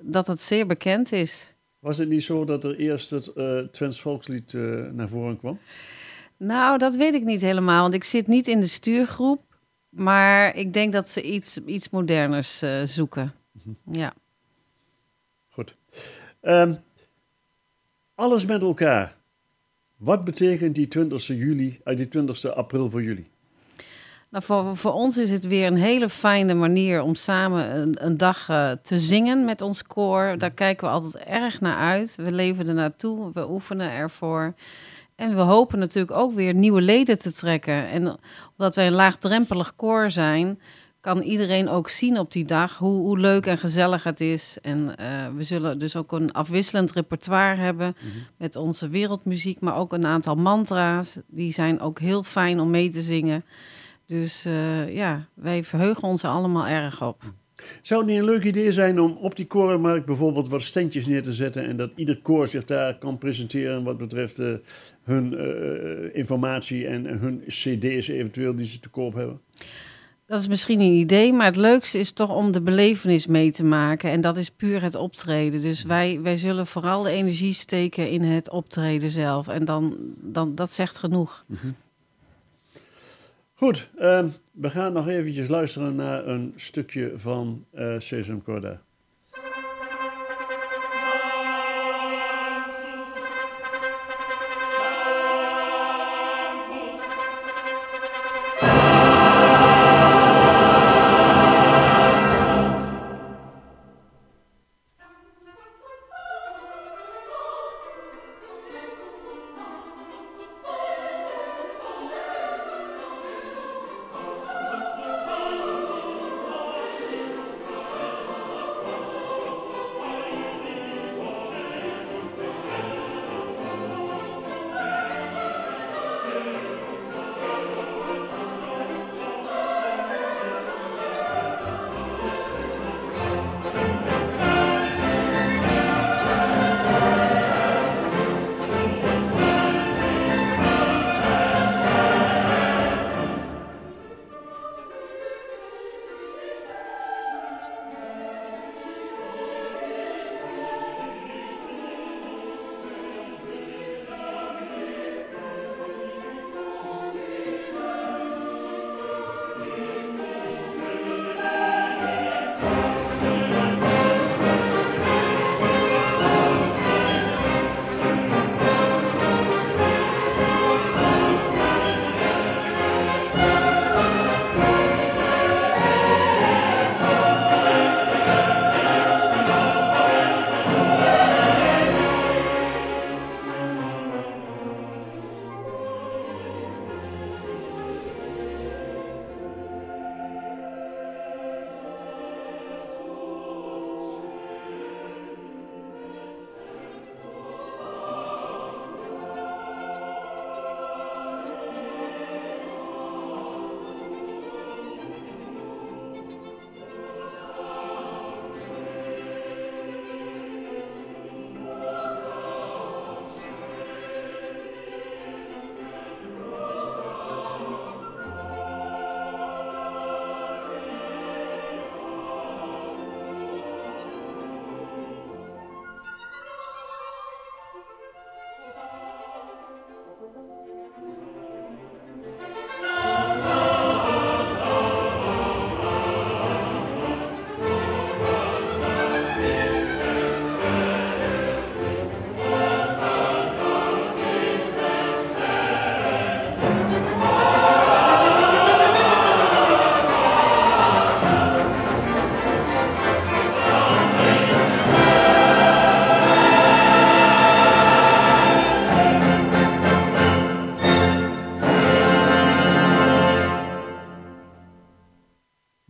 dat 0.00 0.26
het 0.26 0.40
zeer 0.40 0.66
bekend 0.66 1.12
is. 1.12 1.54
Was 1.78 1.98
het 1.98 2.08
niet 2.08 2.22
zo 2.22 2.44
dat 2.44 2.64
er 2.64 2.76
eerst 2.76 3.10
het 3.10 3.30
uh, 3.34 3.58
Twents 3.58 4.00
volkslied 4.00 4.52
uh, 4.52 4.90
naar 4.92 5.08
voren 5.08 5.38
kwam? 5.38 5.58
Nou, 6.36 6.78
dat 6.78 6.96
weet 6.96 7.14
ik 7.14 7.24
niet 7.24 7.40
helemaal, 7.40 7.82
want 7.82 7.94
ik 7.94 8.04
zit 8.04 8.26
niet 8.26 8.48
in 8.48 8.60
de 8.60 8.66
stuurgroep. 8.66 9.53
Maar 9.94 10.56
ik 10.56 10.72
denk 10.72 10.92
dat 10.92 11.08
ze 11.08 11.22
iets, 11.22 11.58
iets 11.66 11.90
moderners 11.90 12.62
uh, 12.62 12.82
zoeken. 12.84 13.32
Mm-hmm. 13.52 13.76
Ja. 14.00 14.12
Goed. 15.48 15.76
Um, 16.42 16.78
alles 18.14 18.44
met 18.44 18.62
elkaar. 18.62 19.16
Wat 19.96 20.24
betekent 20.24 20.74
die 20.74 20.88
20 20.88 21.26
juli, 21.26 21.80
uh, 21.84 21.96
die 21.96 22.08
20 22.08 22.54
april 22.54 22.90
voor 22.90 23.02
jullie? 23.02 23.32
Nou, 24.34 24.44
voor, 24.44 24.76
voor 24.76 24.92
ons 24.92 25.18
is 25.18 25.30
het 25.30 25.46
weer 25.46 25.66
een 25.66 25.76
hele 25.76 26.08
fijne 26.08 26.54
manier 26.54 27.02
om 27.02 27.14
samen 27.14 27.76
een, 27.76 28.04
een 28.04 28.16
dag 28.16 28.48
uh, 28.50 28.70
te 28.70 28.98
zingen 28.98 29.44
met 29.44 29.62
ons 29.62 29.82
koor. 29.82 30.34
Daar 30.38 30.50
kijken 30.50 30.86
we 30.86 30.92
altijd 30.92 31.24
erg 31.24 31.60
naar 31.60 31.76
uit. 31.76 32.16
We 32.16 32.32
leven 32.32 32.68
er 32.68 32.74
naartoe, 32.74 33.30
we 33.32 33.50
oefenen 33.50 33.90
ervoor. 33.90 34.54
En 35.16 35.34
we 35.34 35.40
hopen 35.40 35.78
natuurlijk 35.78 36.16
ook 36.16 36.32
weer 36.32 36.54
nieuwe 36.54 36.80
leden 36.80 37.18
te 37.18 37.32
trekken. 37.32 37.88
En 37.88 38.16
omdat 38.56 38.74
wij 38.74 38.86
een 38.86 38.92
laagdrempelig 38.92 39.76
koor 39.76 40.10
zijn, 40.10 40.60
kan 41.00 41.22
iedereen 41.22 41.68
ook 41.68 41.88
zien 41.88 42.18
op 42.18 42.32
die 42.32 42.44
dag 42.44 42.78
hoe, 42.78 43.00
hoe 43.00 43.18
leuk 43.18 43.46
en 43.46 43.58
gezellig 43.58 44.02
het 44.02 44.20
is. 44.20 44.58
En 44.62 44.78
uh, 44.80 44.94
we 45.36 45.42
zullen 45.42 45.78
dus 45.78 45.96
ook 45.96 46.12
een 46.12 46.32
afwisselend 46.32 46.92
repertoire 46.92 47.60
hebben 47.60 47.96
mm 48.00 48.10
-hmm. 48.10 48.26
met 48.36 48.56
onze 48.56 48.88
wereldmuziek, 48.88 49.60
maar 49.60 49.76
ook 49.76 49.92
een 49.92 50.06
aantal 50.06 50.34
mantra's. 50.34 51.16
Die 51.26 51.52
zijn 51.52 51.80
ook 51.80 51.98
heel 51.98 52.22
fijn 52.22 52.60
om 52.60 52.70
mee 52.70 52.88
te 52.88 53.02
zingen. 53.02 53.44
Dus 54.06 54.46
uh, 54.46 54.94
ja, 54.94 55.26
wij 55.34 55.64
verheugen 55.64 56.02
ons 56.02 56.22
er 56.22 56.30
allemaal 56.30 56.66
erg 56.66 57.02
op. 57.02 57.22
Zou 57.82 58.00
het 58.00 58.10
niet 58.10 58.18
een 58.18 58.24
leuk 58.24 58.44
idee 58.44 58.72
zijn 58.72 59.00
om 59.00 59.16
op 59.20 59.36
die 59.36 59.46
korenmarkt 59.46 60.06
bijvoorbeeld 60.06 60.48
wat 60.48 60.62
standjes 60.62 61.06
neer 61.06 61.22
te 61.22 61.32
zetten 61.32 61.64
en 61.66 61.76
dat 61.76 61.90
ieder 61.94 62.18
koor 62.22 62.48
zich 62.48 62.64
daar 62.64 62.98
kan 62.98 63.18
presenteren 63.18 63.84
wat 63.84 63.96
betreft 63.96 64.38
uh, 64.38 64.54
hun 65.02 65.32
uh, 65.32 66.16
informatie 66.16 66.86
en, 66.86 67.06
en, 67.06 67.18
hun 67.18 67.42
cd's 67.46 68.08
eventueel 68.08 68.56
die 68.56 68.66
ze 68.66 68.80
te 68.80 68.88
koop 68.88 69.14
hebben? 69.14 69.40
Dat 70.26 70.40
is 70.40 70.48
misschien 70.48 70.80
een 70.80 70.92
idee, 70.92 71.32
maar 71.32 71.46
het 71.46 71.56
leukste 71.56 71.98
is 71.98 72.12
toch 72.12 72.34
om 72.34 72.52
de 72.52 72.60
belevenis 72.60 73.26
mee 73.26 73.50
te 73.50 73.64
maken. 73.64 74.10
En 74.10 74.20
dat 74.20 74.36
is 74.36 74.50
puur 74.50 74.82
het 74.82 74.94
optreden. 74.94 75.60
Dus 75.60 75.82
wij, 75.82 76.20
wij 76.22 76.36
zullen 76.36 76.66
vooral 76.66 77.02
de 77.02 77.10
energie 77.10 77.52
steken 77.52 78.10
in 78.10 78.22
het 78.22 78.50
optreden 78.50 79.10
zelf. 79.10 79.48
En 79.48 79.64
dan, 79.64 79.96
dan 80.20 80.54
dat 80.54 80.72
zegt 80.72 80.98
genoeg. 80.98 81.44
Mm 81.46 81.56
-hmm. 81.60 81.74
Goed, 83.64 83.88
uh, 83.98 84.24
we 84.52 84.70
gaan 84.70 84.92
nog 84.92 85.08
eventjes 85.08 85.48
luisteren 85.48 85.94
naar 85.94 86.26
een 86.26 86.52
stukje 86.56 87.12
van 87.16 87.64
uh, 87.74 87.94
Sesam 87.98 88.42
Corda. 88.42 88.80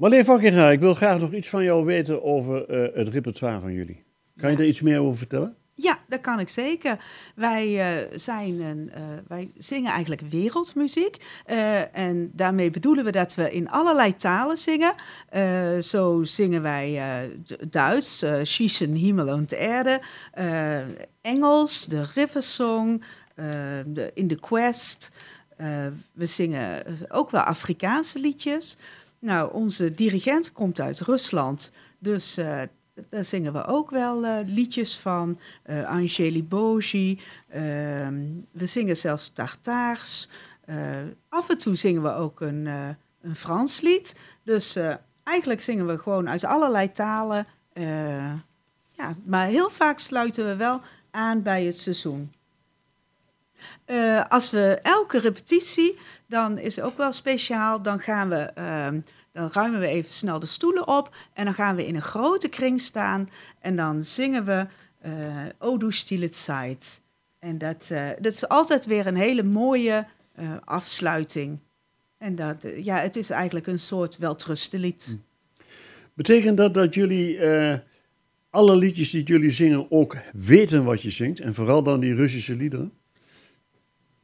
Marleen 0.04 0.24
Vakkinga, 0.24 0.70
ik 0.70 0.80
wil 0.80 0.94
graag 0.94 1.20
nog 1.20 1.32
iets 1.32 1.48
van 1.48 1.64
jou 1.64 1.84
weten 1.84 2.22
over 2.22 2.68
eh, 2.68 2.96
het 2.96 3.08
repertoire 3.08 3.60
van 3.60 3.72
jullie. 3.72 4.04
Kan 4.36 4.50
je 4.50 4.56
daar 4.56 4.66
iets 4.66 4.80
meer 4.80 5.00
over 5.00 5.16
vertellen? 5.16 5.56
Ja, 5.74 5.98
dat 6.08 6.20
kan 6.20 6.40
ik 6.40 6.48
zeker. 6.48 7.04
Wij, 7.34 7.80
eh, 7.80 8.18
zijn 8.18 8.60
een, 8.60 8.90
eh, 8.90 9.02
wij 9.28 9.50
zingen 9.58 9.92
eigenlijk 9.92 10.20
wereldmuziek. 10.30 11.16
En 11.92 12.30
daarmee 12.32 12.70
bedoelen 12.70 13.04
we 13.04 13.10
dat 13.10 13.34
we 13.34 13.52
in 13.52 13.70
allerlei 13.70 14.16
talen 14.16 14.56
zingen. 14.56 14.94
Zo 15.82 16.24
zingen 16.24 16.62
wij 16.62 17.00
Duits, 17.70 18.22
uh, 18.22 18.34
Schießen, 18.42 18.94
Himmel 18.94 19.34
und 19.34 19.52
Erde. 19.52 20.00
Engels, 21.20 21.86
de 21.86 22.06
Riversong, 22.14 23.04
de 23.86 24.10
In 24.14 24.28
the 24.28 24.40
Quest. 24.40 25.10
We 26.12 26.26
zingen 26.26 26.82
ook 27.08 27.30
wel 27.30 27.40
Afrikaanse 27.40 28.18
liedjes. 28.18 28.76
Nou, 29.24 29.52
onze 29.52 29.90
dirigent 29.90 30.52
komt 30.52 30.80
uit 30.80 31.00
Rusland. 31.00 31.72
Dus 31.98 32.36
eh, 32.36 32.62
daar 33.08 33.24
zingen 33.24 33.52
we 33.52 33.64
ook 33.64 33.90
wel 33.90 34.24
eh, 34.24 34.38
liedjes 34.46 34.98
van. 34.98 35.38
eh 35.62 35.88
Angeli 35.88 36.44
Bogi. 36.44 37.20
ehm, 37.48 38.22
we 38.52 38.66
zingen 38.66 38.96
zelfs 38.96 39.32
Tartaars. 39.32 40.28
Af 41.28 41.50
en 41.50 41.58
toe 41.58 41.74
zingen 41.74 42.02
we 42.02 42.14
ook 42.14 42.40
een, 42.40 42.66
een 43.20 43.36
Frans 43.36 43.80
lied. 43.80 44.16
Dus 44.42 44.78
eigenlijk 45.22 45.62
zingen 45.62 45.86
we 45.86 45.98
gewoon 45.98 46.28
uit 46.28 46.44
allerlei 46.44 46.92
talen. 46.92 47.46
ja, 48.90 49.14
maar 49.24 49.46
heel 49.46 49.70
vaak 49.70 49.98
sluiten 49.98 50.46
we 50.46 50.56
wel 50.56 50.80
aan 51.10 51.42
bij 51.42 51.64
het 51.64 51.78
seizoen. 51.78 52.30
Eh, 53.84 54.24
als 54.28 54.50
we 54.50 54.78
elke 54.82 55.18
repetitie, 55.18 55.98
dan 56.26 56.58
is 56.58 56.80
ook 56.80 56.96
wel 56.96 57.12
speciaal. 57.12 57.82
Dan 57.82 57.98
gaan 57.98 58.28
we, 58.28 58.36
ehm, 58.36 59.00
dan 59.32 59.50
ruimen 59.52 59.80
we 59.80 59.86
even 59.86 60.10
snel 60.10 60.38
de 60.38 60.46
stoelen 60.46 60.88
op 60.88 61.16
en 61.32 61.44
dan 61.44 61.54
gaan 61.54 61.76
we 61.76 61.86
in 61.86 61.94
een 61.94 62.02
grote 62.02 62.48
kring 62.48 62.80
staan 62.80 63.28
en 63.60 63.76
dan 63.76 64.04
zingen 64.04 64.44
we 64.44 64.66
eh 65.00 65.12
O 65.58 65.76
du 65.76 65.92
stille 65.92 66.28
Zeit. 66.32 67.02
En 67.38 67.58
dat, 67.58 67.88
eh, 67.90 68.08
dat 68.18 68.32
is 68.32 68.48
altijd 68.48 68.86
weer 68.86 69.06
een 69.06 69.16
hele 69.16 69.42
mooie 69.42 70.06
eh, 70.34 70.50
afsluiting. 70.64 71.58
En 72.18 72.34
dat, 72.34 72.64
eh, 72.64 72.84
ja, 72.84 73.00
het 73.00 73.16
is 73.16 73.30
eigenlijk 73.30 73.66
een 73.66 73.78
soort 73.78 74.16
weltrustenlied. 74.16 75.16
Betekent 76.14 76.56
dat 76.56 76.74
dat 76.74 76.94
jullie 76.94 77.38
eh, 77.38 77.78
alle 78.50 78.76
liedjes 78.76 79.10
die 79.10 79.22
jullie 79.22 79.50
zingen 79.50 79.90
ook 79.90 80.16
weten 80.32 80.84
wat 80.84 81.02
je 81.02 81.10
zingt? 81.10 81.40
En 81.40 81.54
vooral 81.54 81.82
dan 81.82 82.00
die 82.00 82.14
Russische 82.14 82.54
liederen? 82.54 82.92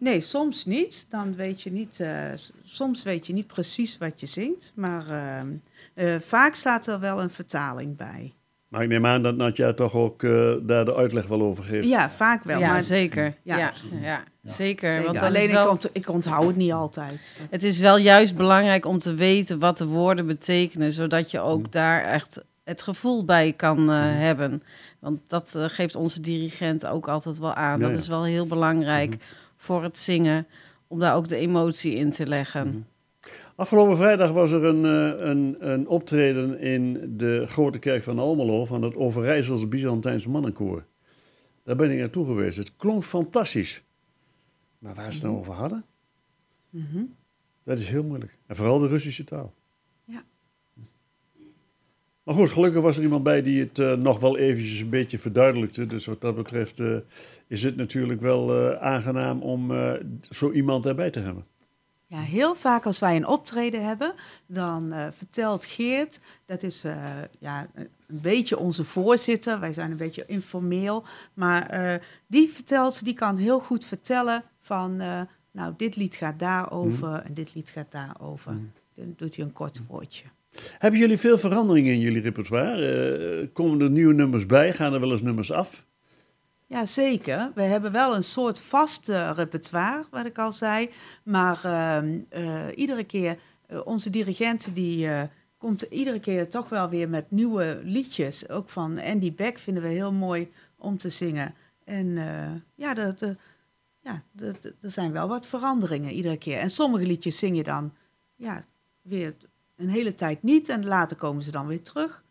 Nee, 0.01 0.21
soms 0.21 0.65
niet. 0.65 1.07
Dan 1.09 1.35
weet 1.35 1.63
je 1.63 1.73
niet, 1.73 2.01
eh, 2.01 2.25
soms 2.65 3.03
weet 3.03 3.27
je 3.27 3.33
niet 3.33 3.47
precies 3.47 3.99
wat 3.99 4.21
je 4.21 4.27
zingt. 4.27 4.73
Maar 4.75 5.09
ehm, 5.09 5.47
eh, 5.95 6.21
vaak 6.21 6.55
staat 6.55 6.87
er 6.87 7.01
wel 7.01 7.21
een 7.23 7.31
vertaling 7.31 7.97
bij. 7.97 8.35
Maar 8.69 8.83
ik 8.83 8.89
neem 8.89 9.07
aan 9.07 9.23
dat 9.23 9.37
Natja 9.37 9.73
toch 9.73 9.95
ook 9.95 10.23
eh, 10.23 10.55
daar 10.63 10.85
de 10.85 10.95
uitleg 10.95 11.27
wel 11.27 11.43
over 11.43 11.65
geeft. 11.65 11.89
Ja, 11.89 12.11
vaak 12.11 12.45
wel. 12.45 12.59
ja, 12.59 12.71
maar 12.73 12.83
zeker. 12.83 13.35
Ja. 13.43 13.57
Ja, 13.59 13.73
ja, 14.01 14.25
zeker. 14.43 14.55
zeker. 14.55 15.03
Want 15.03 15.15
dat 15.15 15.25
Alleen 15.25 15.53
wel, 15.53 15.65
ik, 15.65 15.71
ont- 15.71 15.91
ik 15.93 16.09
onthoud 16.09 16.47
het 16.47 16.57
niet 16.57 16.73
altijd. 16.73 17.35
het 17.51 17.63
is 17.63 17.79
wel 17.79 17.99
juist 17.99 18.35
belangrijk 18.35 18.87
om 18.87 18.99
te 18.99 19.15
weten 19.15 19.59
wat 19.59 19.79
de 19.79 19.87
woorden 19.87 20.27
betekenen, 20.27 20.93
zodat 20.93 21.31
je 21.31 21.41
ook 21.41 21.73
daar 21.73 22.05
echt 22.05 22.43
het 22.65 22.83
gevoel 22.83 23.25
bij 23.25 23.53
kan 23.53 23.91
eh, 23.91 23.97
hebben. 24.03 24.63
Want 25.01 25.21
dat 25.27 25.55
eh, 25.55 25.65
geeft 25.67 25.95
onze 25.97 26.21
dirigent 26.21 26.87
ook 26.87 27.09
altijd 27.09 27.39
wel 27.39 27.55
aan. 27.55 27.79
Ja, 27.81 27.87
dat 27.87 27.95
ja. 27.95 28.01
is 28.01 28.09
wel 28.09 28.25
heel 28.25 28.47
belangrijk 28.47 29.17
voor 29.61 29.83
het 29.83 29.99
zingen, 29.99 30.47
om 30.87 30.99
daar 30.99 31.15
ook 31.15 31.29
de 31.29 31.37
emotie 31.37 31.95
in 31.95 32.11
te 32.11 32.27
leggen. 32.27 32.87
Afgelopen 33.55 33.97
vrijdag 33.97 34.31
was 34.31 34.51
er 34.51 34.65
een, 34.65 34.85
eh, 34.85 35.27
een, 35.29 35.57
een 35.73 35.89
optreden 35.89 36.59
in 36.59 37.15
de 37.17 37.45
Grote 37.49 37.79
Kerk 37.79 38.03
van 38.05 38.19
Almelo 38.19 38.65
van 38.67 38.83
het 38.83 38.95
Overijsselse 38.95 39.67
Byzantijns 39.67 40.27
Mannenkoor. 40.27 40.85
Daar 41.65 41.77
ben 41.77 41.91
ik 41.91 41.99
naartoe 41.99 42.27
geweest. 42.27 42.57
Het 42.57 42.77
klonk 42.77 43.05
fantastisch. 43.05 43.83
Maar 44.79 44.95
waar 44.95 45.13
ze 45.13 45.19
het 45.19 45.23
nou 45.23 45.37
over 45.37 45.53
hadden, 45.53 45.85
Mhm. 46.71 47.03
dat 47.65 47.79
is 47.79 47.89
heel 47.89 48.05
moeilijk. 48.05 48.39
En 48.47 48.57
vooral 48.57 48.79
de 48.79 48.87
Russische 48.87 49.25
taal. 49.25 49.55
Maar 52.31 52.39
goed, 52.39 52.51
gelukkig 52.51 52.83
was 52.83 52.97
er 52.97 53.03
iemand 53.03 53.23
bij 53.23 53.43
die 53.43 53.61
het 53.61 53.79
eh, 53.79 53.93
nog 53.93 54.21
wel 54.21 54.39
eventjes 54.39 54.81
een 54.81 54.89
beetje 54.89 55.19
verduidelijkte. 55.19 55.87
Dus 55.87 56.07
wat 56.07 56.21
dat 56.21 56.35
betreft 56.35 56.81
eh, 56.81 56.97
is 57.47 57.63
het 57.63 57.77
natuurlijk 57.77 58.21
wel 58.21 58.55
eh, 58.55 58.83
aangenaam 58.83 59.43
om 59.43 59.73
zo 60.29 60.51
iemand 60.51 60.87
erbij 60.87 61.11
te 61.11 61.21
hebben. 61.21 61.45
Ja, 62.07 62.21
heel 62.21 62.55
vaak 62.55 62.87
als 62.87 62.99
wij 62.99 63.17
een 63.17 63.27
optreden 63.27 63.85
hebben, 63.85 64.15
dan 64.47 64.93
vertelt 65.17 65.65
Geert, 65.65 66.21
dat 66.45 66.63
is 66.63 66.85
ja, 67.39 67.67
een 67.75 67.89
beetje 68.07 68.59
onze 68.59 68.85
voorzitter, 68.85 69.61
wij 69.61 69.73
zijn 69.73 69.91
een 69.91 69.97
beetje 69.97 70.27
informeel, 70.27 71.05
maar 71.35 72.01
die 72.27 72.49
vertelt, 72.49 73.05
die 73.05 73.15
kan 73.15 73.37
heel 73.37 73.61
goed 73.61 73.85
vertellen 73.85 74.43
van, 74.61 74.97
nou, 75.51 75.75
dit 75.77 75.97
lied 75.97 76.17
gaat 76.17 76.39
daarover 76.39 77.15
en 77.15 77.35
dit 77.35 77.55
lied 77.55 77.71
gaat 77.71 77.93
daarover. 77.93 78.53
Dan 78.95 79.15
doet 79.17 79.37
hij 79.37 79.45
een 79.45 79.53
kort 79.53 79.81
woordje. 79.89 80.25
Hebben 80.79 81.01
jullie 81.01 81.19
veel 81.19 81.39
veranderingen 81.39 81.93
in 81.93 82.01
jullie 82.01 82.21
repertoire? 82.21 82.87
Eh, 83.41 83.49
komen 83.53 83.81
er 83.81 83.91
nieuwe 83.91 84.15
nummers 84.15 84.47
bij? 84.47 84.73
Gaan 84.73 84.93
er 84.93 85.01
wel 85.01 85.13
eens 85.13 85.23
nummers 85.23 85.53
af? 85.53 85.87
Ja, 86.67 86.85
zeker. 86.85 87.51
We 87.55 87.63
hebben 87.63 87.93
wel 87.93 88.15
een 88.15 88.23
soort 88.23 88.61
vast 88.61 89.09
eh, 89.09 89.31
repertoire, 89.35 90.05
wat 90.11 90.27
ik 90.27 90.39
al 90.39 90.53
zei. 90.53 90.91
Maar 91.25 91.65
ehm, 91.65 92.19
eh, 92.29 92.67
iedere 92.75 93.05
keer, 93.05 93.39
onze 93.85 94.11
dirigent 94.11 94.75
die 94.75 95.09
komt 95.59 95.83
iedere 95.83 96.21
keer 96.21 96.49
toch 96.49 96.69
wel 96.69 96.89
weer 96.89 97.09
met 97.09 97.31
nieuwe 97.31 97.81
liedjes. 97.85 98.49
Ook 98.49 98.69
van 98.69 99.01
Andy 99.01 99.35
Beck 99.35 99.59
vinden 99.59 99.83
we 99.83 99.89
heel 99.89 100.13
mooi 100.13 100.51
om 100.77 100.99
te 100.99 101.09
zingen. 101.09 101.55
En 101.85 102.15
ja, 102.75 102.95
de, 102.95 103.37
ja 104.01 104.23
er 104.81 104.91
zijn 104.91 105.13
wel 105.13 105.29
wat 105.29 105.47
veranderingen 105.47 106.13
iedere 106.13 106.37
keer. 106.37 106.59
En 106.59 106.71
sommige 106.71 107.07
liedjes 107.07 107.39
zing 107.39 107.57
je 107.57 107.63
dan 107.63 107.93
ja, 108.37 108.65
weer 109.03 109.35
een 109.81 109.89
hele 109.89 110.15
tijd 110.15 110.43
niet. 110.43 110.69
En 110.69 110.87
later 110.87 111.17
komen 111.17 111.43
ze 111.43 111.51
dan 111.51 111.67
weer 111.67 111.83
terug. 111.83 112.23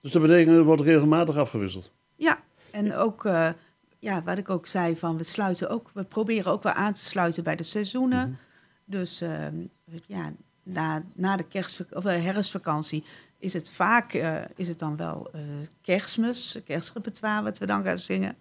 Dus 0.00 0.10
dat 0.10 0.22
betekent 0.22 0.48
dat 0.48 0.56
er 0.56 0.64
wordt 0.64 0.82
regelmatig 0.82 1.36
afgewisseld. 1.36 1.92
Ja, 2.16 2.40
en 2.72 2.94
ook 2.94 3.22
ja, 3.22 3.54
ja, 3.98 4.22
wat 4.22 4.38
ik 4.38 4.50
ook 4.50 4.66
zei, 4.66 4.96
van 4.96 5.16
we 5.16 5.22
sluiten 5.22 5.70
ook, 5.70 5.90
we 5.94 6.04
proberen 6.04 6.52
ook 6.52 6.62
wel 6.62 6.72
aan 6.72 6.92
te 6.92 7.04
sluiten 7.04 7.44
bij 7.44 7.56
de 7.56 7.62
seizoenen. 7.62 8.38
Dus 8.84 9.20
ehm, 9.20 9.56
ja, 10.06 10.32
na, 10.62 11.02
na 11.14 11.36
de 11.36 11.42
kerstvak 11.42 11.94
of, 11.94 12.04
eh, 12.04 12.24
herfstvakantie 12.24 13.04
is 13.38 13.52
het 13.52 13.70
vaak 13.70 14.12
eh, 14.12 14.36
is 14.56 14.68
het 14.68 14.78
dan 14.78 14.96
wel 14.96 15.30
eh, 15.32 15.40
kerstmis, 15.82 16.60
kerstrepertoire 16.64 17.42
wat 17.42 17.58
we 17.58 17.66
dan 17.66 17.84
gaan 17.84 17.98
zingen. 17.98 18.36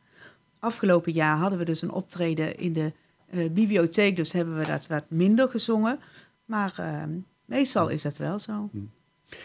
Afgelopen 0.60 1.12
jaar 1.12 1.38
hadden 1.38 1.60
we 1.60 1.66
dus 1.66 1.82
een 1.82 1.92
optreden 1.92 2.58
in 2.58 2.74
de 2.74 2.94
eh, 3.30 3.50
bibliotheek, 3.52 4.16
dus 4.16 4.32
hebben 4.32 4.58
we 4.58 4.66
dat 4.66 4.88
wat 4.88 5.06
minder 5.08 5.50
gezongen. 5.50 6.00
Maar 6.46 6.74
ehm, 6.78 7.10
meestal 7.50 7.90
is 7.90 8.02
dat 8.02 8.18
wel 8.18 8.40
zo. 8.40 8.70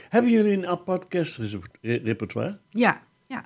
Hebben 0.08 0.30
jullie 0.30 0.52
een 0.52 0.66
apart 0.66 1.08
kerstrepertoire? 1.08 2.58
Ja, 2.70 3.02
ja. 3.26 3.44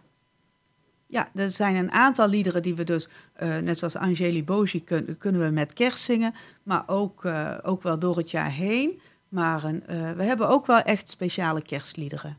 Ja, 1.07 1.29
er 1.35 1.51
zijn 1.51 1.77
een 1.77 1.93
aantal 1.93 2.29
liederen 2.29 2.63
die 2.63 2.75
we 2.75 2.85
dus, 2.85 3.09
eh, 3.33 3.59
net 3.59 3.79
zoals 3.79 3.97
Angeli 3.97 4.45
Bogi, 4.45 4.85
kun- 4.85 5.17
kunnen 5.19 5.41
we 5.45 5.51
met 5.51 5.73
kerst 5.73 6.03
zingen. 6.05 6.35
Maar 6.63 6.83
ook, 6.87 7.25
eh, 7.25 7.55
ook 7.63 7.83
wel 7.83 7.99
door 7.99 8.17
het 8.17 8.31
jaar 8.31 8.53
heen. 8.53 9.01
Maar 9.29 9.65
een, 9.65 9.87
eh, 9.87 10.11
we 10.13 10.23
hebben 10.23 10.49
ook 10.49 10.67
wel 10.67 10.81
echt 10.81 11.09
speciale 11.09 11.63
kerstliederen. 11.63 12.37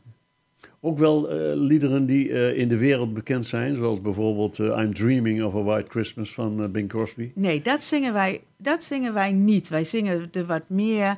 Ook 0.81 0.97
wel 0.97 1.31
liederen 1.55 2.05
die 2.05 2.53
in 2.55 2.69
de 2.69 2.77
wereld 2.77 3.13
bekend 3.13 3.45
zijn, 3.45 3.75
zoals 3.75 4.01
bijvoorbeeld 4.01 4.57
I'm 4.57 4.93
Dreaming 4.93 5.43
of 5.43 5.55
a 5.55 5.61
White 5.61 5.89
Christmas 5.89 6.33
van 6.33 6.71
Bing 6.71 6.89
Crosby. 6.89 7.31
Nee, 7.35 7.61
dat 7.61 7.83
zingen 7.83 8.13
wij, 8.13 8.41
dat 8.57 8.83
zingen 8.83 9.13
wij 9.13 9.31
niet. 9.31 9.69
Wij 9.69 9.83
zingen 9.83 10.27
de 10.31 10.45
wat 10.45 10.63
meer, 10.69 11.17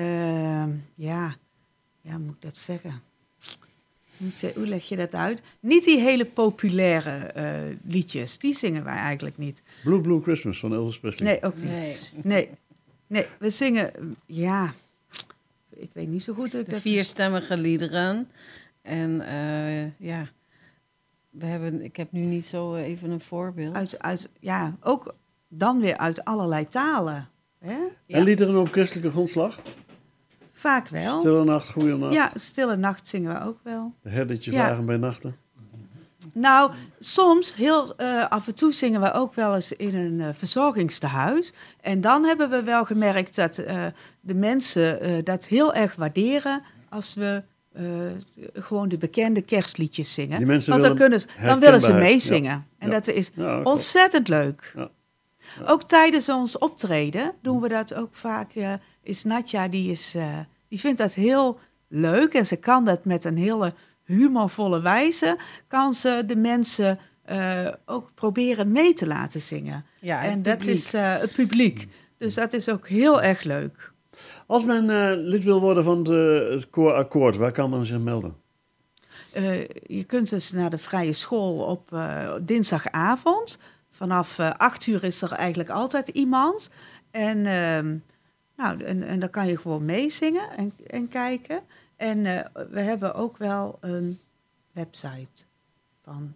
ehm, 0.00 0.70
ja, 0.94 1.36
ja, 2.00 2.18
moet 2.18 2.34
ik 2.34 2.42
dat 2.42 2.56
zeggen? 2.56 3.02
Hoe 4.54 4.66
leg 4.66 4.88
je 4.88 4.96
dat 4.96 5.14
uit? 5.14 5.42
Niet 5.60 5.84
die 5.84 5.98
hele 6.00 6.24
populaire 6.24 7.10
eh, 7.26 7.76
liedjes, 7.84 8.38
die 8.38 8.54
zingen 8.54 8.84
wij 8.84 8.96
eigenlijk 8.96 9.38
niet. 9.38 9.62
Blue 9.82 10.00
Blue 10.00 10.20
Christmas 10.20 10.58
van 10.58 10.72
Elvis 10.72 10.98
Presley. 10.98 11.28
Nee, 11.28 11.42
ook 11.42 11.56
niet. 11.56 12.12
Nee, 12.22 12.48
nee. 13.06 13.26
we 13.38 13.50
zingen, 13.50 14.16
ja, 14.26 14.72
ik 15.70 15.90
weet 15.92 16.08
niet 16.08 16.22
zo 16.22 16.32
goed. 16.34 16.50
hoe 16.52 16.60
ik 16.60 16.66
De 16.66 16.72
dat- 16.72 16.80
vierstemmige 16.80 17.56
liederen. 17.58 18.28
En 18.82 19.20
eh, 19.20 19.98
ja, 20.08 20.28
we 21.30 21.46
hebben, 21.46 21.82
ik 21.84 21.96
heb 21.96 22.12
nu 22.12 22.20
niet 22.20 22.46
zo 22.46 22.74
eh, 22.74 22.84
even 22.86 23.10
een 23.10 23.20
voorbeeld. 23.20 23.74
Uit, 23.74 23.98
uit, 24.02 24.28
ja, 24.40 24.76
ook 24.80 25.14
dan 25.48 25.80
weer 25.80 25.96
uit 25.96 26.24
allerlei 26.24 26.68
talen. 26.68 27.28
Hè? 27.58 27.76
En 28.06 28.22
liederen 28.22 28.60
op 28.60 28.68
christelijke 28.72 29.10
grondslag? 29.10 29.60
Vaak 30.66 30.88
wel. 30.88 31.20
Stille 31.20 31.44
nacht, 31.44 31.70
goede 31.70 31.96
nacht. 31.96 32.14
Ja, 32.14 32.30
Stille 32.34 32.76
Nacht 32.76 33.08
zingen 33.08 33.32
we 33.34 33.40
ook 33.40 33.58
wel. 33.62 33.92
De 34.02 34.08
herdertjes 34.08 34.54
Ja. 34.54 34.68
lagen 34.68 34.86
bij 34.86 34.96
nachten. 34.96 35.36
Nou, 36.32 36.70
soms, 36.98 37.54
heel 37.54 37.96
eh, 37.96 38.28
af 38.28 38.46
en 38.46 38.54
toe 38.54 38.72
zingen 38.72 39.00
we 39.00 39.12
ook 39.12 39.34
wel 39.34 39.54
eens 39.54 39.72
in 39.72 39.94
een 39.94 40.18
uh, 40.18 40.28
verzorgingstehuis. 40.32 41.52
En 41.80 42.00
dan 42.00 42.24
hebben 42.24 42.50
we 42.50 42.62
wel 42.62 42.84
gemerkt 42.84 43.36
dat 43.36 43.58
uh, 43.58 43.84
de 44.20 44.34
mensen 44.34 45.24
dat 45.24 45.46
heel 45.46 45.74
erg 45.74 45.94
waarderen 45.96 46.62
als 46.88 47.14
we 47.14 47.42
gewoon 48.52 48.88
de 48.88 48.98
bekende 48.98 49.42
kerstliedjes 49.42 50.12
zingen. 50.14 50.38
Die 50.38 50.46
mensen 50.46 50.70
Want 50.70 50.82
dan, 50.82 50.92
willen 50.96 51.08
kunnen 51.10 51.28
ze, 51.28 51.46
dan 51.46 51.60
willen 51.60 51.80
ze 51.80 51.92
meezingen. 51.92 52.50
Ja. 52.50 52.64
En 52.78 52.88
Ja. 52.88 52.92
dat 52.94 53.06
is 53.08 53.30
Ja, 53.34 53.62
ontzettend 53.62 54.28
leuk. 54.28 54.74
Ook 55.66 55.82
tijdens 55.82 56.28
ons 56.28 56.58
optreden 56.58 57.32
doen 57.42 57.60
we 57.60 57.68
dat 57.68 57.94
ook 57.94 58.14
vaak. 58.14 58.52
eh, 58.54 58.72
is 59.02 59.24
Natja, 59.24 59.68
die, 59.68 59.90
is, 59.90 60.12
eh, 60.16 60.38
die 60.68 60.80
vindt 60.80 60.98
dat 60.98 61.14
heel 61.14 61.58
leuk. 61.88 62.34
En 62.34 62.46
ze 62.46 62.56
kan 62.56 62.84
dat 62.84 63.04
met 63.04 63.24
een 63.24 63.36
hele 63.36 63.72
humorvolle 64.04 64.80
wijze. 64.80 65.38
Kan 65.68 65.94
ze 65.94 66.22
de 66.26 66.36
mensen 66.36 66.98
eh, 67.22 67.68
ook 67.84 68.10
proberen 68.14 68.72
mee 68.72 68.92
te 68.92 69.06
laten 69.06 69.40
zingen. 69.40 69.84
Ja, 70.00 70.22
en 70.22 70.42
dat 70.42 70.66
is 70.66 70.94
eh, 70.94 71.16
het 71.16 71.32
publiek. 71.32 71.88
Dus 72.18 72.34
dat 72.34 72.52
is 72.52 72.68
ook 72.68 72.88
heel 72.88 73.22
erg 73.22 73.42
leuk. 73.42 73.94
Als 74.46 74.64
men 74.64 74.90
eh, 74.90 75.12
lid 75.16 75.44
wil 75.44 75.60
worden 75.60 75.84
van 75.84 76.02
de, 76.02 76.48
het 76.50 76.70
koor 76.70 76.92
Akkoord, 76.92 77.36
waar 77.36 77.52
kan 77.52 77.70
men 77.70 77.86
zich 77.86 77.98
melden? 77.98 78.36
Eh, 79.32 79.68
je 79.86 80.04
kunt 80.04 80.30
dus 80.30 80.52
naar 80.52 80.70
de 80.70 80.78
vrije 80.78 81.12
school 81.12 81.58
op 81.58 81.92
eh, 81.92 82.34
dinsdagavond. 82.42 83.58
Vanaf 83.90 84.38
8 84.40 84.86
uur 84.86 85.04
is 85.04 85.22
er 85.22 85.32
eigenlijk 85.32 85.70
altijd 85.70 86.08
iemand. 86.08 86.70
En, 87.10 87.46
ehm, 87.46 87.96
nou, 88.56 88.84
en, 88.84 89.02
en 89.02 89.18
dan 89.18 89.30
kan 89.30 89.46
je 89.46 89.56
gewoon 89.56 89.84
meezingen 89.84 90.50
en, 90.56 90.72
en 90.86 91.08
kijken. 91.08 91.60
En 91.96 92.26
eh, 92.26 92.44
we 92.70 92.80
hebben 92.80 93.14
ook 93.14 93.36
wel 93.36 93.78
een 93.80 94.18
website 94.72 95.44
van. 96.04 96.34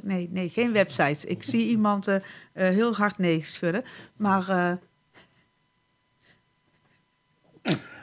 Nee, 0.00 0.28
nee, 0.30 0.48
geen 0.48 0.72
website. 0.72 1.26
Ik 1.26 1.42
zie 1.42 1.66
iemand 1.66 2.08
eh, 2.08 2.14
eh, 2.14 2.22
heel 2.52 2.94
hard 2.94 3.18
nee 3.18 3.44
schudden. 3.44 3.84
Maar 4.16 4.78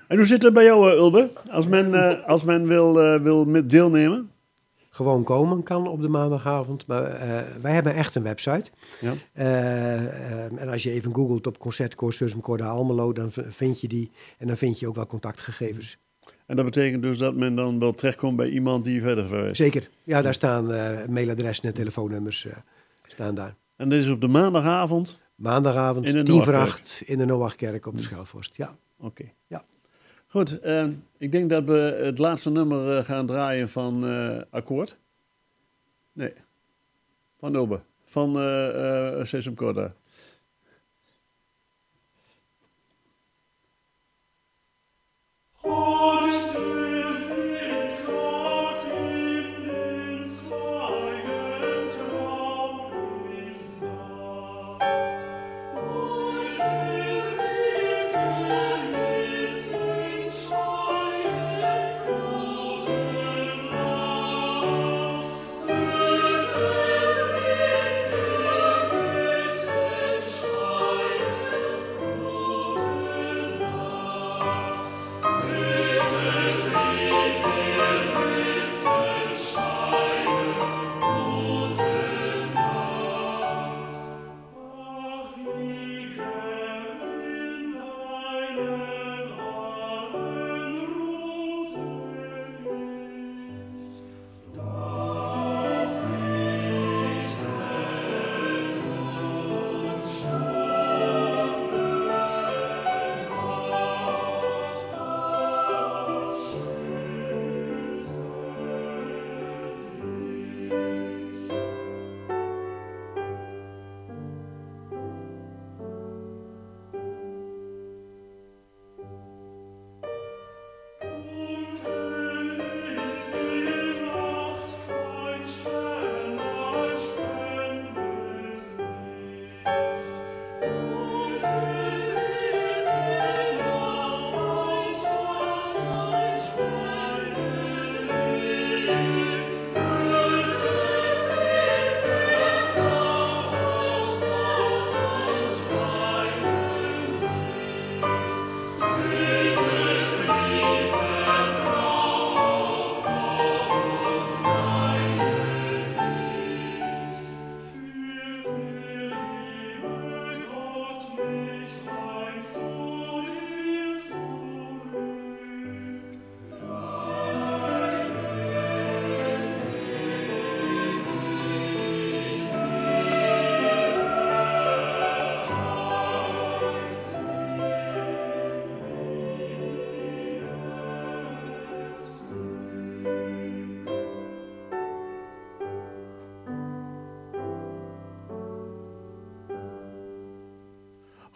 En 0.07 0.17
hoe 0.17 0.25
zit 0.25 0.43
het 0.43 0.53
bij 0.53 0.63
jou, 0.63 0.91
Ulbe? 0.91 1.32
Als 1.49 1.67
men, 1.67 2.23
als 2.25 2.43
men 2.43 2.67
wil, 2.67 2.93
wil 3.21 3.67
deelnemen? 3.67 4.32
Gewoon 5.00 5.24
komen 5.24 5.64
kan 5.64 5.88
op 5.88 6.02
de 6.02 6.08
maandagavond. 6.08 6.88
Maar 6.88 7.04
eh, 7.04 7.41
wij 7.62 7.74
hebben 7.74 7.93
echt 7.93 8.16
een 8.16 8.24
website. 8.24 8.72
Ja. 9.02 9.14
Eh, 9.34 9.95
eh, 9.95 10.62
en 10.62 10.70
als 10.70 10.84
je 10.84 10.91
even 10.91 11.16
googelt 11.16 11.47
op 11.47 11.60
Concertkoor 11.60 12.14
Sursum 12.14 12.41
Corda 12.41 12.68
Almelo, 12.68 13.14
dan 13.14 13.32
vind 13.32 13.82
je 13.82 13.88
die. 13.88 14.12
En 14.38 14.47
dan 14.47 14.58
vind 14.58 14.80
je 14.80 14.88
ook 14.88 14.95
wel 14.95 15.06
contactgegevens. 15.08 15.97
En 16.45 16.56
dat 16.56 16.66
betekent 16.66 17.02
dus 17.02 17.18
dat 17.18 17.36
men 17.36 17.56
dan 17.56 17.80
wel 17.80 17.91
terechtkomt 17.91 18.36
bij 18.36 18.50
iemand 18.50 18.84
die 18.84 18.93
je 18.93 19.02
verder 19.02 19.28
verwijst. 19.28 19.56
Zeker. 19.56 19.89
Ja, 20.04 20.22
daar 20.22 20.34
staan 20.34 20.66
mailadressen 21.12 21.66
en 21.66 21.74
telefoonnummers 21.74 22.47
staan 23.08 23.36
daar. 23.36 23.56
En 23.76 23.89
dit 23.89 24.04
is 24.04 24.10
op 24.10 24.22
de 24.22 24.28
maandagavond. 24.28 25.20
Maandagavond, 25.36 26.06
In 26.06 26.26
de 26.26 26.43
voor 26.43 26.82
in 27.06 27.18
de 27.18 27.26
Noachkerk 27.26 27.86
op 27.86 27.95
de 27.95 28.02
Schelvorst. 28.02 28.56
Ja. 28.56 28.78
Oké. 28.97 29.24
Ja. 29.47 29.64
Goed, 30.32 30.59
eh, 30.59 30.88
ik 31.17 31.32
denk 31.32 31.49
dat 31.49 31.63
we 31.63 31.99
het 32.03 32.17
laatste 32.17 32.49
nummer 32.49 32.97
eh, 32.97 33.03
gaan 33.03 33.25
draaien 33.25 33.69
van 33.69 34.07
eh, 34.07 34.41
Akkoord. 34.49 34.97
Nee, 36.11 36.34
van 37.39 37.55
Ulbe. 37.55 37.80
Van 38.05 38.39
eh 38.39 39.23
Sesam 39.23 39.55
Corda. 39.55 39.93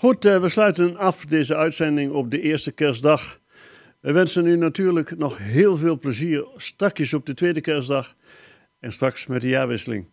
Goed, 0.04 0.26
eh, 0.26 0.42
we 0.42 0.50
sluiten 0.50 0.98
af 0.98 1.26
deze 1.26 1.56
uitzending 1.56 2.12
op 2.12 2.32
de 2.32 2.42
eerste 2.42 2.72
kerstdag. 2.72 3.40
We 4.00 4.12
wensen 4.12 4.46
u 4.46 4.56
natuurlijk 4.56 5.18
nog 5.18 5.38
heel 5.38 5.76
veel 5.76 6.00
plezier 6.00 6.48
straks 6.56 7.14
op 7.14 7.26
de 7.26 7.34
tweede 7.34 7.62
kerstdag 7.62 8.16
en 8.80 8.92
straks 8.92 9.28
met 9.28 9.42
de 9.42 9.48
jaarwisseling. 9.48 10.12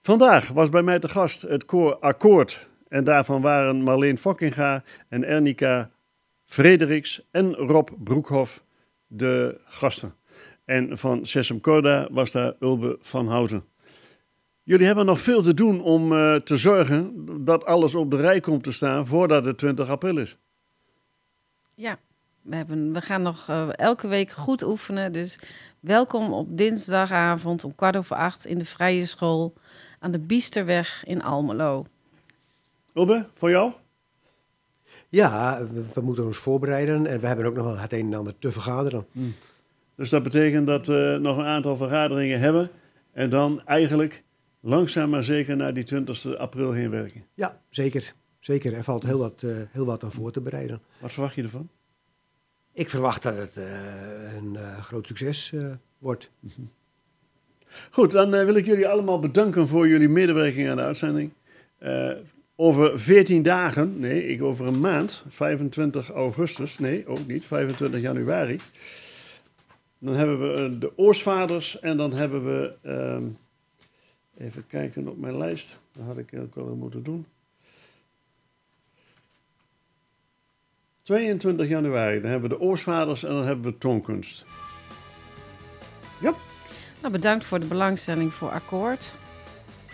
Vandaag 0.00 0.48
was 0.48 0.68
bij 0.68 0.82
mij 0.82 0.98
te 0.98 1.08
gast 1.08 1.42
het 1.42 1.64
koor 1.64 1.96
Akkoord. 1.96 2.68
En 2.88 3.04
daarvan 3.04 3.42
waren 3.42 3.82
Marleen 3.82 4.18
Fokkinga 4.18 4.84
en 5.08 5.24
Ernika 5.24 5.90
Frederiks 6.44 7.28
en 7.30 7.54
Rob 7.54 7.88
Broekhoff 7.98 8.64
de 9.06 9.60
gasten. 9.64 10.14
En 10.64 10.98
van 10.98 11.26
Sesam 11.26 11.60
Corda 11.60 12.08
was 12.10 12.32
daar 12.32 12.54
Ulbe 12.60 12.96
van 13.00 13.28
Houten. 13.28 13.64
Jullie 14.64 14.86
hebben 14.86 15.06
nog 15.06 15.20
veel 15.20 15.42
te 15.42 15.54
doen 15.54 15.82
om 15.82 16.12
eh, 16.12 16.34
te 16.34 16.56
zorgen 16.56 17.12
dat 17.44 17.64
alles 17.64 17.94
op 17.94 18.10
de 18.10 18.16
rij 18.16 18.40
komt 18.40 18.62
te 18.62 18.72
staan 18.72 19.06
voordat 19.06 19.44
het 19.44 19.58
20 19.58 19.88
april 19.88 20.18
is. 20.18 20.36
Ja, 21.74 21.98
we, 22.42 22.56
hebben, 22.56 22.92
we 22.92 23.00
gaan 23.00 23.22
nog 23.22 23.48
eh, 23.48 23.68
elke 23.72 24.08
week 24.08 24.30
goed 24.30 24.62
oefenen. 24.62 25.12
Dus 25.12 25.38
welkom 25.80 26.32
op 26.32 26.56
dinsdagavond 26.56 27.64
om 27.64 27.74
kwart 27.74 27.96
over 27.96 28.16
acht 28.16 28.46
in 28.46 28.58
de 28.58 28.64
Vrije 28.64 29.06
School 29.06 29.52
aan 29.98 30.10
de 30.10 30.18
Biesterweg 30.18 31.04
in 31.06 31.22
Almelo. 31.22 31.86
Ulbe, 32.94 33.26
voor 33.32 33.50
jou? 33.50 33.72
Ja, 35.08 35.66
we, 35.72 35.84
we 35.94 36.00
moeten 36.00 36.24
ons 36.24 36.38
voorbereiden 36.38 37.06
en 37.06 37.20
we 37.20 37.26
hebben 37.26 37.46
ook 37.46 37.54
nog 37.54 37.64
wel 37.64 37.78
het 37.78 37.92
een 37.92 38.12
en 38.12 38.18
ander 38.18 38.38
te 38.38 38.50
vergaderen. 38.50 39.06
Dus 39.94 40.10
dat 40.10 40.22
betekent 40.22 40.66
dat 40.66 40.86
we 40.86 41.18
nog 41.20 41.36
een 41.36 41.44
aantal 41.44 41.76
vergaderingen 41.76 42.40
hebben. 42.40 42.70
En 43.12 43.30
dan 43.30 43.62
eigenlijk 43.64 44.23
langzaam 44.64 45.10
maar 45.10 45.24
zeker 45.24 45.56
naar 45.56 45.74
die 45.74 45.84
20 45.84 46.36
april 46.36 46.72
heen 46.72 46.90
werken. 46.90 47.24
Ja, 47.34 47.60
zeker. 47.70 48.14
Zeker. 48.40 48.74
Er 48.74 48.84
valt 48.84 49.02
heel 49.02 49.18
wat, 49.18 49.42
eh, 49.42 49.50
heel 49.70 49.84
wat 49.84 50.04
aan 50.04 50.12
voor 50.12 50.32
te 50.32 50.40
bereiden. 50.40 50.80
Wat 50.98 51.12
verwacht 51.12 51.34
je 51.34 51.42
ervan? 51.42 51.68
Ik 52.72 52.90
verwacht 52.90 53.22
dat 53.22 53.36
het 53.36 53.56
eh, 53.56 54.34
een 54.36 54.56
eh, 54.56 54.82
groot 54.82 55.06
succes 55.06 55.52
wordt. 55.98 56.30
Goed, 57.90 58.10
dan 58.10 58.30
wil 58.30 58.54
ik 58.54 58.66
jullie 58.66 58.88
allemaal 58.88 59.18
bedanken 59.18 59.68
voor 59.68 59.88
jullie 59.88 60.08
medewerking 60.08 60.68
aan 60.68 60.76
de 60.76 60.82
uitzending. 60.82 61.32
Over 62.56 62.98
14 62.98 63.42
dagen, 63.42 64.00
nee, 64.00 64.26
ik 64.26 64.42
over 64.42 64.66
een 64.66 64.78
maand, 64.78 65.24
25 65.28 66.10
augustus, 66.10 66.78
nee, 66.78 67.06
ook 67.06 67.26
niet, 67.26 67.44
25 67.44 68.00
januari. 68.00 68.60
Dan 69.98 70.14
hebben 70.14 70.54
we 70.54 70.78
de 70.78 70.98
Oorsvaders 70.98 71.80
en 71.80 71.96
dan 71.96 72.12
hebben 72.12 72.44
we, 72.44 72.74
ehm, 72.82 73.24
even 74.38 74.66
kijken 74.66 75.08
op 75.08 75.18
mijn 75.18 75.36
lijst, 75.36 75.78
dat 75.92 76.06
had 76.06 76.18
ik 76.18 76.28
ook 76.38 76.54
wel 76.54 76.74
moeten 76.74 77.02
doen. 77.02 77.26
22 81.02 81.68
januari, 81.68 82.20
dan 82.20 82.30
hebben 82.30 82.50
we 82.50 82.56
de 82.56 82.62
Oorsvaders 82.62 83.24
en 83.24 83.32
dan 83.32 83.46
hebben 83.46 83.72
we 83.72 83.78
toonkunst. 83.78 84.44
Ja. 86.20 86.34
Nou, 87.00 87.12
bedankt 87.12 87.44
voor 87.44 87.60
de 87.60 87.66
belangstelling 87.66 88.34
voor 88.34 88.50
Akkoord. 88.50 89.14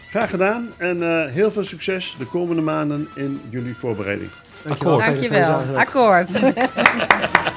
Graag 0.08 0.30
gedaan 0.30 0.68
en 0.76 1.02
eh, 1.02 1.32
heel 1.32 1.50
veel 1.50 1.64
succes 1.64 2.16
de 2.18 2.26
komende 2.26 2.62
maanden 2.62 3.08
in 3.14 3.40
jullie 3.48 3.76
voorbereiding. 3.76 4.30
Dankjewel. 4.64 5.00
Akkoord. 5.00 5.12
Dankjewel. 5.12 5.76
Akkoord. 5.76 6.28